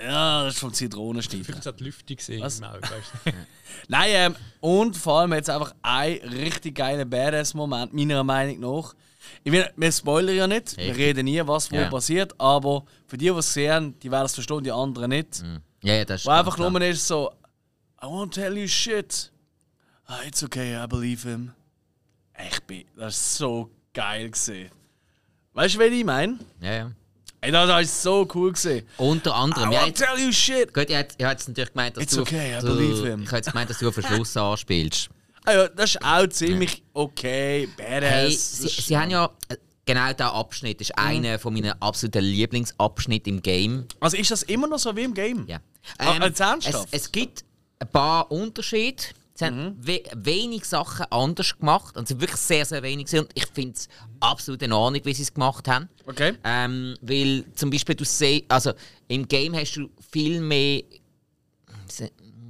[0.00, 1.44] Ja, das ist vom Zitronenstiefel.
[1.44, 2.58] vielleicht hat die Lüftung gesehen Was?
[2.58, 2.92] im Auge, weißt
[3.26, 3.30] du?
[3.88, 8.94] Nein, ähm, und vor allem jetzt einfach ein richtig geiler Badass-Moment, meiner Meinung nach.
[9.44, 11.88] Ich will, wir spoilern ja nicht, wir reden nie, was wo Ja.
[11.88, 15.40] passiert, aber für die, die es sehen, die werden es verstehen, die anderen nicht.
[15.84, 17.30] Ja, ja, das ist Wo einfach nur ist so,
[18.02, 19.30] I won't tell you shit.
[20.06, 21.52] Ah, it's okay, I believe him.
[22.50, 24.70] Ich bin, das ist so geil gesehen.
[25.52, 26.38] Weißt du, was ich meine?
[26.60, 26.90] Ja, ja.
[27.40, 28.86] Ey, das war so cool gesehen.
[28.96, 30.72] Unter I anderem, ja, won't jetzt, tell you shit.
[30.72, 33.06] gut, ich hätte ich hätte jetzt natürlich gemeint, dass It's du, okay, I du believe
[33.06, 33.20] him.
[33.22, 35.10] ich hätte jetzt gemeint, dass du auf den Schluss anspielst.
[35.44, 38.10] Ah ja, das ist auch ziemlich okay, badass.
[38.10, 42.24] Hey, sie, ist- sie haben ja äh, genau dieser Abschnitt ist einer von meinen absoluten
[42.24, 43.86] Lieblingsabschnitten im Game.
[44.00, 45.46] Also ist das immer noch so wie im Game?
[45.46, 45.58] Ja.
[45.98, 46.88] Ah, als es, ernsthaft?
[46.92, 47.44] es gibt
[47.78, 49.02] ein paar Unterschiede.
[49.36, 51.96] Sie haben we wenig Sachen anders gemacht.
[51.96, 53.12] Und es sind wirklich sehr, sehr wenig.
[53.14, 53.88] Und ich finde es
[54.20, 55.88] absolut in Ordnung, wie sie es gemacht haben.
[56.06, 56.34] Okay.
[56.44, 58.72] Ähm, weil zum Beispiel du siehst, also
[59.08, 60.82] im Game hast du viel mehr.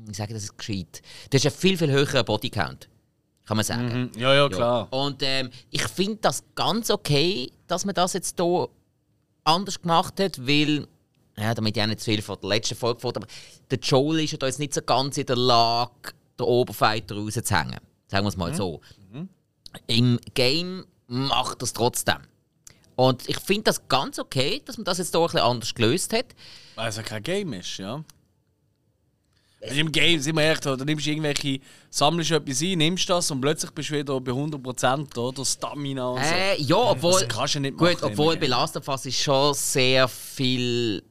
[0.08, 1.00] Ich sage das ist gescheit.
[1.30, 2.88] Du hast einen viel, viel höheren Bodycount.
[3.46, 4.10] Kann man sagen.
[4.16, 4.92] Ja, ja, klar.
[4.92, 8.68] Und ähm, ich finde das ganz okay, dass man das jetzt hier
[9.44, 10.86] anders gemacht hat, weil,
[11.36, 13.26] ja, damit ich auch nicht zu viel von der letzten Folge fahre, aber
[13.70, 17.80] der Joel ist ja da jetzt nicht so ganz in der Lage, den Oberfighter rauszuhängen.
[18.06, 18.80] Sagen wir es mal so.
[19.86, 22.18] Im Game macht es trotzdem.
[22.96, 26.12] Und ich finde das ganz okay, dass man das jetzt hier ein bisschen anders gelöst
[26.12, 26.26] hat.
[26.76, 28.04] Weil es ja kein Game ist, ja.
[29.62, 31.58] Also Im Game, sind wir ehrlich, da nimmst du irgendwelche,
[31.88, 36.08] sammelst du etwas ein, nimmst das und plötzlich bist du wieder bei 100% oder Stamina
[36.08, 36.34] und so.
[36.34, 37.20] Äh, ja, obwohl.
[37.20, 40.06] Das kannst du nicht Gut, machen im obwohl bei Last of Us ist schon sehr
[40.06, 41.02] viel.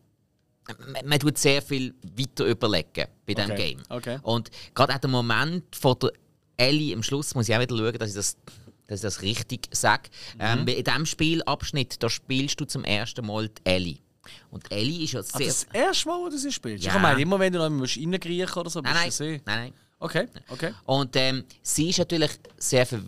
[1.03, 3.83] Man, tut sehr viel weiter überlegen bei diesem Okay, Game.
[3.89, 4.19] okay.
[4.23, 6.11] Und gerade auch der Moment von der
[6.57, 8.37] Ellie am Schluss muss ich auch wieder schauen, dass ich das,
[8.87, 10.09] dass ich das richtig sage.
[10.39, 10.67] Ähm, Mhm.
[10.67, 13.97] weil in diesem Spielabschnitt, da spielst du zum ersten Mal die Ellie.
[14.51, 15.47] Und Ellie ist ja Ah, sehr...
[15.47, 16.85] das erste Mal, wo du sie spielst?
[16.85, 16.95] Ja.
[16.95, 19.41] Ich meine, immer wenn du noch reinkriechen oder so, nein, bist nein, du sie.
[19.45, 19.73] nein, nein.
[19.99, 20.73] Okay, okay.
[20.85, 23.03] Und ähm, sie ist natürlich sehr viel,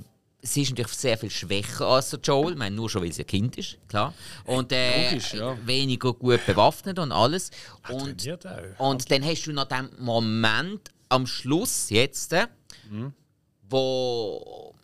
[0.46, 2.54] sie ist natürlich sehr viel schwächer als Joel.
[2.54, 4.14] Ich meine, nur schon, weil sie ein Kind ist, klar.
[4.46, 5.58] Und äh, Logisch, ja.
[5.66, 7.52] weniger gut bewaffnet und alles.
[7.90, 8.92] Und, trainiert auch.
[8.92, 12.48] und dann hast du noch den Moment am Schluss jetzt, äh,
[13.70, 14.76] wo,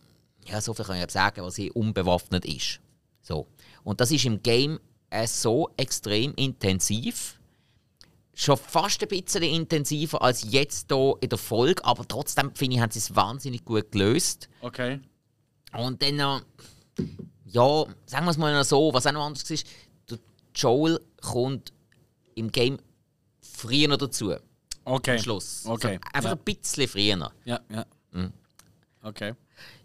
[0.46, 2.80] ja, so viel kann ich sagen, wo sie unbewaffnet ist.
[3.22, 3.48] So.
[3.84, 7.38] Und das ist im Game äh, so extrem intensiv.
[8.34, 12.82] Schon fast ein bisschen intensiver als jetzt hier in der Folge, aber trotzdem finde ich,
[12.82, 14.50] haben sie es wahnsinnig gut gelöst.
[14.62, 15.00] Okay.
[15.74, 16.18] Und dann
[17.46, 19.68] ja, sagen wir es mal so, was auch noch anders ist,
[20.10, 20.20] der
[20.56, 21.74] Joel kommt
[22.36, 22.80] im Game
[23.42, 24.34] früher noch dazu,
[24.84, 25.12] Okay.
[25.12, 25.64] am Schluss.
[25.66, 26.00] Okay.
[26.02, 26.36] So, einfach ja.
[26.36, 27.32] ein bisschen früher.
[27.46, 27.86] Ja, ja.
[28.12, 28.32] Mhm.
[29.04, 29.34] Okay.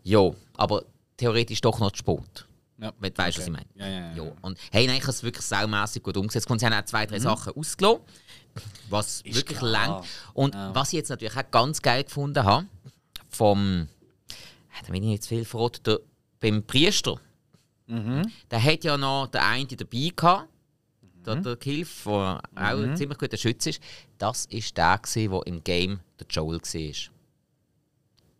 [0.04, 0.84] Ja, aber
[1.16, 2.46] theoretisch doch noch zu spät.
[2.78, 2.92] Ja.
[3.00, 3.58] Wenn du weißt, was Okay.
[3.62, 3.90] ich meine.
[3.90, 4.24] Ja, ja, ja.
[4.24, 4.32] Ja.
[4.42, 6.50] Und hey, nein, ich habe es wirklich saumässig gut umgesetzt.
[6.50, 8.00] Und sie haben auch zwei, drei Sachen ausgelassen,
[8.90, 9.70] was Ist wirklich klar.
[10.00, 10.04] lang.
[10.34, 10.74] Und Ja.
[10.74, 12.66] was ich jetzt natürlich auch ganz geil gefunden habe,
[13.28, 13.88] vom,
[14.84, 16.00] da bin ich jetzt viel verraten, der,
[16.40, 17.16] beim Priester,
[17.88, 18.22] Mhm.
[18.50, 20.48] der hat ja noch der eine dabei gehabt,
[21.24, 23.80] der, der Kilf, der auch ein ziemlich guter Schütze ist.
[24.18, 26.94] Das ist der, gewesen, der im Game der Joel war.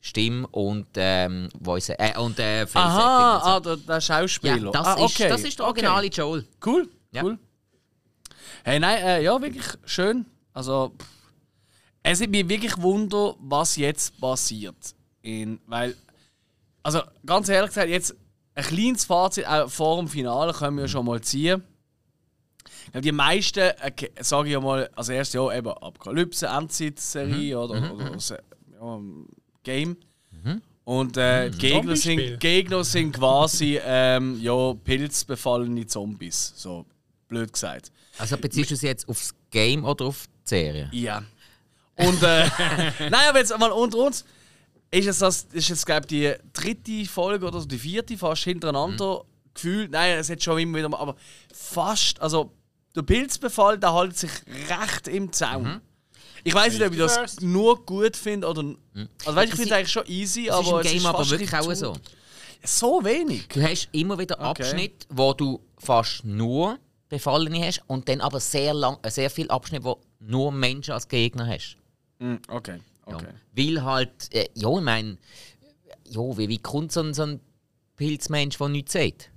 [0.01, 3.47] Stimme und ähm, Voice äh, und äh, Face Aha, so.
[3.51, 4.57] ah, der, der Schauspieler.
[4.57, 6.47] Ja, das, ah, ist, das ist der originale Joel.
[6.65, 7.23] Cool, Ja.
[7.25, 7.39] cool.
[8.65, 10.27] Hey, nein, äh, ja, wirklich schön.
[10.53, 11.07] Also, pff,
[12.03, 14.77] es hat mich wirklich Wunder, was jetzt passiert.
[15.23, 15.97] In, weil,
[16.87, 18.15] also ganz ehrlich gesagt, jetzt
[18.55, 21.63] ein kleines Fazit auch vor dem Finale können wir schon mal ziehen.
[22.87, 27.59] Ich glaube, die meisten, äh, sage ich ja mal, als erstes ja eben Apokalypse, Endzeit-Serie
[27.59, 28.43] oder, oder Se-
[28.81, 29.01] ja,
[29.63, 29.97] Game.
[30.85, 36.53] Und äh, die Gegner, sind, Gegner sind quasi ähm, ja, pilzbefallene Zombies.
[36.57, 36.87] So
[37.27, 37.91] blöd gesagt.
[38.19, 40.89] Also beziehst du es jetzt aufs Game oder auf die Serie?
[40.93, 41.25] Ja.
[41.97, 42.47] Und äh,
[43.01, 44.25] nein, aber jetzt mal unter uns.
[44.91, 49.25] Ist es das, ist jetzt, glaube die dritte Folge oder so, die vierte fast hintereinander
[49.53, 49.91] gefühlt.
[49.91, 51.17] Nein, es hat schon immer wieder mal, aber
[51.53, 52.53] fast, also
[52.95, 54.31] der Pilzbefall, der hält sich
[54.69, 55.81] recht im Zaun.
[56.45, 58.63] Ich weiß nicht, ob ich das nur gut finde oder.
[59.25, 60.99] Also, weißt, ich Es finde es eigentlich schon easy, Das ist aber im es Game
[60.99, 61.97] ist aber wirklich auch so.
[62.63, 63.49] So wenig.
[63.49, 66.79] Du hast immer wieder Abschnitte, wo du fast nur
[67.09, 71.07] Befallene hast und dann aber sehr, lang, äh, sehr viele Abschnitte, wo nur Menschen als
[71.07, 71.77] Gegner hast.
[72.19, 72.41] Hm,
[73.07, 73.33] Okay, Ja.
[73.57, 75.17] Weil halt, äh, ja, ich meine,
[76.09, 77.41] ja, wie, wie kommt so ein, so ein
[77.97, 79.31] Pilzmensch, der nichts sieht?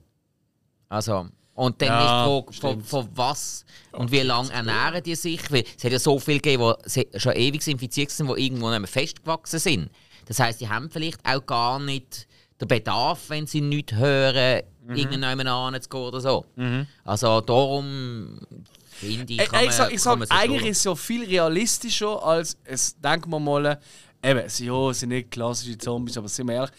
[0.89, 5.51] Also, und dann Ja, ist von, von was und wie lange ernähren die sich?
[5.51, 8.79] Weil es hat ja so viele gegeben, die schon ewig infiziert sind, die irgendwo nicht
[8.79, 9.89] mehr festgewachsen sind.
[10.25, 12.27] Das heisst, die haben vielleicht auch gar nicht
[12.61, 14.95] den Bedarf, wenn sie nichts hören, Mhm.
[14.95, 16.45] irgendjemand zu gehen oder so.
[17.03, 18.39] Also darum
[18.99, 22.57] finde ich, kann ich sag, ich kann sag eigentlich ist es ja viel realistischer als
[22.63, 23.79] es, denken wir mal,
[24.23, 26.71] eben, es- ja, es sind nicht klassische Zombies, aber sind wir ehrlich,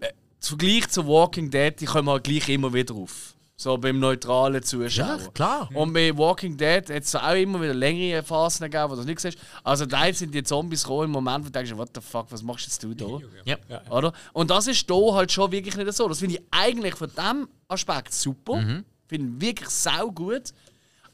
[0.00, 0.08] äh,
[0.38, 3.34] zum Vergleich zu Walking Dead, die kommen halt gleich immer wieder auf.
[3.56, 5.18] So beim neutralen Zuschauer.
[5.18, 5.68] Ja, klar.
[5.74, 9.04] Und bei Walking Dead hat es auch immer wieder längere Phasen gegeben, wo du das
[9.04, 9.36] nicht siehst.
[9.62, 12.42] Also da sind die Zombies gekommen im Moment, wo du denkst, what the fuck, was
[12.42, 13.18] machst jetzt du da?
[13.44, 13.58] Ja.
[13.90, 14.14] Oder?
[14.32, 16.08] Und das ist hier halt schon wirklich nicht so.
[16.08, 18.56] Das finde ich eigentlich von diesem Aspekt super.
[18.62, 18.84] Mhm.
[19.06, 20.54] Finde ich wirklich sau gut.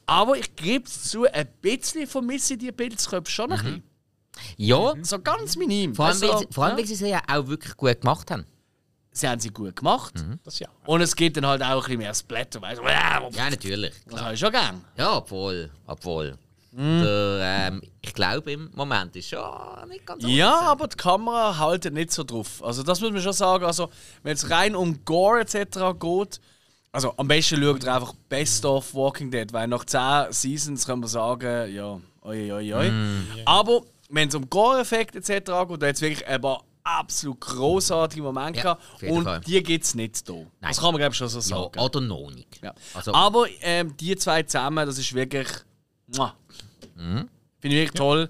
[0.07, 3.83] Aber ich gebe es zu, ein bisschen vermisse ich die Pilzköpfe schon ein bisschen.
[4.55, 5.91] Ja, So ganz minim.
[5.91, 5.95] Mhm.
[5.95, 8.01] vor allem, Also, weil, sie, vor allem ja, weil sie es ja auch wirklich gut
[8.01, 8.45] gemacht haben.
[9.11, 10.13] sie haben sie gut gemacht.
[10.43, 10.67] Das ja.
[10.85, 12.61] Und es gibt dann halt auch ein bisschen mehr Splatter.
[12.61, 13.93] Weißt du, ja, natürlich.
[14.05, 14.83] das habe ich schon gern.
[14.95, 15.71] Ja, obwohl.
[15.87, 16.37] obwohl.
[16.71, 17.01] Mhm.
[17.01, 17.39] Der,
[17.71, 19.39] ähm, ich glaube, im Moment ist schon
[19.89, 20.67] nicht ganz Ja, anders.
[20.69, 22.63] aber die Kamera haltet nicht so drauf.
[22.63, 23.65] Also das muss man schon sagen.
[23.65, 23.89] Also
[24.21, 25.55] wenn es rein um Gore etc.
[25.99, 26.39] geht,
[26.97, 30.99] also am besten schaut ihr einfach Best of Walking Dead, weil nach 10 Seasons kann
[30.99, 32.89] man sagen, ja, oi, oi, oi.
[32.89, 33.27] Mm.
[33.45, 35.27] Aber wenn es um Gore-Effekt etc.
[35.29, 38.79] geht, da hat es wirklich ein paar absolut großartige Momente Ja,
[39.11, 39.41] und Fall.
[39.41, 40.47] die gibt es nicht hier.
[40.59, 41.79] Das kann man glaube ich schon so Ja, sagen.
[41.79, 42.63] oder noch nicht.
[42.63, 42.73] Ja.
[42.95, 45.49] Also, Aber ähm, die zwei zusammen, das ist wirklich.
[46.07, 47.29] Mhm.
[47.59, 48.29] Finde ich wirklich toll.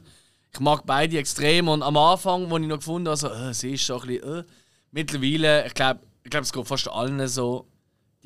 [0.53, 1.69] Ich mag beide extrem.
[1.69, 4.39] Und am Anfang, wo ich noch gefunden habe, so, äh, sie ist so ein bisschen.
[4.39, 4.43] Äh,
[4.91, 7.65] mittlerweile, ich glaube, ich glaub, es geht fast allen so,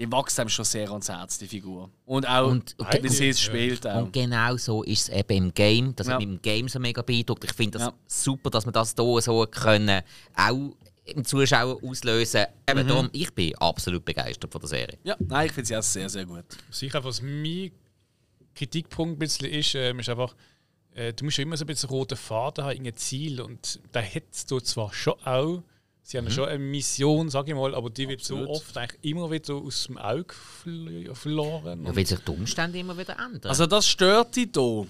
[0.01, 1.89] die wächst einem schon sehr ans Herz, die Figur.
[2.05, 3.85] Und auch, Und- wie sie es spielt.
[3.87, 4.03] Auch.
[4.03, 5.95] und genau so ist es eben im Game.
[5.95, 6.13] Das Ja.
[6.13, 7.43] hat mich im Game so mega beeindruckt.
[7.43, 7.93] Ich finde das Ja.
[8.07, 10.01] super, dass wir das hier so können,
[10.35, 10.75] auch
[11.05, 12.45] im Zuschauer auslösen.
[12.67, 12.79] Mhm.
[12.79, 14.97] Eben darum, ich bin absolut begeistert von der Serie.
[15.03, 16.45] Ja, nein, ich finde sie auch sehr, sehr gut.
[16.71, 17.71] Sicher, was mein
[18.55, 20.35] Kritikpunkt ein bisschen ist, ähm, ist einfach,
[20.93, 23.39] äh, du musst ja immer so ein bisschen roten Faden haben, ein Ziel.
[23.41, 25.63] Und da hättest du zwar schon auch
[26.03, 28.55] Sie haben schon eine Mission, sag ich mal, aber die wird so Absolut.
[28.57, 30.33] oft eigentlich immer wieder so aus dem Auge
[30.65, 31.85] verl- verloren.
[31.85, 33.49] Ja, weil sich die Umstände immer wieder ändern.
[33.49, 34.87] Also das stört dich hier.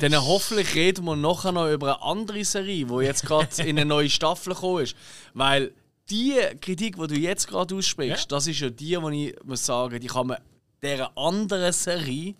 [0.00, 3.84] Dann hoffentlich reden wir nachher noch über eine andere Serie, die jetzt gerade in eine
[3.86, 4.94] neue Staffel gekommen ist.
[5.32, 5.72] Weil
[6.10, 8.36] die Kritik, die du jetzt gerade aussprichst, Ja.
[8.36, 10.38] das ist ja die, die ich muss sagen, die kann man
[10.82, 12.34] dieser anderen Serie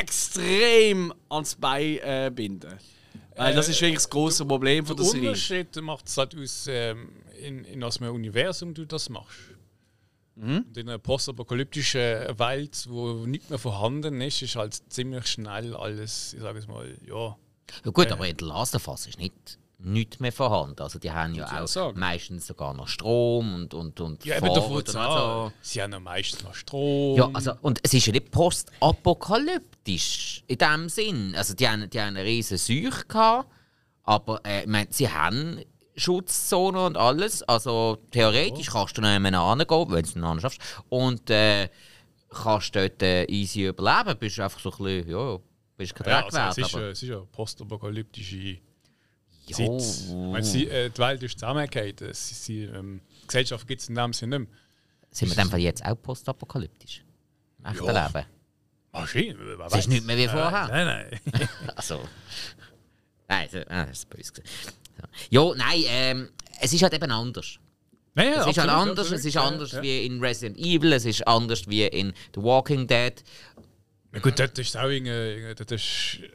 [0.00, 2.78] extrem ans Bein äh, binden.
[3.36, 5.28] Weil das ist wirklich das große Problem von der der Serie.
[5.28, 7.10] Unterschied macht es halt aus, ähm,
[7.40, 9.38] in, in was für einem Universum du das machst.
[10.34, 10.64] Mhm.
[10.68, 16.34] Und in einer postapokalyptischen Welt, wo nichts mehr vorhanden ist, ist halt ziemlich schnell alles,
[16.34, 17.36] ich sage es mal, ja.
[17.84, 20.80] ja gut, aber in der Last of Us ist nicht nichts mehr vorhanden.
[20.82, 21.98] Also die haben ja auch sagen.
[21.98, 25.52] meistens sogar noch Strom und, und, und Ja, eben davon zu so.
[25.60, 27.16] Sie haben ja meistens noch Strom.
[27.16, 31.34] Ja, also, und es ist ja nicht postapokalyptisch in dem Sinn.
[31.36, 33.48] Also die haben, die haben eine riesen Seuche gehabt,
[34.04, 35.60] aber äh, ich meine, sie haben
[35.96, 37.42] Schutzzone und alles.
[37.42, 40.60] Also theoretisch kannst du noch einmal hingehen, wenn du noch schaffst.
[40.88, 41.68] Und äh,
[42.30, 44.18] kannst dort äh, easy überleben.
[44.18, 45.38] Bist einfach so ein bisschen, ja,
[45.76, 48.58] bist kein ja, also es, ist, aber, ja- es ist ja postapokalyptische
[49.46, 49.80] ja, Zeit.
[50.08, 51.94] Ich meine, sie, äh, die Welt ist zusammengefallen.
[52.12, 54.58] Sie, sie, ähm, die Gesellschaft gibt es in dem Sinne nicht mehr.
[55.10, 57.04] sind wir in dem Fall jetzt auch postapokalyptisch?
[57.58, 58.06] Im echten Ja.
[58.06, 58.26] Leben?
[58.92, 60.68] Wer Es ist nicht mehr wie vorher.
[60.68, 60.86] Nein,
[61.32, 61.48] nein.
[61.76, 62.00] Also.
[63.28, 64.32] Nein, so- ah, das ist böse.
[65.30, 66.28] Ja, nein, ähm,
[66.60, 67.58] es ist halt eben anders.
[68.14, 69.18] nein ja, Es ist halt absolut, anders, absolut.
[69.20, 69.82] es ist Ja, anders ja.
[69.82, 73.14] wie in Resident Evil, es ist anders wie in The Walking Dead.
[74.12, 75.54] Ja, gut, dort ist es auch irgendwie.
[75.54, 76.30] Dort ist, ich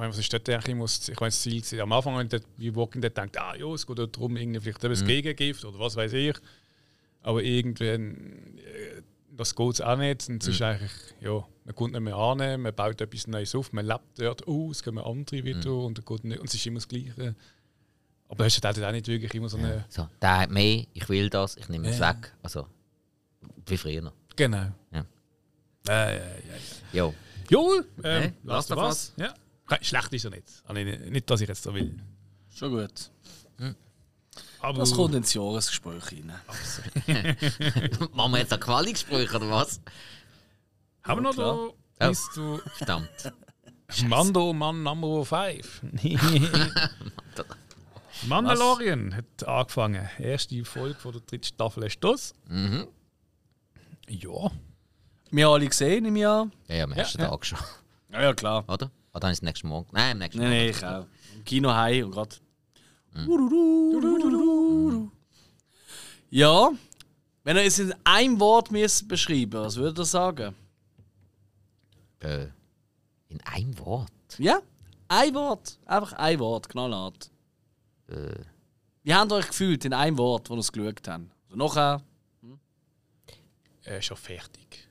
[0.00, 0.84] meine, was ist dort eigentlich immer?
[0.84, 3.98] das- Ich meine, das Ziel am Anfang, wie Walking Dead denkt, ah, ja, es geht
[3.98, 6.36] darum, irgendwie vielleicht eben das Gegengift oder was weiß ich.
[7.22, 9.02] Aber irgendwann, äh,
[9.36, 10.28] das geht es auch nicht.
[10.28, 13.72] Und es ist eigentlich, ja, man kommt nicht mehr an, man baut etwas Neues auf,
[13.72, 16.76] man lebt dort aus, kommen andere wieder und, dann geht nicht, und es ist immer
[16.78, 17.34] das Gleiche.
[18.28, 19.84] Aber es ist halt auch nicht wirklich immer so eine.
[19.88, 22.10] So, der hat mehr, ich will das, ich nehme es Ja.
[22.10, 22.32] weg.
[22.42, 22.66] Also,
[23.66, 24.12] wie früher noch.
[24.36, 24.68] Genau.
[24.92, 25.04] Ja.
[25.88, 26.18] Äh, ja, ja,
[26.92, 26.98] ja.
[27.04, 27.14] Jo.
[27.50, 29.12] Jo, ähm, Last of Us.
[29.16, 29.34] Ja.
[29.82, 30.44] Schlecht ist er nicht.
[30.64, 31.30] Also nicht.
[31.30, 31.96] Dass ich jetzt so will.
[32.54, 33.10] Schon gut.
[34.60, 36.32] Aber Das kommt ins Jahresgespräch rein.
[38.12, 39.80] Machen wir jetzt ein Quali-Gespräch oder was?
[41.02, 42.08] haben wir noch da?
[42.08, 43.08] Bist du Verdammt.
[44.06, 45.82] Mando Mann Number 5?
[48.28, 50.08] Mandalorian hat angefangen.
[50.18, 52.34] Erste Folge von der dritten Staffel ist das.
[52.48, 52.86] Mhm.
[54.08, 54.50] Ja.
[55.30, 56.50] Wir haben alle gesehen im Jahr.
[56.68, 57.28] Ja, ja, am ersten ja.
[57.28, 57.58] Tag schon.
[58.12, 58.64] Ja, ja klar.
[58.68, 58.90] Oder?
[59.12, 59.88] Oder dann ist es nächsten Morgen.
[59.92, 60.60] Nein, am nächsten Nein, Morgen.
[60.60, 61.06] nein, ich auch.
[61.36, 62.36] Im Kino heim und gerade.
[66.30, 66.70] Ja,
[67.42, 70.54] wenn ihr es in einem Wort müsst beschreiben was würdet ihr sagen?
[72.20, 72.46] Äh,
[73.28, 74.10] in einem Wort.
[74.38, 74.60] Ja,
[75.08, 75.78] ein Wort.
[75.86, 77.30] Einfach ein Wort, knallhart.
[78.08, 78.34] Äh,
[79.02, 81.24] Wie habt ihr euch gefühlt in einem Wort, wo ihr es geschaut habt?
[81.46, 82.02] Also nachher.
[83.82, 84.86] Er ist schon fertig.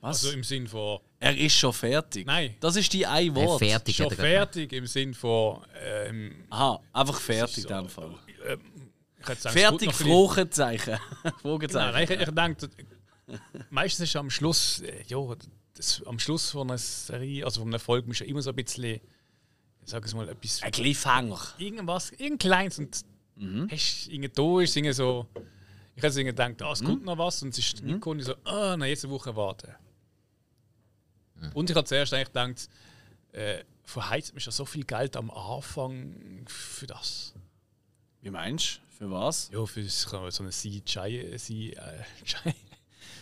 [0.00, 0.24] Was?
[0.24, 1.00] Also im Sinn von.
[1.18, 2.26] er ist schon fertig.
[2.26, 2.54] Nein.
[2.60, 3.58] Das ist die ein Wort.
[3.58, 5.64] fertig Schon er fertig im Sinn von.
[5.84, 8.14] Ähm, Aha, einfach fertig so, in dem Fall.
[9.20, 10.98] ich hätte sagen, Fertig, Fragezeichen.
[11.22, 11.92] Genau, Fragezeichen.
[11.92, 12.68] nein, ich, ich denke,
[13.70, 15.18] meistens ist am Schluss, äh, ja,
[15.74, 18.56] das, am Schluss von einer Serie, also von einer Folge, muss ja immer so ein
[18.56, 19.00] bisschen, ich
[19.84, 21.40] sag es mal, etwas, Ein Cliffhanger.
[21.58, 23.04] irgendwas, irgendein kleines und
[23.70, 25.26] hast irgendwie da ist, irgendwie so,
[25.96, 28.26] ich hätte irgendwie gedacht, ah, es kommt noch was und es ist nicht gekommen, ich
[28.26, 29.74] so, ah, noch jetzt eine Woche warten.
[31.54, 32.68] Und ich habe zuerst eigentlich gedacht,
[33.32, 37.34] äh, verheizt mir schon so viel Geld am Anfang für das.
[38.20, 38.88] Wie meinst du?
[38.98, 39.48] Für was?
[39.52, 41.38] Ja, für so einen CGI, äh,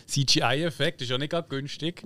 [0.07, 2.03] CGI-Effekt ist ja nicht gerade günstig.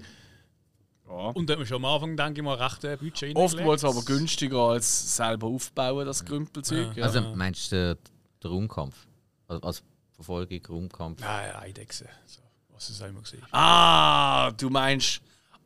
[1.07, 1.29] Ja.
[1.31, 4.03] Und da hat man schon am Anfang, denke ich mal, recht äh, Budget Oftmals aber
[4.03, 6.97] günstiger als selber aufbauen, das Grümpelzeug.
[6.97, 7.05] Ja.
[7.05, 7.97] Also meinst du
[8.43, 9.07] den, Raumkampf?
[9.47, 9.83] Also, als
[10.13, 11.21] Verfolgung, Raumkampf?
[11.21, 12.09] Nein, Eidechse.
[12.27, 13.43] So, was ist immer gesehen?
[13.53, 15.21] Ah, du meinst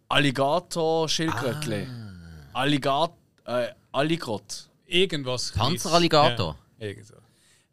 [0.09, 1.87] Alligator, Schildkrötli.
[2.53, 3.17] Alligator,
[3.47, 4.69] äh, Alligrot.
[4.87, 5.53] Irgendwas.
[5.53, 6.57] Panzeralligator?
[6.79, 7.15] Ja, irgend so.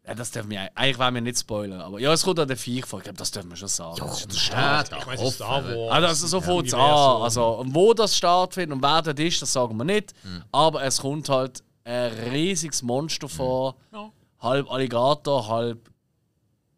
[0.04, 2.56] Ja, das dürfen wir eigentlich- wollen wir nicht spoilern, aber ja, es kommt an der
[2.56, 2.98] Viech vor.
[2.98, 3.96] Ich glaube, das dürfen wir schon sagen.
[4.00, 4.90] das ist der Start.
[4.90, 5.92] Ja, Ich es ist Star Wars.
[5.92, 6.80] Also, also so fängt es an.
[6.80, 7.22] Universum.
[7.22, 10.12] Also, und wo das stattfindet und wer das ist, das sagen wir nicht.
[10.50, 13.76] Aber es kommt halt ein riesiges Monster vor.
[13.92, 14.10] Ja.
[14.40, 15.88] Halb Alligator, halb.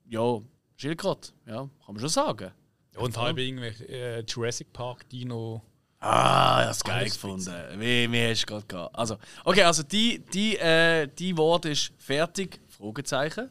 [0.07, 0.39] Ja,
[0.77, 1.31] Schildkröte.
[1.47, 2.51] Ja, kann man schon sagen.
[2.97, 5.63] Und halb irgendwelche äh, Jurassic Park Dino.
[6.01, 7.53] Ah, ich hab's geil gefunden.
[7.79, 8.95] Wie, wie hast du gerade gehabt?
[8.97, 12.61] Also, okay, also die, die, äh, die Wort ist fertig.
[12.69, 13.49] Fragezeichen.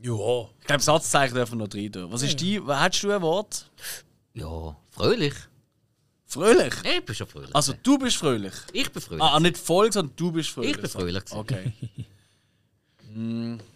[0.00, 0.48] Ja.
[0.60, 2.10] Ich glaube, Satzzeichen dürfen noch rein tun.
[2.10, 2.60] Was ist die?
[2.60, 3.70] Hättest du ein Wort?
[4.34, 5.34] Ja, fröhlich.
[6.26, 6.74] Fröhlich.
[6.82, 7.54] Ich bin schon fröhlich.
[7.54, 8.54] Also, du bist fröhlich.
[8.72, 9.22] ich bin fröhlich.
[9.22, 10.72] Ah, nicht voll, sondern du bist fröhlich.
[10.72, 11.22] ich bin fröhlich.
[11.30, 11.72] Okay.
[13.12, 13.60] Hm.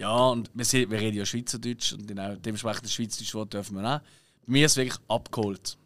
[0.00, 3.76] Ja, und wir, sind, wir reden ja Schweizerdeutsch und genau dementsprechend das Schweizerdeutsch Wort dürfen
[3.76, 4.00] wir auch.
[4.46, 5.76] Bei mir ist es wirklich abgeholt.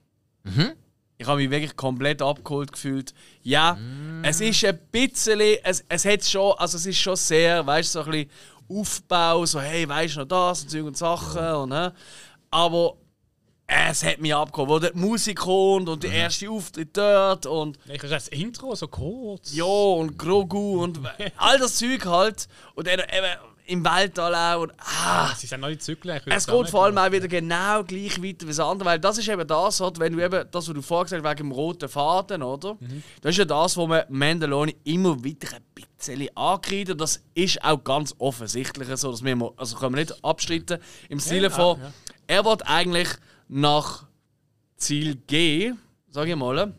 [1.19, 3.13] Ich habe mich wirklich komplett abgeholt gefühlt.
[3.43, 3.77] Ja,
[4.23, 7.99] es ist ein bisschen, es, es hat schon, also es ist schon sehr, weißt du,
[7.99, 8.31] so ein bisschen
[8.69, 11.89] Aufbau, so hey, weißt du noch das und Zeug und Sachen und hä?
[12.53, 12.97] Aber
[13.67, 17.99] es hat mich abgeholt, wo die Musik kommt und der erste Auftritt dort und Ich
[17.99, 19.53] habe das Intro so kurz.
[19.55, 21.01] ja, und Grogu und
[21.37, 22.47] all das Zeug halt.
[22.77, 24.63] Und dann eben im Weltall auch.
[24.63, 26.21] Und, ah, Sie sind neue Zyklen.
[26.27, 28.89] es geht vor allem auch wieder genau gleich weiter wie das andere.
[28.89, 31.49] Weil das ist eben das, wenn du eben, das, was du vorher gesagt hast, wegen
[31.49, 32.77] dem roten Faden, oder?
[33.21, 36.93] Das ist ja das, wo man Mandalorian immer wieder ein bisschen ankreidet.
[36.93, 39.11] Und das ist auch ganz offensichtlich so.
[39.11, 40.79] Dass wir, also können wir nicht abstreiten.
[41.09, 41.93] Im Sinne ja, von, ja.
[42.27, 43.09] er wird eigentlich
[43.49, 44.07] nach
[44.77, 45.73] Ziel G,
[46.11, 46.75] sage ich mal,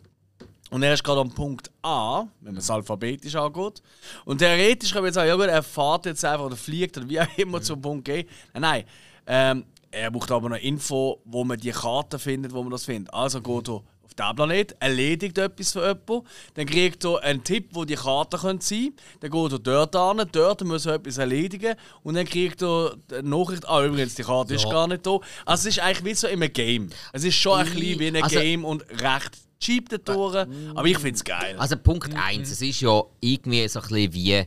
[0.72, 3.82] und er ist gerade am Punkt A, wenn man es alphabetisch angeht.
[4.26, 7.08] Und theoretisch kann man jetzt sagen, ja gut, er fährt jetzt einfach oder fliegt oder
[7.10, 8.26] wie auch immer zum Punkt G.
[8.54, 8.84] Nein, nein.
[9.28, 13.14] Ähm, er braucht aber noch Info, wo man die Karte findet, wo man das findet.
[13.14, 17.70] Also geht er auf diesen Planet, erledigt etwas für jemanden, dann kriegt er einen Tipp,
[17.72, 18.92] wo die Karte sein könnte.
[19.22, 23.24] Dann geht er dort an, dort muss er etwas erledigen und dann kriegt er eine
[23.30, 24.70] Nachricht, ah übrigens, die Karte ist Ja.
[24.72, 25.20] gar nicht da.
[25.46, 26.90] Also es ist eigentlich wie so in einem Game.
[27.14, 30.36] Es ist schon ein bisschen wie ein also- Game und recht cheap da durch,
[30.76, 31.56] aber ich finde es geil.
[31.58, 34.44] Also Punkt 1, es ist ja irgendwie so ein bisschen wie,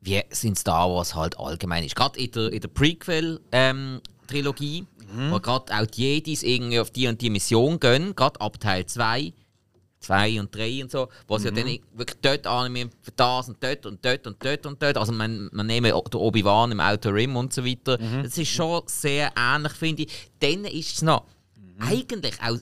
[0.00, 1.96] wie sind Star Wars halt allgemein ist.
[1.96, 4.86] Gerade in der, in der Prequel-Trilogie,
[5.30, 8.84] wo gerade auch die Jedis irgendwie auf die und die Mission gehen, gerade ab Teil
[8.84, 9.32] 2,
[10.00, 13.62] 2 und 3 und so, wo sie ja dann wirklich dort annehmen, für das und
[13.62, 14.96] dort und dort und dort und dort.
[14.96, 17.98] Also man, man nehme den Obi-Wan im Outer Rim und so weiter.
[18.22, 20.30] Das ist schon sehr ähnlich, finde ich.
[20.38, 21.24] Dann ist es noch
[21.80, 22.56] eigentlich auch,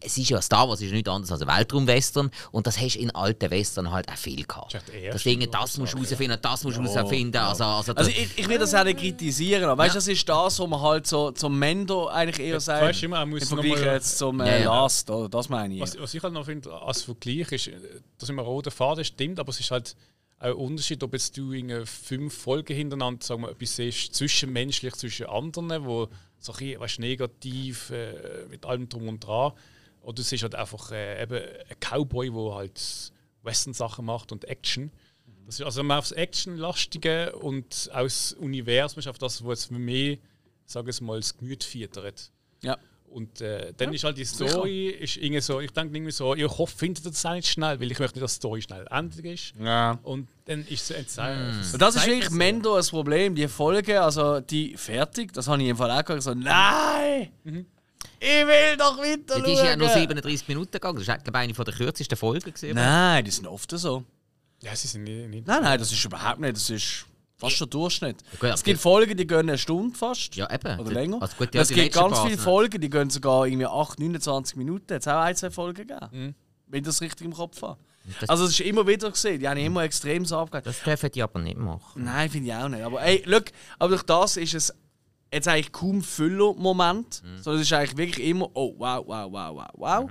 [0.00, 3.00] es ist ja Star Wars ist nichts anderes als ein Weltraumwestern und das hast du
[3.00, 4.74] in alten Western halt auch viel gehabt.
[4.74, 7.36] Das ja Das Ding, das musst du herausfinden, das musst du herausfinden.
[7.36, 10.08] Also, also, Also das- ich, ich will das auch nicht kritisieren, aber weißt du, das
[10.08, 12.82] ist das, was man halt so zum Mendo eigentlich eher sagt.
[12.82, 14.80] weißt du immer, er muss Im Vergleich jetzt zum Ja, äh, ja.
[14.82, 15.28] Last, oder?
[15.28, 15.80] Das meine ich.
[15.80, 17.72] Was, was ich halt noch finde, als Vergleich ist, äh,
[18.18, 19.96] dass immer roter Faden stimmt, aber es ist halt
[20.38, 24.94] auch ein Unterschied, ob jetzt du in fünf Folgen hintereinander sagen wir, etwas siehst, zwischenmenschlich
[24.94, 26.08] zwischen anderen, wo
[26.40, 29.52] so ein bisschen, weißt, negativ äh, mit allem drum und dran.
[30.02, 33.12] Oder du siehst halt einfach äh, eben einen Cowboy, der halt
[33.42, 34.90] Western-Sachen macht und Action.
[35.46, 40.16] Das ist also aufs Action-lastige und aus Universum ist auf das, was jetzt mehr,
[40.64, 42.30] sagen wir mal, das Gemüt füttert.
[42.62, 42.78] ja.
[43.10, 46.44] Und äh, dann ist halt die Story, ist irgendwie so, ich denke irgendwie so, ich
[46.44, 49.24] hoffe, findet ihr das nicht schnell, weil ich möchte nicht, dass die Story schnell endet
[49.24, 49.52] ist.
[49.60, 49.98] ja.
[50.04, 51.16] Und dann ist es
[51.72, 52.30] Und das ist wirklich.
[52.30, 53.34] Mendo ein Problem.
[53.36, 56.22] Die Folge, also die fertig, das habe ich im Fall auch gesagt.
[56.22, 57.30] So, nein!
[57.44, 60.00] Ich will doch weiter die ist ja nur schauen.
[60.00, 60.96] 37 Minuten gegangen.
[60.96, 62.52] Das glaube ich eine von der kürzesten Folgen.
[62.52, 62.74] Gewesen.
[62.74, 64.04] Nein, die sind oft so.
[64.62, 65.28] Ja, sie sind nicht.
[65.28, 66.56] nicht Nein, nein, das ist überhaupt nicht.
[66.56, 67.06] Das ist
[67.36, 68.16] fast der Durchschnitt.
[68.40, 70.34] gut, es aber- gibt Folgen, die gehen eine Stunde fast.
[70.34, 70.80] Ja, eben.
[70.80, 71.22] Oder länger.
[71.22, 74.56] Also gut, ja, es gibt ganz paar viele Folgen, die gehen sogar irgendwie 8, 29
[74.56, 74.92] Minuten.
[74.92, 76.34] Jetzt auch ein, zwei Folgen gegeben.
[76.66, 77.78] Wenn ich das richtig im Kopf habe.
[78.20, 79.38] Das- Also, es ist immer wieder gesehen.
[79.40, 80.64] Die haben immer extrem abgegeben.
[80.64, 82.04] Das dürfen die aber nicht machen.
[82.04, 82.82] Nein, finde ich auch nicht.
[82.82, 83.44] Aber ey, look,
[83.78, 84.74] aber durch das ist es
[85.32, 87.22] jetzt eigentlich kaum Füller-Moment.
[87.40, 90.10] Sondern es ist eigentlich wirklich immer, oh, wow, wow, wow, wow, wow.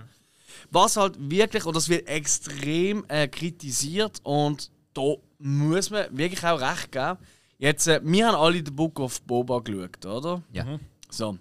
[0.71, 6.59] Was halt wirklich, und das wird extrem äh, kritisiert und da muss man wirklich auch
[6.59, 7.17] recht geben.
[7.57, 10.41] Jetzt, äh, wir haben alle den Book of Boba geschaut, oder?
[10.51, 10.79] Ja.
[11.09, 11.37] So.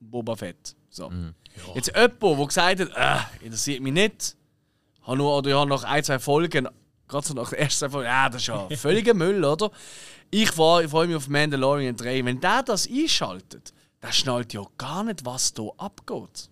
[0.00, 0.76] Boba Fett.
[0.90, 1.10] So.
[1.74, 4.36] Jetzt jemand, der gesagt hat, äh, interessiert mich nicht,
[5.08, 6.68] habe nur, oder ich habe nach ein, zwei Folgen,
[7.08, 9.70] gerade so nach der ersten Folge, ja, das ist ja völliger Müll, oder?
[10.30, 12.24] Ich freue ich freu mich auf Mandalorian 3.
[12.24, 13.72] Wenn der das einschaltet,
[14.02, 16.50] der schnallt ja gar nicht, was da abgeht.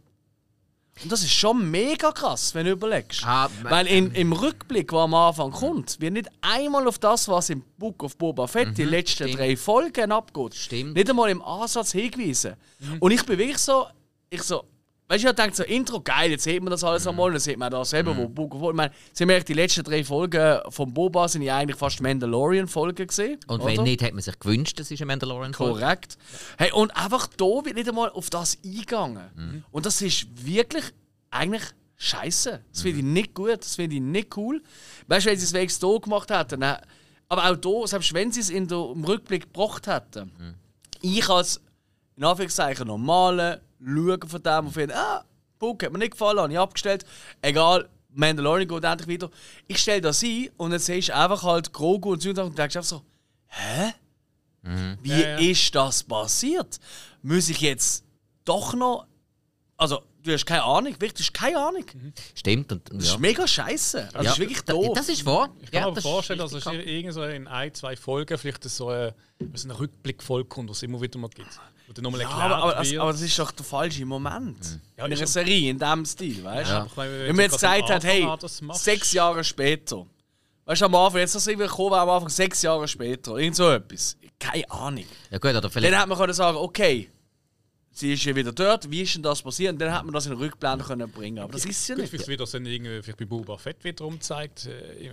[1.02, 3.22] Und das ist schon mega krass, wenn du überlegst.
[3.26, 7.50] Ah, Weil in, im Rückblick, der am Anfang kommt, wird nicht einmal auf das, was
[7.50, 9.38] im Book of Boba Fett die letzten stimmt.
[9.38, 10.94] drei Folgen abgeht, Stimmt.
[10.94, 12.54] nicht einmal im Ansatz hingewiesen.
[12.98, 13.86] Und ich bin wirklich so,
[14.30, 14.64] ich so,
[15.08, 17.58] weißt du, ich denke so, Intro, geil, jetzt sieht man das alles einmal, dann sieht
[17.58, 21.28] man da selber, wo Book ich meine, sind wir die letzten drei Folgen von Boba
[21.28, 23.38] sind ja eigentlich fast Mandalorian-Folgen gesehen.
[23.46, 25.80] Und wenn nicht, hat man sich gewünscht, das ist ein mandalorian -Folge.
[25.80, 26.18] Korrekt.
[26.58, 29.64] Hey, und einfach da wird nicht einmal auf das eingegangen.
[29.70, 30.84] Und das ist wirklich
[31.30, 31.62] eigentlich
[31.96, 32.60] scheiße.
[32.70, 34.62] Das finde ich nicht gut, das finde ich nicht cool.
[35.06, 36.78] Weißt du, wenn sie es wenigstens hier gemacht hätten, dann,
[37.28, 40.30] aber auch hier, selbst wenn sie es in der, im Rückblick gebracht hätten,
[41.00, 41.60] ich als
[42.16, 45.24] in Anführungszeichen normale Schauen von dem und finde, ah,
[45.58, 47.04] Book hat mir nicht gefallen, habe ich abgestellt.
[47.42, 49.30] Egal, Mandalorian geht endlich wieder.
[49.66, 52.76] Ich stelle das ein und dann siehst du einfach halt Grogu und so und denkst
[52.76, 53.02] einfach so,
[53.48, 53.92] hä?
[55.02, 55.36] Wie Ja, ja.
[55.38, 56.80] ist das passiert?
[57.22, 58.04] Muss ich jetzt
[58.44, 59.06] doch noch.
[59.76, 61.84] Also, du hast keine Ahnung, wirklich, du hast keine Ahnung.
[62.34, 62.72] Stimmt.
[62.72, 63.14] Und, Das ja.
[63.14, 64.04] ist mega scheiße.
[64.12, 64.92] Also, Das ist wirklich doof.
[64.94, 65.50] Das ist wahr.
[65.60, 68.36] Ich kann Ja, mir das vorstellen, dass es richtig irgend so in ein, zwei Folgen
[68.38, 69.12] vielleicht so ein,
[69.54, 71.48] so ein Rückblickfolge kommt, was es immer wieder mal gibt.
[71.94, 74.80] Dann nochmal ja, erklärt aber, aber, das, aber das ist doch der falsche Moment.
[74.96, 76.74] Ja, in einer Serie, in diesem Stil, weißt du?
[76.74, 76.86] Ja.
[76.96, 78.26] Wenn man jetzt gesagt hat, hey,
[78.72, 80.04] sechs Jahre später.
[80.64, 83.36] Weißt du, am Anfang, jetzt das irgendwie gekommen, am Anfang sechs Jahre später.
[83.36, 84.16] Irgend so etwas.
[84.38, 85.04] Keine Ahnung.
[85.30, 85.92] Ja gut, oder vielleicht...
[85.92, 87.08] Dann hätte man können sagen, okay,
[87.98, 89.72] sie ist ja wieder dort, wie ist denn das passiert?
[89.72, 92.02] Und dann hätte man das in den Rückblenden können bringen Aber das ist ja Gut,
[92.02, 92.10] nicht.
[92.10, 94.66] vielleicht wird das dann irgendwie vielleicht bei Boba Fett wieder umgezeigt.
[94.66, 95.10] Äh,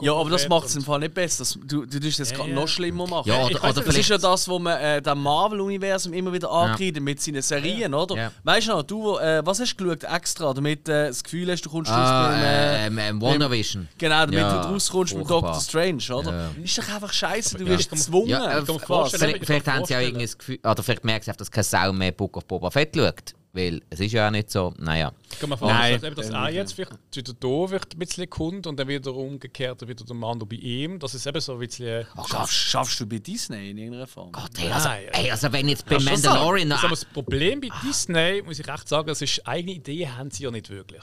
[0.00, 1.40] Ja, aber das macht es im Fall nicht besser.
[1.44, 2.54] Das, du, du tust das Ja, gerade ja.
[2.56, 3.28] noch schlimmer machen.
[3.28, 7.02] Ja, oder, oder Das ist ja das, was man äh, dem Marvel-Universum immer wieder ankreidet
[7.02, 8.16] mit seinen Serien, oder?
[8.16, 8.32] Ja.
[8.44, 11.62] Weißt du noch, du, äh, was hast du geschaut extra, damit äh, das Gefühl hast,
[11.62, 13.88] du kommst raus Ah, beim, äh, ähm, ähm, WandaVision.
[13.98, 15.28] Genau, damit Ja, du rauskommst mit.
[15.28, 16.32] Doctor Strange, oder?
[16.32, 16.50] Ja.
[16.64, 18.28] Ist doch einfach scheiße, du ja, wirst gezwungen.
[18.28, 20.58] Ja, äh, Vielleicht, ich vielleicht haben sie auch irgendwie das Gefühl...
[20.64, 23.34] Oder vielleicht sie einfach, dass kein Sau mehr Book of Boba Fett schaut.
[23.52, 24.72] Weil es ist ja auch nicht so...
[24.78, 25.12] Naja.
[25.30, 28.66] Ich kann mir Nein, vorstellen, dass er jetzt vielleicht wieder da wird ein bisschen kommt
[28.66, 30.98] und dann wieder umgekehrt wieder der Mando bei ihm.
[31.00, 32.06] Das ist eben so ein bisschen.
[32.12, 34.30] Oh Gott, Schaffst, schaffst du bei Disney in irgendeiner Form?
[34.32, 36.68] Gott hey, also, Nein, hey, also wenn jetzt bei Mandalorian...
[36.68, 40.30] noch- Das, das Problem bei Disney, muss ich echt sagen, das ist eigene Idee haben
[40.30, 41.02] sie ja nicht wirklich.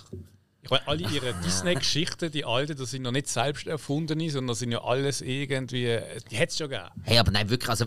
[0.62, 4.60] Ich meine, alle ihre Disney-Geschichten, die alten, das sind ja nicht selbst erfundene, sondern das
[4.60, 6.00] sind ja alles irgendwie.
[6.32, 6.90] Die hätte es schon gegeben.
[7.04, 7.86] Hey, aber nein, wirklich, also...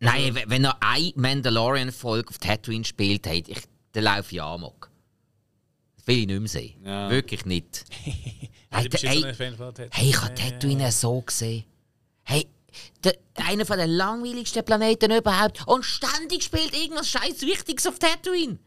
[0.00, 3.62] Nein, wenn- noch eine Mandalorian-Folge auf Tatooine spielt, hey, ich,
[3.92, 4.90] dann laufe ich amok.
[5.96, 6.82] Das will ich nicht mehr sehen.
[6.84, 7.10] Ja.
[7.10, 7.84] Wirklich nicht.
[8.70, 11.64] Also, hey, jetzt hey, hey, ich habe Tatooine so gesehen.
[12.24, 12.46] Hey,
[13.04, 15.66] der, einer von den langweiligsten Planeten überhaupt.
[15.66, 18.58] Und ständig spielt irgendwas scheiß Wichtiges auf Tatooine.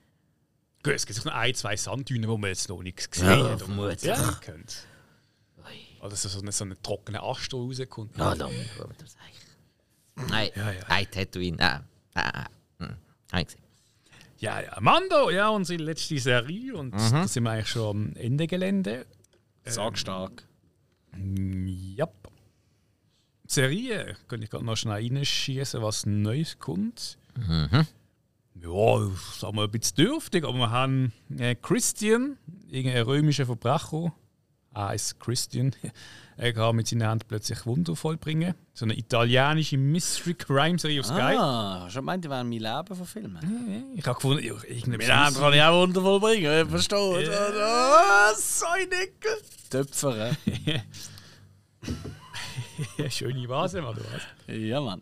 [0.81, 3.59] Gut, es gibt noch ein, zwei Sanddünen, wo man jetzt noch nichts gesehen Ja, hat.
[3.59, 4.01] vermutlich.
[4.03, 4.87] Ja, könnt.
[6.01, 8.17] Oder so, so, ein, so ein trockener Ast, der rauskommt.
[8.17, 8.49] Ja, dann.
[10.29, 10.79] Nein, Ja, ja.
[10.89, 11.57] nein, Tatooine.
[11.57, 11.83] Nein,
[12.15, 12.31] nein,
[12.79, 12.97] nein.
[13.31, 13.61] Hm, gesehen.
[14.39, 16.75] Ja, ja, Mando, ja, unsere letzte Serie.
[16.75, 17.11] Und Mhm.
[17.11, 19.05] da sind wir eigentlich schon am Ende Gelände.
[19.65, 20.43] Sag stark.
[21.95, 22.07] Ja.
[23.47, 27.17] Serie, könnte ich gerade noch schnell reinschießen, was Neues kommt.
[27.35, 27.87] Mhm.
[28.61, 29.09] Ja,
[29.39, 32.37] sagen wir ein bisschen dürftig, aber wir haben äh, Christian,
[32.69, 34.13] irgendein römischer Verbrecher.
[34.73, 35.75] Ah, ist Christian.
[36.39, 38.55] Er kann mit seiner Hand plötzlich Wunder vollbringen.
[38.73, 41.35] So eine italienische Mystery Crime Serie auf Sky.
[41.37, 43.93] Ah, du gemeint, die werden mein Leben verfilmen?
[43.93, 47.61] Ich habe gefunden, ja, irgendein Mit dem kann ich auch wundervoll bringen, verstehst du?
[47.61, 49.41] Ah, so ein Nickel.
[49.69, 50.31] Töpfer,
[53.09, 54.21] schöne Vase, oder was?
[54.47, 54.65] hä?
[54.65, 55.01] Ja, Mann.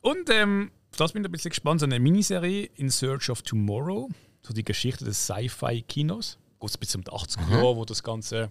[0.00, 4.08] Und ähm, das bin ich ein bisschen gespannt, so eine Miniserie In Search of Tomorrow,
[4.40, 6.38] so die Geschichte des Sci-Fi-Kinos.
[6.58, 8.50] Geht es bis um die 80er Jahre, wo das Ganze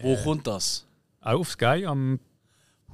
[0.00, 0.84] Wo kommt das?
[1.22, 2.20] Auch auf Sky am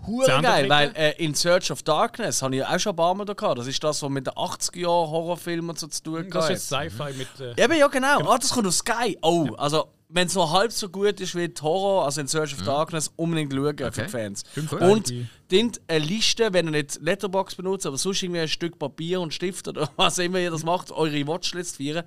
[0.07, 3.25] Hure geil, weil äh, In Search of Darkness habe ich auch schon ein paar Mal
[3.25, 3.59] da gehabt.
[3.59, 6.51] Das ist das, was mit den 80er Jahren Horrorfilmen so zu tun das hat.
[6.53, 7.29] ist jetzt Sci-Fi mit
[7.59, 8.21] äh, Eben, ja genau.
[8.31, 9.19] Ah, das kommt auf Sky.
[9.23, 12.63] Oh, also wenn es noch halb so gut ist wie Horror, also in Search of
[12.63, 14.45] Darkness, unbedingt schauen für die Fans.
[14.81, 15.13] Und
[15.51, 19.35] dient eine Liste, wenn ihr nicht Letterbox benutzt, aber sonst irgendwie ein Stück Papier und
[19.35, 22.05] Stift oder was immer ihr das macht, eure Watchlist feiern,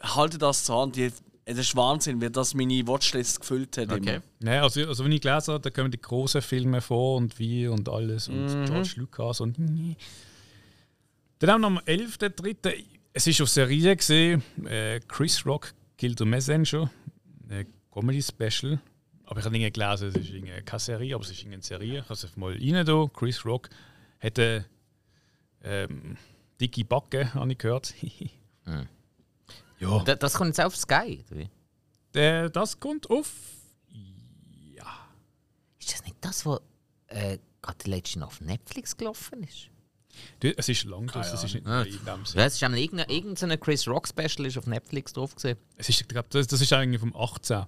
[0.00, 0.94] haltet das zur Hand.
[0.96, 1.10] Die-
[1.50, 3.90] Es ist Wahnsinn, wie das meine Watchlist gefüllt hat.
[3.90, 4.20] Okay.
[4.40, 4.52] Immer.
[4.52, 7.66] Ja, also, also wenn ich gelesen habe, da kommen die großen Filme vor und wie
[7.66, 8.66] und alles und Mhm.
[8.66, 12.84] George Lucas und Dann haben wir noch am 11.3.
[13.14, 16.90] Es ist auf Serie gesehen, äh, Chris Rock Killed the Messenger,
[17.48, 18.78] ein Comedy-Special.
[19.24, 22.00] Aber ich habe nicht gelesen, es ist keine Serie, aber es ist eine Serie.
[22.00, 23.06] Ich habe es mal rein da.
[23.12, 23.70] Chris Rock
[24.18, 24.66] hätte
[25.64, 26.16] ähm,
[26.60, 27.94] dicke Backe, habe ich gehört.
[29.80, 30.02] ja.
[30.04, 31.24] Da- Das kommt jetzt auf Sky.
[31.30, 31.48] oder wie?
[32.14, 33.30] Der, das kommt auf.
[35.80, 36.60] Ist das nicht das, was
[37.08, 39.68] äh, gerade letztens auf Netflix gelaufen ist?
[40.40, 41.82] Du, Es ist lang, das, es ist nicht Ja.
[41.82, 42.40] in dem Sinne.
[42.42, 45.56] Ja, es ist irgendein, irgendein Chris Rock Special ist auf Netflix drauf gesehen.
[45.76, 47.64] Es ist, glaub, das, das ist eigentlich vom 18.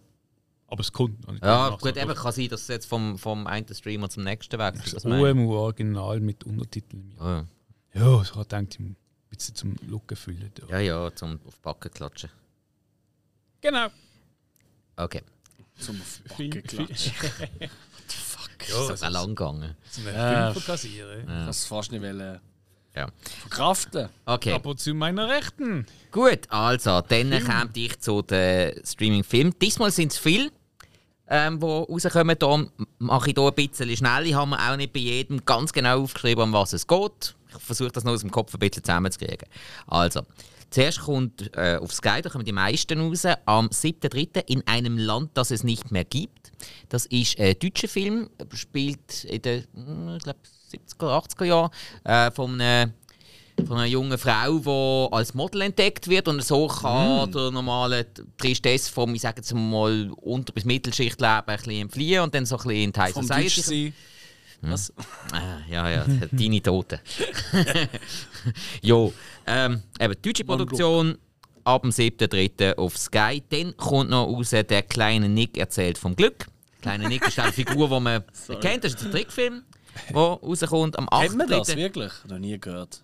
[0.66, 1.44] Aber es kommt noch nicht.
[1.44, 4.86] Ja, gut, eben kann sein, dass es jetzt vom, vom einen Streamer zum nächsten wechselt.
[4.96, 5.10] Das Das ich.
[5.12, 7.14] OMU Original mit Untertiteln.
[7.20, 7.46] Oh, ja.
[7.94, 8.78] Ja, ich habe gedacht,
[9.30, 10.50] bisschen zum Look füllen.
[10.54, 10.66] Da.
[10.78, 12.30] ja, ja, zum auf die Backen klatschen.
[13.60, 13.86] Genau.
[14.96, 15.22] Okay.
[15.78, 17.12] Zum Film, Backen Film, klatschen.
[18.68, 19.74] Das ist auch lang gegangen.
[20.04, 20.52] Ja.
[20.52, 21.20] Film kassieren.
[21.20, 22.40] Ich kann es fast nicht wollen
[22.94, 23.08] Ja.
[23.40, 24.08] verkraften.
[24.26, 24.52] Okay.
[24.52, 25.86] Aber zu meiner Rechten.
[26.10, 29.54] Gut, also, dann komme ich zu den Streaming-Filmen.
[29.60, 30.50] Diesmal sind es viele,
[31.28, 32.38] ähm, die rauskommen.
[32.38, 34.26] Darum mache ich hier ein bisschen schnell.
[34.26, 37.34] Ich habe mir auch nicht bei jedem ganz genau aufgeschrieben, um was es geht.
[37.58, 39.48] Ich versuche das noch aus dem Kopf ein bisschen zusammenzukriegen.
[39.86, 40.22] Also,
[40.70, 44.44] zuerst kommt äh, auf Sky, da kommen die meisten raus, am 7.3.
[44.46, 46.52] in einem Land, das es nicht mehr gibt.
[46.88, 50.36] Das ist ein deutscher Film, spielt in den hm, ich glaub,
[50.98, 51.70] 70er, 80er Jahren
[52.04, 52.92] äh, von einem
[53.66, 57.32] von einer jungen Frau, die als Model entdeckt wird und so kann Mm.
[57.32, 58.06] der normale
[58.38, 62.56] Tristesse vom, ich sage jetzt mal, Unter- bis Mittelschichtleben ein bisschen entfliehen und dann so
[62.56, 63.92] ein bisschen in die High Society
[64.62, 64.72] Sein.
[64.72, 64.92] Was?
[65.32, 66.98] Ah, ja, ja, deine Toten.
[68.82, 69.12] jo,
[69.46, 71.18] ähm, eben, deutsche Produktion
[71.64, 72.76] ab dem 7.3.
[72.76, 73.42] auf Sky.
[73.48, 76.46] Dann kommt noch raus, der kleine Nick erzählt vom Glück.
[76.82, 78.24] Kleine Nick ist eine Figur, die man
[78.60, 79.62] kennt, das ist der Trickfilm,
[80.08, 81.20] der rauskommt am 8.3.
[81.20, 82.12] Kennt man das wirklich?
[82.28, 83.02] Noch nie gehört.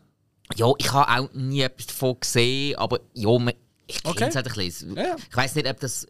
[0.54, 3.54] Ja, ich habe auch nie etwas davon gesehen, aber ja, man,
[3.86, 4.26] ich kenne Okay.
[4.28, 4.96] es halt ein bisschen.
[4.96, 5.16] Ja.
[5.30, 6.06] Ich weiß nicht, ob das.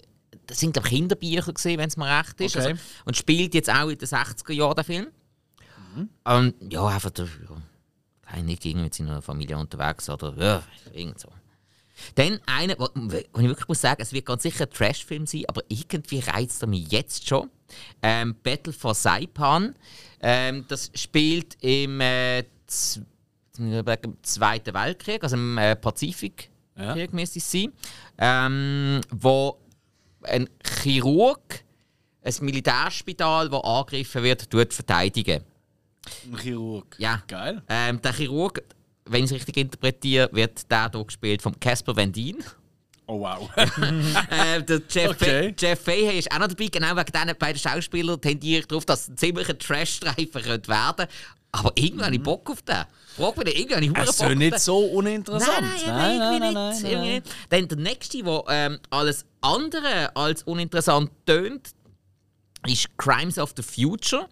[0.47, 2.57] Das sind glaub, ich, Kinderbücher wenn es mir recht ist.
[2.57, 2.69] Okay.
[2.69, 5.07] Also, und spielt jetzt auch in den 60er Jahren der Film.
[5.97, 6.09] Mhm.
[6.25, 7.27] Und ja, einfach der.
[8.35, 10.63] Ja, nicht irgendwie mit seiner Familie unterwegs oder ja,
[10.93, 11.29] irgend so.
[12.15, 15.45] Dann einer, wo, wo ich wirklich muss sagen, es wird ganz sicher ein Trash-Film sein,
[15.49, 17.49] aber irgendwie reizt er mich jetzt schon.
[18.03, 19.75] Ähm, Battle for Saipan.
[20.21, 26.95] Ähm, das spielt im, äh, im Zweiten Weltkrieg, also im äh, Pazifikkrieg Ja.
[27.13, 27.73] müsste es sein,
[28.19, 29.59] ähm, wo
[30.23, 30.49] ein
[30.83, 31.65] Chirurg
[32.23, 35.45] ein Militärspital, das angegriffen wird, tut verteidigen.
[36.31, 36.95] Ein Chirurg.
[36.99, 37.23] Ja.
[37.29, 37.63] Geil.
[37.69, 38.63] Ähm, der Chirurg,
[39.05, 42.43] wenn ich es richtig interpretiere, wird der hier gespielt von Casper Van Dien.
[43.09, 43.49] Oh wow.
[43.57, 45.55] äh, der Jeff, Okay.
[45.57, 49.03] Jeff Fahey ist auch noch dabei, genau wegen diesen beiden Schauspielern tendiere ich darauf, dass
[49.03, 51.07] es ein ziemlicher Trash-Streifen könnte werden
[51.53, 52.85] Aber irgendwie habe ich Bock auf den.
[53.17, 54.59] Frag mich, irgendwie habe ich Bock auf nicht den.
[54.59, 55.61] so uninteressant.
[55.87, 57.27] Nein, nein, nein, nein, nicht, irgendwie nicht.
[57.49, 61.71] Dann der nächste, der ähm, alles andere als uninteressant tönt,
[62.67, 64.27] ist Crimes of the Future.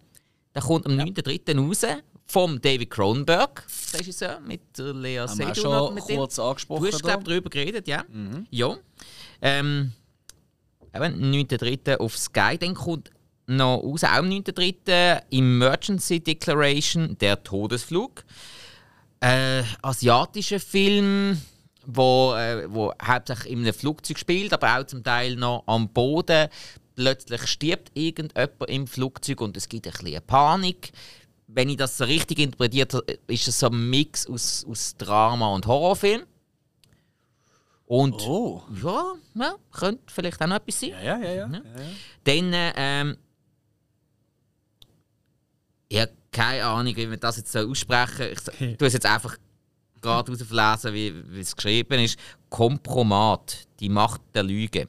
[0.54, 1.58] Der kommt am 9.3.
[1.58, 1.84] raus.
[2.26, 6.16] Vom David Cronenberg, Regisseur, mit der Lea Haben Seydoux noch schon mit dem.
[6.16, 6.84] kurz angesprochen.
[6.84, 8.02] Du hast, glaube darüber geredet, ja.
[8.50, 8.76] Ja.
[9.42, 9.92] Ähm,
[10.94, 11.98] eben, 9.3.
[11.98, 12.56] auf Sky.
[12.58, 13.10] Dann kommt
[13.46, 15.20] noch raus, auch am 9.3.
[15.30, 18.24] Emergency Declaration, der Todesflug.
[19.20, 21.40] Äh, asiatischer Film,
[21.84, 26.48] wo, äh, wo hauptsächlich in einem Flugzeug spielt, aber auch zum Teil noch am Boden.
[26.94, 30.92] Plötzlich stirbt irgendjemand im Flugzeug und es gibt ein bisschen Panik.
[31.46, 35.48] Wenn ich das so richtig interpretiert habe, ist es so ein Mix aus, aus Drama
[35.48, 36.22] und Horrorfilm.
[37.86, 38.62] Und Oh.
[38.82, 40.90] ja, ja, könnte vielleicht auch noch etwas sein.
[40.90, 41.34] Ja, ja, ja.
[41.34, 41.46] ja.
[41.46, 41.62] Ja.
[42.24, 43.16] Dann, äh, ähm,
[45.90, 48.32] ja, keine Ahnung, wie wir das jetzt so aussprechen.
[48.32, 49.36] Ich tu es jetzt einfach
[50.00, 52.18] gerade rausverlesen, wie, wie es geschrieben ist.
[52.48, 54.86] Kompromat, die Macht der Lüge.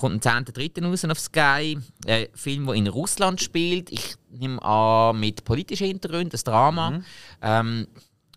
[0.00, 0.82] Kommt am 10.3.
[0.82, 1.78] raus auf Sky.
[2.06, 3.92] Ein Film, der in Russland spielt.
[3.92, 7.00] Ich nehme an, mit politischen Hintergründen, ein Drama.
[7.42, 7.86] Ähm,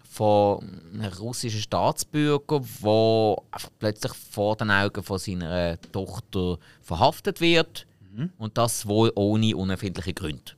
[0.03, 0.59] von
[0.93, 3.35] einem russischen Staatsbürger, der
[3.79, 7.87] plötzlich vor den Augen von seiner Tochter verhaftet wird.
[8.37, 10.51] Und das wohl ohne unerfindliche Gründe.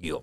[0.00, 0.18] Ja.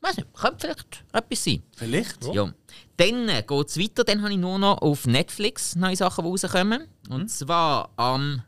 [0.00, 1.62] Weiß nicht, könnte vielleicht etwas sein.
[1.76, 2.34] Vielleicht.
[2.34, 2.52] Ja.
[2.96, 4.02] Dann äh, geht es weiter.
[4.02, 6.88] Dann habe ich nur noch auf Netflix neue Sachen, die rauskommen.
[7.08, 8.42] Und zwar am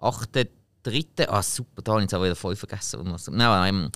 [0.00, 1.26] 8.3.
[1.28, 3.00] Ah, super, da habe ich jetzt auch wieder voll vergessen.
[3.12, 3.90] Was- Nein, ähm,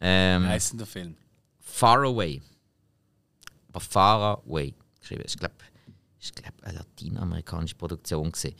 [0.00, 1.16] ähm, Wie heisst denn der Film?
[1.60, 2.40] Far Away.
[3.68, 5.22] Aber Far Away geschrieben.
[5.26, 5.54] Ich glaube,
[6.18, 8.30] ich glaub, eine latinamerikanische Produktion.
[8.32, 8.54] Gewesen.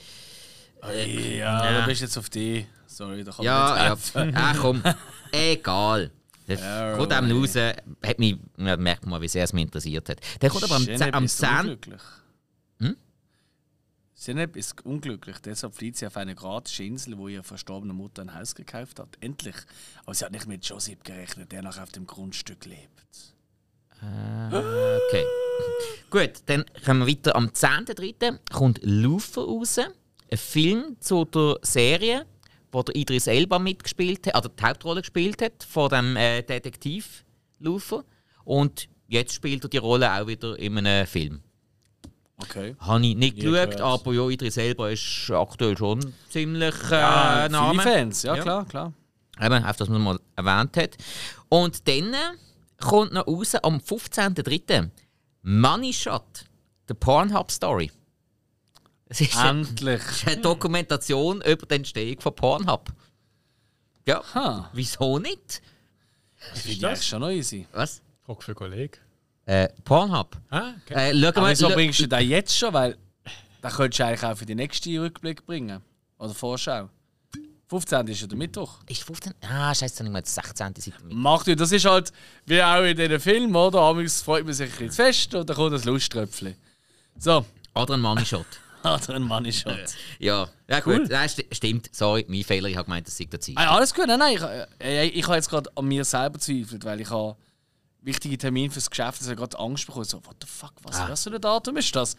[0.83, 2.67] Ja, da bist du jetzt auf die.
[2.87, 3.95] Sorry, da kann Ja, ja.
[3.95, 4.37] nicht helfen.
[4.37, 4.83] Ah, komm.
[5.33, 6.11] Egal.
[6.59, 10.19] Far kommt einem raus, hat mich, ja, merkt man, wie sehr es mich interessiert hat.
[10.41, 11.15] Der kommt aber am, Ist 10.
[11.15, 11.49] am etwas 10.
[11.61, 12.01] unglücklich.
[12.81, 12.97] Hm?
[14.21, 18.35] Sineb ist unglücklich, deshalb flieht sie auf eine gratische Insel, wo ihre verstorbene Mutter ein
[18.35, 19.17] Haus gekauft hat.
[19.21, 19.57] Endlich.
[20.05, 23.35] Aber sie hat nicht mit Joseph gerechnet, der noch auf dem Grundstück lebt.
[24.03, 25.25] Okay.
[26.11, 27.35] Gut, dann kommen wir weiter.
[27.35, 28.39] Am 10.3.
[28.53, 29.79] kommt Luther raus.
[29.79, 32.27] Ein Film zu der Serie,
[32.73, 37.25] wo der Idris Elba mitgespielt hat, also die Hauptrolle gespielt hat, von dem äh, Detektiv
[37.59, 38.05] Luther.
[38.45, 41.43] Und jetzt spielt er die Rolle auch wieder in einem Film.
[42.43, 42.77] Okay.
[42.81, 43.81] Habe ich nicht Nie geschaut, gehört.
[43.81, 47.81] aber ja, Idris Elba ist aktuell schon ziemlich äh, Ah, Name.
[47.81, 48.43] viele Fans, ja, Ja.
[48.43, 48.93] klar, klar.
[49.41, 50.97] Eben, auf das man mal erwähnt hat.
[51.49, 52.19] Und dann äh,
[52.79, 54.91] kommt noch raus am 15.03.
[55.43, 56.45] Money Shot,
[56.89, 57.91] The Pornhub Story.
[59.07, 60.01] Es ist, eine, Endlich.
[60.11, 62.91] ist eine Dokumentation über die Entstehung von Pornhub.
[64.07, 65.63] Ja, Ha, wieso nicht?
[66.55, 67.67] ich finde eigentlich schon noch easy.
[67.73, 68.03] Was?
[68.25, 68.99] Frage für Kollegen.
[69.51, 70.37] Äh, Pornhub.
[70.51, 71.11] Ah, okay.
[71.13, 72.73] Äh, Aber wieso bringst du den jetzt schon?
[72.73, 72.97] Weil
[73.65, 75.81] den könntest du eigentlich auch für den nächsten Rückblick bringen.
[76.19, 76.89] Oder Vorschau.
[77.67, 78.07] 15.
[78.07, 78.79] ist ja der Mittwoch.
[78.89, 79.35] Ist 15?
[79.43, 80.55] Ah, scheiße, nicht mal die 16.
[80.77, 81.17] Seite mit.
[81.17, 82.13] Macht ihr, das ist halt
[82.47, 83.81] wie auch in diesen Filmen, oder?
[83.81, 86.55] Amigs freut man sich ein bisschen fest und dann kommt das Lusttröpfchen.
[87.19, 87.45] So,
[87.75, 88.47] Oder ein Money Shot.
[88.85, 89.75] hat er einen Money Shot.
[90.21, 91.01] ja, ja Cool.
[91.01, 91.11] gut.
[91.11, 92.69] Ja, sti stimmt, sorry, mein Fehler.
[92.69, 93.57] Ich habe gemeint, das sei der Zeit.
[93.57, 94.35] Ah, alles gut, nein, nein.
[94.37, 94.43] Ich,
[94.87, 97.37] äh, ich habe jetzt gerade an mir selber zweifelt, weil ich habe
[98.03, 100.07] wichtige Termin fürs Geschäft, dass er gerade Angst bekommt.
[100.07, 101.09] So, what the fuck, was, Ah.
[101.09, 102.17] was für ein Datum ist das?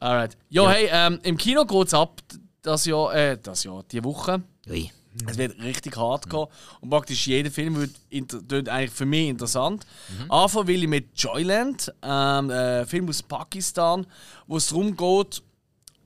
[0.00, 0.36] Alright.
[0.50, 2.20] Jo, hey, ähm, im Kino geht's ab,
[2.62, 4.42] das Jahr, äh, das Jahr, die Woche.
[4.68, 4.90] Ui.
[5.28, 6.46] Es wird richtig hart gehen.
[6.80, 8.38] Und praktisch jeder Film wird inter
[8.72, 9.86] eigentlich für mich interessant.
[10.28, 14.04] Anfangen will ich mit Joyland, ähm, ein Film aus Pakistan,
[14.48, 15.40] wo es darum geht,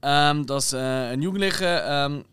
[0.02, 2.06] ähm, dass äh, ein Jugendlicher.
[2.06, 2.24] Ähm,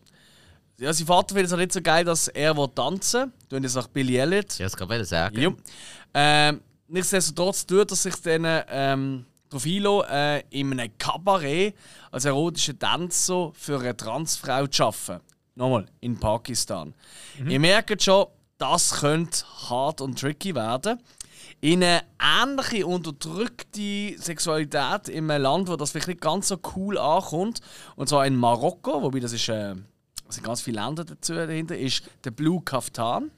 [0.78, 3.48] ja, sein Vater findet es auch nicht so geil, dass er will tanzen will.
[3.48, 4.58] Tun das nach Billy Elliot.
[4.58, 5.40] Ja, das kann ich sagen.
[5.40, 5.50] Ja.
[6.12, 11.74] Ähm, nichtsdestotrotz tut er sich dann ähm, einlassen, äh, in einem Kabarett
[12.10, 15.24] als erotischer Tänzer für eine Transfrau zu arbeiten.
[15.54, 16.94] Nochmal, in Pakistan.
[17.48, 18.26] Ihr merkt schon,
[18.58, 21.00] das könnte hart und tricky werden.
[21.60, 26.98] In eine ähnliche unterdrückte Sexualität in einem Land, wo das vielleicht nicht ganz so cool
[26.98, 27.60] ankommt,
[27.96, 29.74] und zwar in Marokko, wobei das ist, äh,
[30.28, 33.30] sind ganz viele Länder dazu dahinter, ist der Blue Kaftan.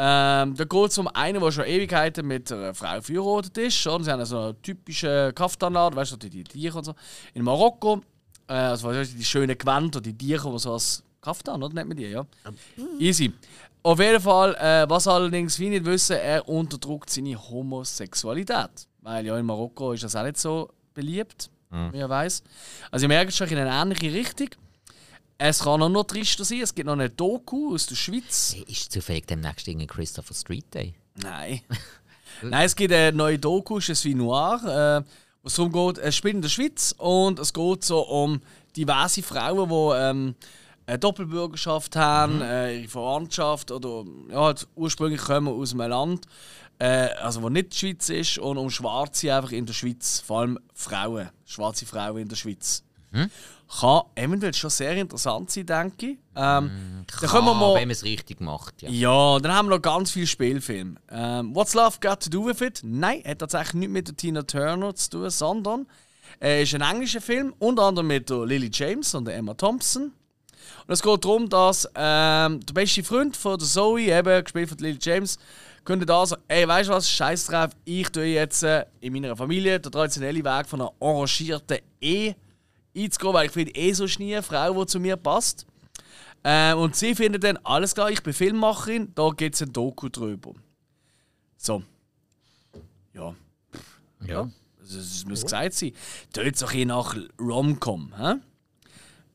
[0.00, 3.86] Ähm, da geht es um einen, der schon Ewigkeiten mit einer Frau verheiratet ist.
[3.86, 4.04] Oder?
[4.04, 6.94] Sie haben so einen typischen Kaftanladen, weißt du, die, die Tiere und so.
[7.34, 8.00] In Marokko,
[8.46, 11.74] äh, also weißt du, die schönen Gewänder, die Tiere, die so als Kaftan, oder?
[11.74, 12.24] Nennt man die, ja?
[13.00, 13.32] Easy.
[13.82, 18.86] Auf jeden Fall, äh, was allerdings viele nicht wissen, er unterdrückt seine Homosexualität.
[19.02, 21.50] Weil ja in Marokko ist das auch nicht so beliebt,
[21.92, 22.42] wie er weiß.
[22.90, 24.48] Also ihr merkt schon in eine ähnliche Richtung.
[25.40, 28.54] Es kann auch noch trister sein, es gibt noch eine Doku aus der Schweiz.
[28.56, 30.94] Hey, Ist zufällig demnächst irgendwie Christopher Street Day?
[31.14, 31.60] Nein.
[32.42, 35.08] Nein, es gibt eine neue Doku, es ist wie Noir, äh,
[35.42, 38.40] wo es darum geht, es spielt in der Schweiz und es geht so um
[38.76, 40.34] diverse Frauen, die ähm,
[40.86, 46.26] eine Doppelbürgerschaft haben, äh, ihre Verwandtschaft oder ja, halt ursprünglich kommen aus einem Land,
[46.80, 50.40] äh, also wo nicht die Schweiz ist und um Schwarze einfach in der Schweiz, vor
[50.40, 52.82] allem Frauen, schwarze Frauen in der Schweiz.
[53.80, 56.18] Kann eventuell schon sehr interessant sein, denke ich.
[56.34, 56.70] Ähm,
[57.06, 57.74] dann können wir Ah, mal...
[57.74, 58.88] wenn man es richtig macht, ja.
[58.88, 60.94] Ja, dann haben wir noch ganz viele Spielfilme.
[61.10, 62.80] Ähm, What's Love Got to Do with It?
[62.82, 65.86] Nein, hat tatsächlich nichts mit der Tina Turner zu tun, sondern
[66.40, 70.12] er ist ein englischer Film, unter anderem mit der Lily James und der Emma Thompson.
[70.86, 74.78] Und es geht darum, dass ähm, der beste Freund von der Zoe, eben gespielt von
[74.78, 75.38] Lily James,
[75.84, 79.36] könnte da sagen, ey, weißt du was, scheiß drauf, ich tue jetzt äh, in meiner
[79.36, 82.34] Familie den traditionellen Weg von einer arrangierten Ehe
[83.04, 85.66] einzugehen, weil ich finde eh so nie eine Frau, die zu mir passt.
[86.44, 90.08] Ähm, und sie findet dann, alles klar, ich bin Filmmacherin, da gibt es ein Doku
[90.08, 90.52] drüber.
[91.56, 91.82] So.
[93.12, 93.34] Ja.
[94.26, 94.48] Ja.
[94.80, 95.92] Das, das muss gesagt sein.
[96.32, 98.14] Tönt so ein nach Rom-Com.
[98.16, 98.34] hä?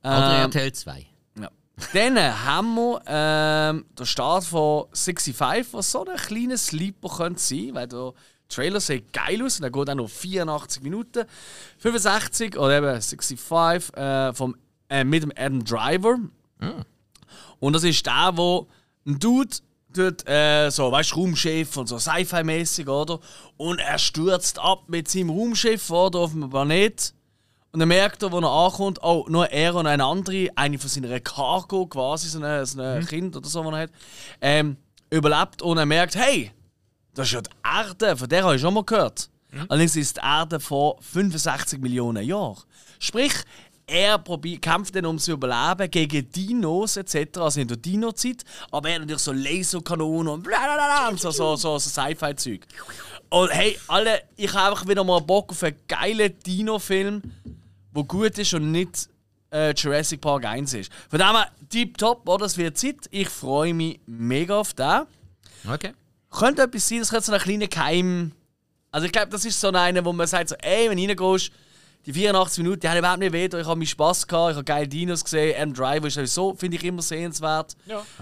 [0.01, 1.05] Oder Ähm, RTL 2.
[1.39, 1.49] ja.
[1.93, 7.69] Dann haben wir ähm, den Start von 65, was so ein kleiner Sleeper könnte sein,
[7.73, 8.13] weil der
[8.53, 11.25] Trailer sieht geil aus und er geht auch noch 84 Minuten.
[11.79, 14.55] 65 oder eben 65 äh, vom,
[14.89, 16.17] äh, mit dem Adam Driver.
[17.59, 18.67] Und das ist der, wo
[19.05, 19.55] ein Dude
[19.93, 23.19] tut, äh, so, weißt du, Raumschiff und so Sci-Fi-mäßig, oder?
[23.57, 27.13] Und er stürzt ab mit seinem Raumschiff, oder, auf dem Planet.
[27.71, 30.89] Und dann merkt er, wo er ankommt, oh, nur er und eine andere, eine von
[30.89, 33.89] seiner Cargo, quasi so ein so eine Kind oder so, was er hat,
[34.41, 34.77] ähm,
[35.09, 36.51] überlebt und er merkt, hey,
[37.13, 39.29] das ist ja die Erde, von der habe ich schon mal gehört.
[39.69, 42.57] Allerdings ist die Erde vor 65 Millionen Jahren.
[42.99, 43.33] Sprich,
[43.85, 44.23] er
[44.61, 49.21] kämpft dann ums Überleben gegen Dinos etc., also in der Dino-Zeit, aber er hat natürlich
[49.21, 52.65] so Laserkanonen und blablabla und so, so, so, so Sci-Fi-Zeug.
[53.29, 57.21] Und hey, alle, ich habe einfach wieder mal Bock auf einen geilen Dino-Film,
[57.95, 59.09] der gut ist und nicht
[59.51, 60.91] äh, Jurassic Park 1 ist.
[61.09, 62.45] Von dem her, tipptopp, oder?
[62.45, 63.07] Das wird Zeit.
[63.11, 65.03] Ich freue mich mega auf den.
[65.69, 65.93] Okay.
[66.37, 68.31] Könnte etwas sein, das könnte so ein kleiner Keim.
[68.91, 71.51] Also ich glaube, das ist so einer, wo man sagt, so, ey, wenn du reingehst,
[72.05, 74.65] die 84 Minuten, die haben überhaupt nicht weh, ich habe meinen Spass gehabt, ich habe
[74.65, 77.75] geile Dinos gesehen, M Driver ist sowieso, finde ich immer sehenswert.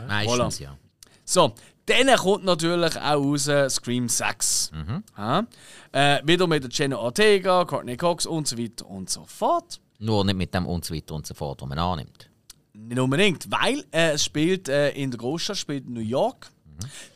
[0.07, 0.77] Meistens, ja.
[1.25, 1.53] So,
[1.85, 4.71] dann kommt natürlich auch raus Scream 6.
[5.17, 5.47] Ja.
[5.91, 9.79] Äh, wieder mit der Jenna Ortega, Courtney Cox und so weiter und so fort.
[9.99, 12.29] Nur nicht mit dem und so weiter und so fort, was man annimmt.
[12.73, 16.49] Nicht unbedingt, weil äh, es spielt äh, in der Großstadt, spielt in New York.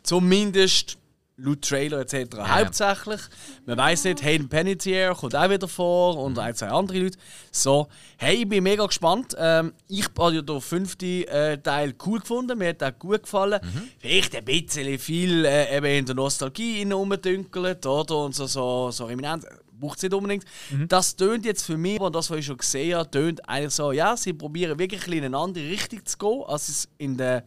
[0.02, 0.98] Zumindest
[1.36, 2.36] laut Trailer etc.
[2.38, 3.20] hauptsächlich.
[3.66, 7.18] Man weiß nicht, Hayden Panettiere kommt auch wieder vor und ein, zwei andere Leute.
[7.50, 9.34] So, hey, ich bin mega gespannt.
[9.38, 13.60] Ähm, ich habe ja den fünften äh, Teil cool gefunden, mir hat auch gut gefallen.
[13.98, 18.16] Vielleicht ein bisschen viel äh, eben in der Nostalgie rumdünkelt, oder?
[18.16, 19.44] Und so, so, so eminent.
[19.78, 20.46] Braucht es nicht unbedingt.
[20.88, 23.92] Das tönt jetzt für mich, und das, was ich schon gesehen habe, tönt eigentlich so,
[23.92, 27.42] ja, sie probieren wirklich in eine andere Richtung zu gehen, als es in den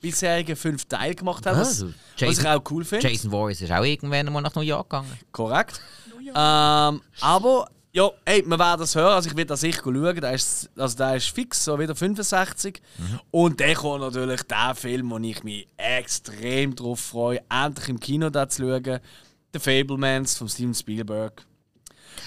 [0.00, 1.58] bisherigen fünf Teilen gemacht haben.
[1.58, 3.08] Was, Also, was ich auch cool finde.
[3.08, 5.10] Jason Voorhees ist auch irgendwann mal nach New York gegangen.
[5.32, 5.80] Korrekt.
[6.34, 9.14] Ähm, aber, ja, ey, wir werden das hören.
[9.14, 10.20] Also ich werde das sicher schauen.
[10.20, 12.80] Der ist, also der ist fix, so wieder 65.
[13.30, 18.28] Und dann kommt natürlich der Film, wo ich mich extrem drauf freue, endlich im Kino
[18.30, 19.00] da zu schauen.
[19.54, 21.46] The Fablemans von Steven Spielberg.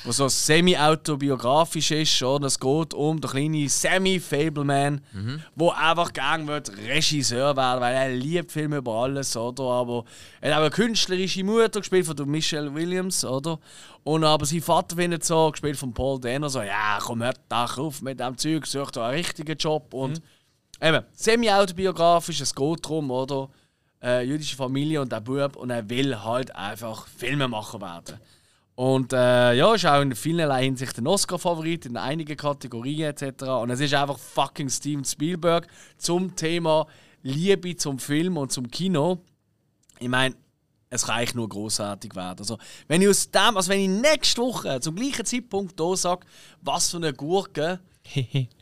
[0.06, 2.48] Wo so semi-autobiografisch ist, oder?
[2.48, 5.44] Es geht um den kleinen Sammy Fableman, Mhm.
[5.56, 9.64] wo einfach gern wird Regisseur werden, weil er liebt Filme über alles, oder?
[9.64, 10.06] Aber
[10.42, 13.60] er hat eine künstlerische Mutter gespielt von Michelle Williams, oder?
[14.04, 17.78] Und aber sein Vater findet so, gespielt von Paul Dano, so, ja, komm, hört doch
[17.78, 19.94] auf mit dem Zeug, such doch einen richtigen Job.
[19.94, 20.22] Und
[20.82, 23.50] eben, semi-autobiografisch, es geht darum, oder?
[24.02, 28.18] Äh, jüdische Familie und der Bub und er will halt einfach Filmemacher werden.
[28.80, 33.44] Und äh, ja, ist auch in vielerlei Hinsicht ein Oscar-Favorit in einigen Kategorien etc.
[33.44, 36.88] Und es ist einfach fucking Steven Spielberg zum Thema
[37.22, 39.20] Liebe zum Film und zum Kino.
[40.00, 40.34] Ich meine,
[40.90, 42.40] es kann eigentlich nur großartig werden.
[42.40, 42.58] Also,
[42.88, 46.26] wenn ich aus dem, also wenn ich nächste Woche zum gleichen Zeitpunkt hier sage,
[46.62, 47.82] was für eine Gurke,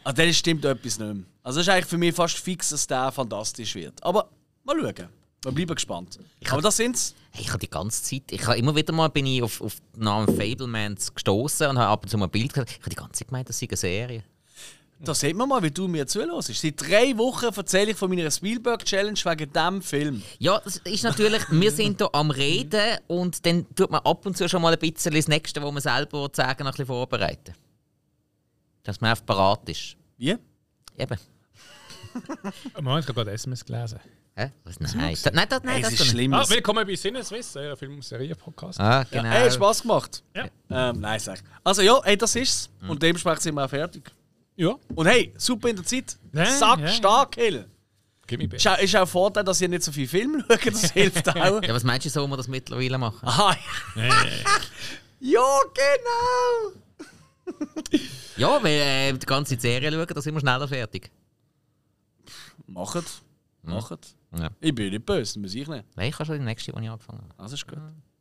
[0.03, 1.25] also dann stimmt etwas nicht mehr.
[1.43, 4.03] Also, es ist eigentlich für mich fast fix, dass der fantastisch wird.
[4.03, 4.31] Aber
[4.63, 5.16] mal schauen.
[5.47, 6.19] Wir bleiben gespannt.
[6.49, 7.15] Aber das sind's.
[7.31, 9.77] Hey, ich habe die ganze Zeit, ich habe immer wieder mal bin ich auf, auf
[9.95, 12.67] den Namen Fablemans gestoßen und habe ab und zu mal ein Bild gesehen.
[12.69, 14.23] Ich habe die ganze Zeit gemeint, das sei eine Serie.
[14.99, 16.53] Da sieht man mal, wie du mir zuhörst.
[16.53, 20.21] Seit drei Wochen erzähle ich von meiner Spielberg-Challenge wegen diesem Film.
[20.39, 24.35] Ja, das ist natürlich, wir sind hier am Reden und dann tut man ab und
[24.35, 27.53] zu schon mal ein bisschen das Nächste, was man selber sagen, noch ein bisschen vorbereiten.
[28.83, 29.95] Dass man einfach parat ist.
[30.17, 30.35] Wie?
[30.97, 31.17] Eben.
[32.81, 33.99] Moment, ich habe gerade SMS gelesen.
[34.35, 34.51] Hä?
[34.63, 34.79] Was?
[34.79, 36.33] Nein, da, nein, das, nein, Hey, das ist schlimm.
[36.33, 38.79] Ah, willkommen bei Sinneswiss, euer Film- und Serienpodcast.
[38.79, 39.29] Ah, genau.
[39.29, 40.23] Hey, Spaß gemacht.
[40.35, 40.45] Ja.
[40.69, 41.39] Ähm, nein, sag.
[41.63, 42.69] Also ja, hey, das ist's.
[42.87, 44.11] Und dementsprechend sind wir auch fertig.
[44.55, 46.17] Ja, Und hey, super in der Zeit.
[46.33, 46.87] Ja, Sack ja.
[46.89, 47.65] stark, Hill.
[48.25, 50.65] gib mir Ist auch, ist auch ein Vorteil, dass ihr nicht so viel Film schaut,
[50.67, 51.61] das hilft auch.
[51.61, 53.27] Ja, was meinst du, so wir das mittlerweile machen?
[53.27, 53.55] Ah,
[53.95, 54.03] ja.
[55.19, 57.57] ja, genau.
[58.35, 61.09] Ja, weil äh, die ganze Serie schauen, da sind wir schneller fertig.
[62.67, 63.23] Macht.
[63.63, 64.15] Macht.
[64.37, 64.49] Ja.
[64.59, 65.85] Ich bin nicht böse, muss ich nicht.
[65.95, 67.33] Nein, ich habe schon die nächste, die ich angefangen habe.
[67.37, 67.79] Das ist gut.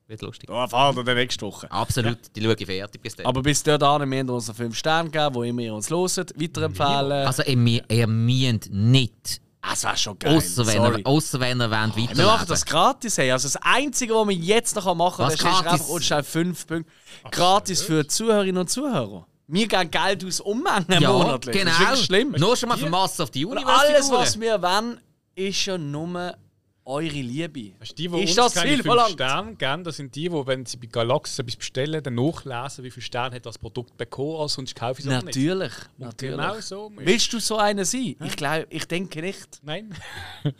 [0.08, 0.48] Wird lustig.
[0.48, 1.70] Da fahren wir nächste Woche.
[1.70, 3.26] Absolut, die schaue ich fertig bis dann.
[3.26, 7.26] Aber bis dahin, wir haben uns 5 Sterne gegeben, wo immer ihr uns hört, weiterempfehlen.
[7.26, 10.36] Also, ihr, ihr müsst nicht, Ah, das wäre schon geil.
[10.36, 13.18] außer wenn, ihr, ausser wenn ihr wollt, Wir machen weiterleben das gratis.
[13.18, 13.32] Hey.
[13.32, 16.92] Also das Einzige, was wir jetzt noch machen können, ist einfach uns schnell 5 Punkte.
[17.32, 19.26] Gratis für Zuhörerinnen und Zuhörer.
[19.48, 21.56] Wir geben Geld aus Ummengen Ja, monatlich.
[21.56, 21.70] genau.
[21.70, 22.34] Das ist wirklich schlimm.
[22.38, 23.80] Nur schon mal für Master of the Und Universe.
[23.80, 25.00] alles, was wir wollen,
[25.36, 26.36] ist ja nur
[26.84, 27.72] eure Liebe.
[27.80, 29.10] Weißt du, die, die ist uns das keine viel 5 verlangt?
[29.12, 32.90] Sterne geben, das sind die, die, wenn sie bei Galaxis etwas bestellen, dann nachlesen, wie
[32.90, 35.36] viele Sterne hat das Produkt bekommen, also sonst kaufe ich es auch nicht.
[35.36, 35.72] Natürlich.
[35.98, 36.36] natürlich.
[36.36, 36.92] Genau so.
[36.96, 38.14] Willst du so einer sein?
[38.24, 39.60] Ich glaube, ich denke nicht.
[39.62, 39.94] Nein.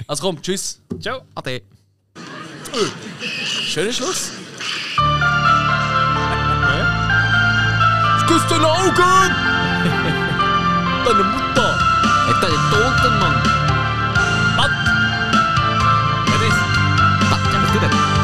[0.09, 0.81] Also komm, tschüss.
[1.01, 1.23] Ciao.
[1.35, 1.63] Ade.
[3.23, 4.33] Schöner Schluss.
[8.27, 9.31] küsst deine Augen!
[11.05, 11.79] deine Mutter!
[12.41, 13.35] Deine Toten, Mann!
[14.57, 14.71] Was?
[16.27, 16.57] Wer ist?
[17.31, 17.39] Was?
[17.53, 18.16] Ja, was ist denn?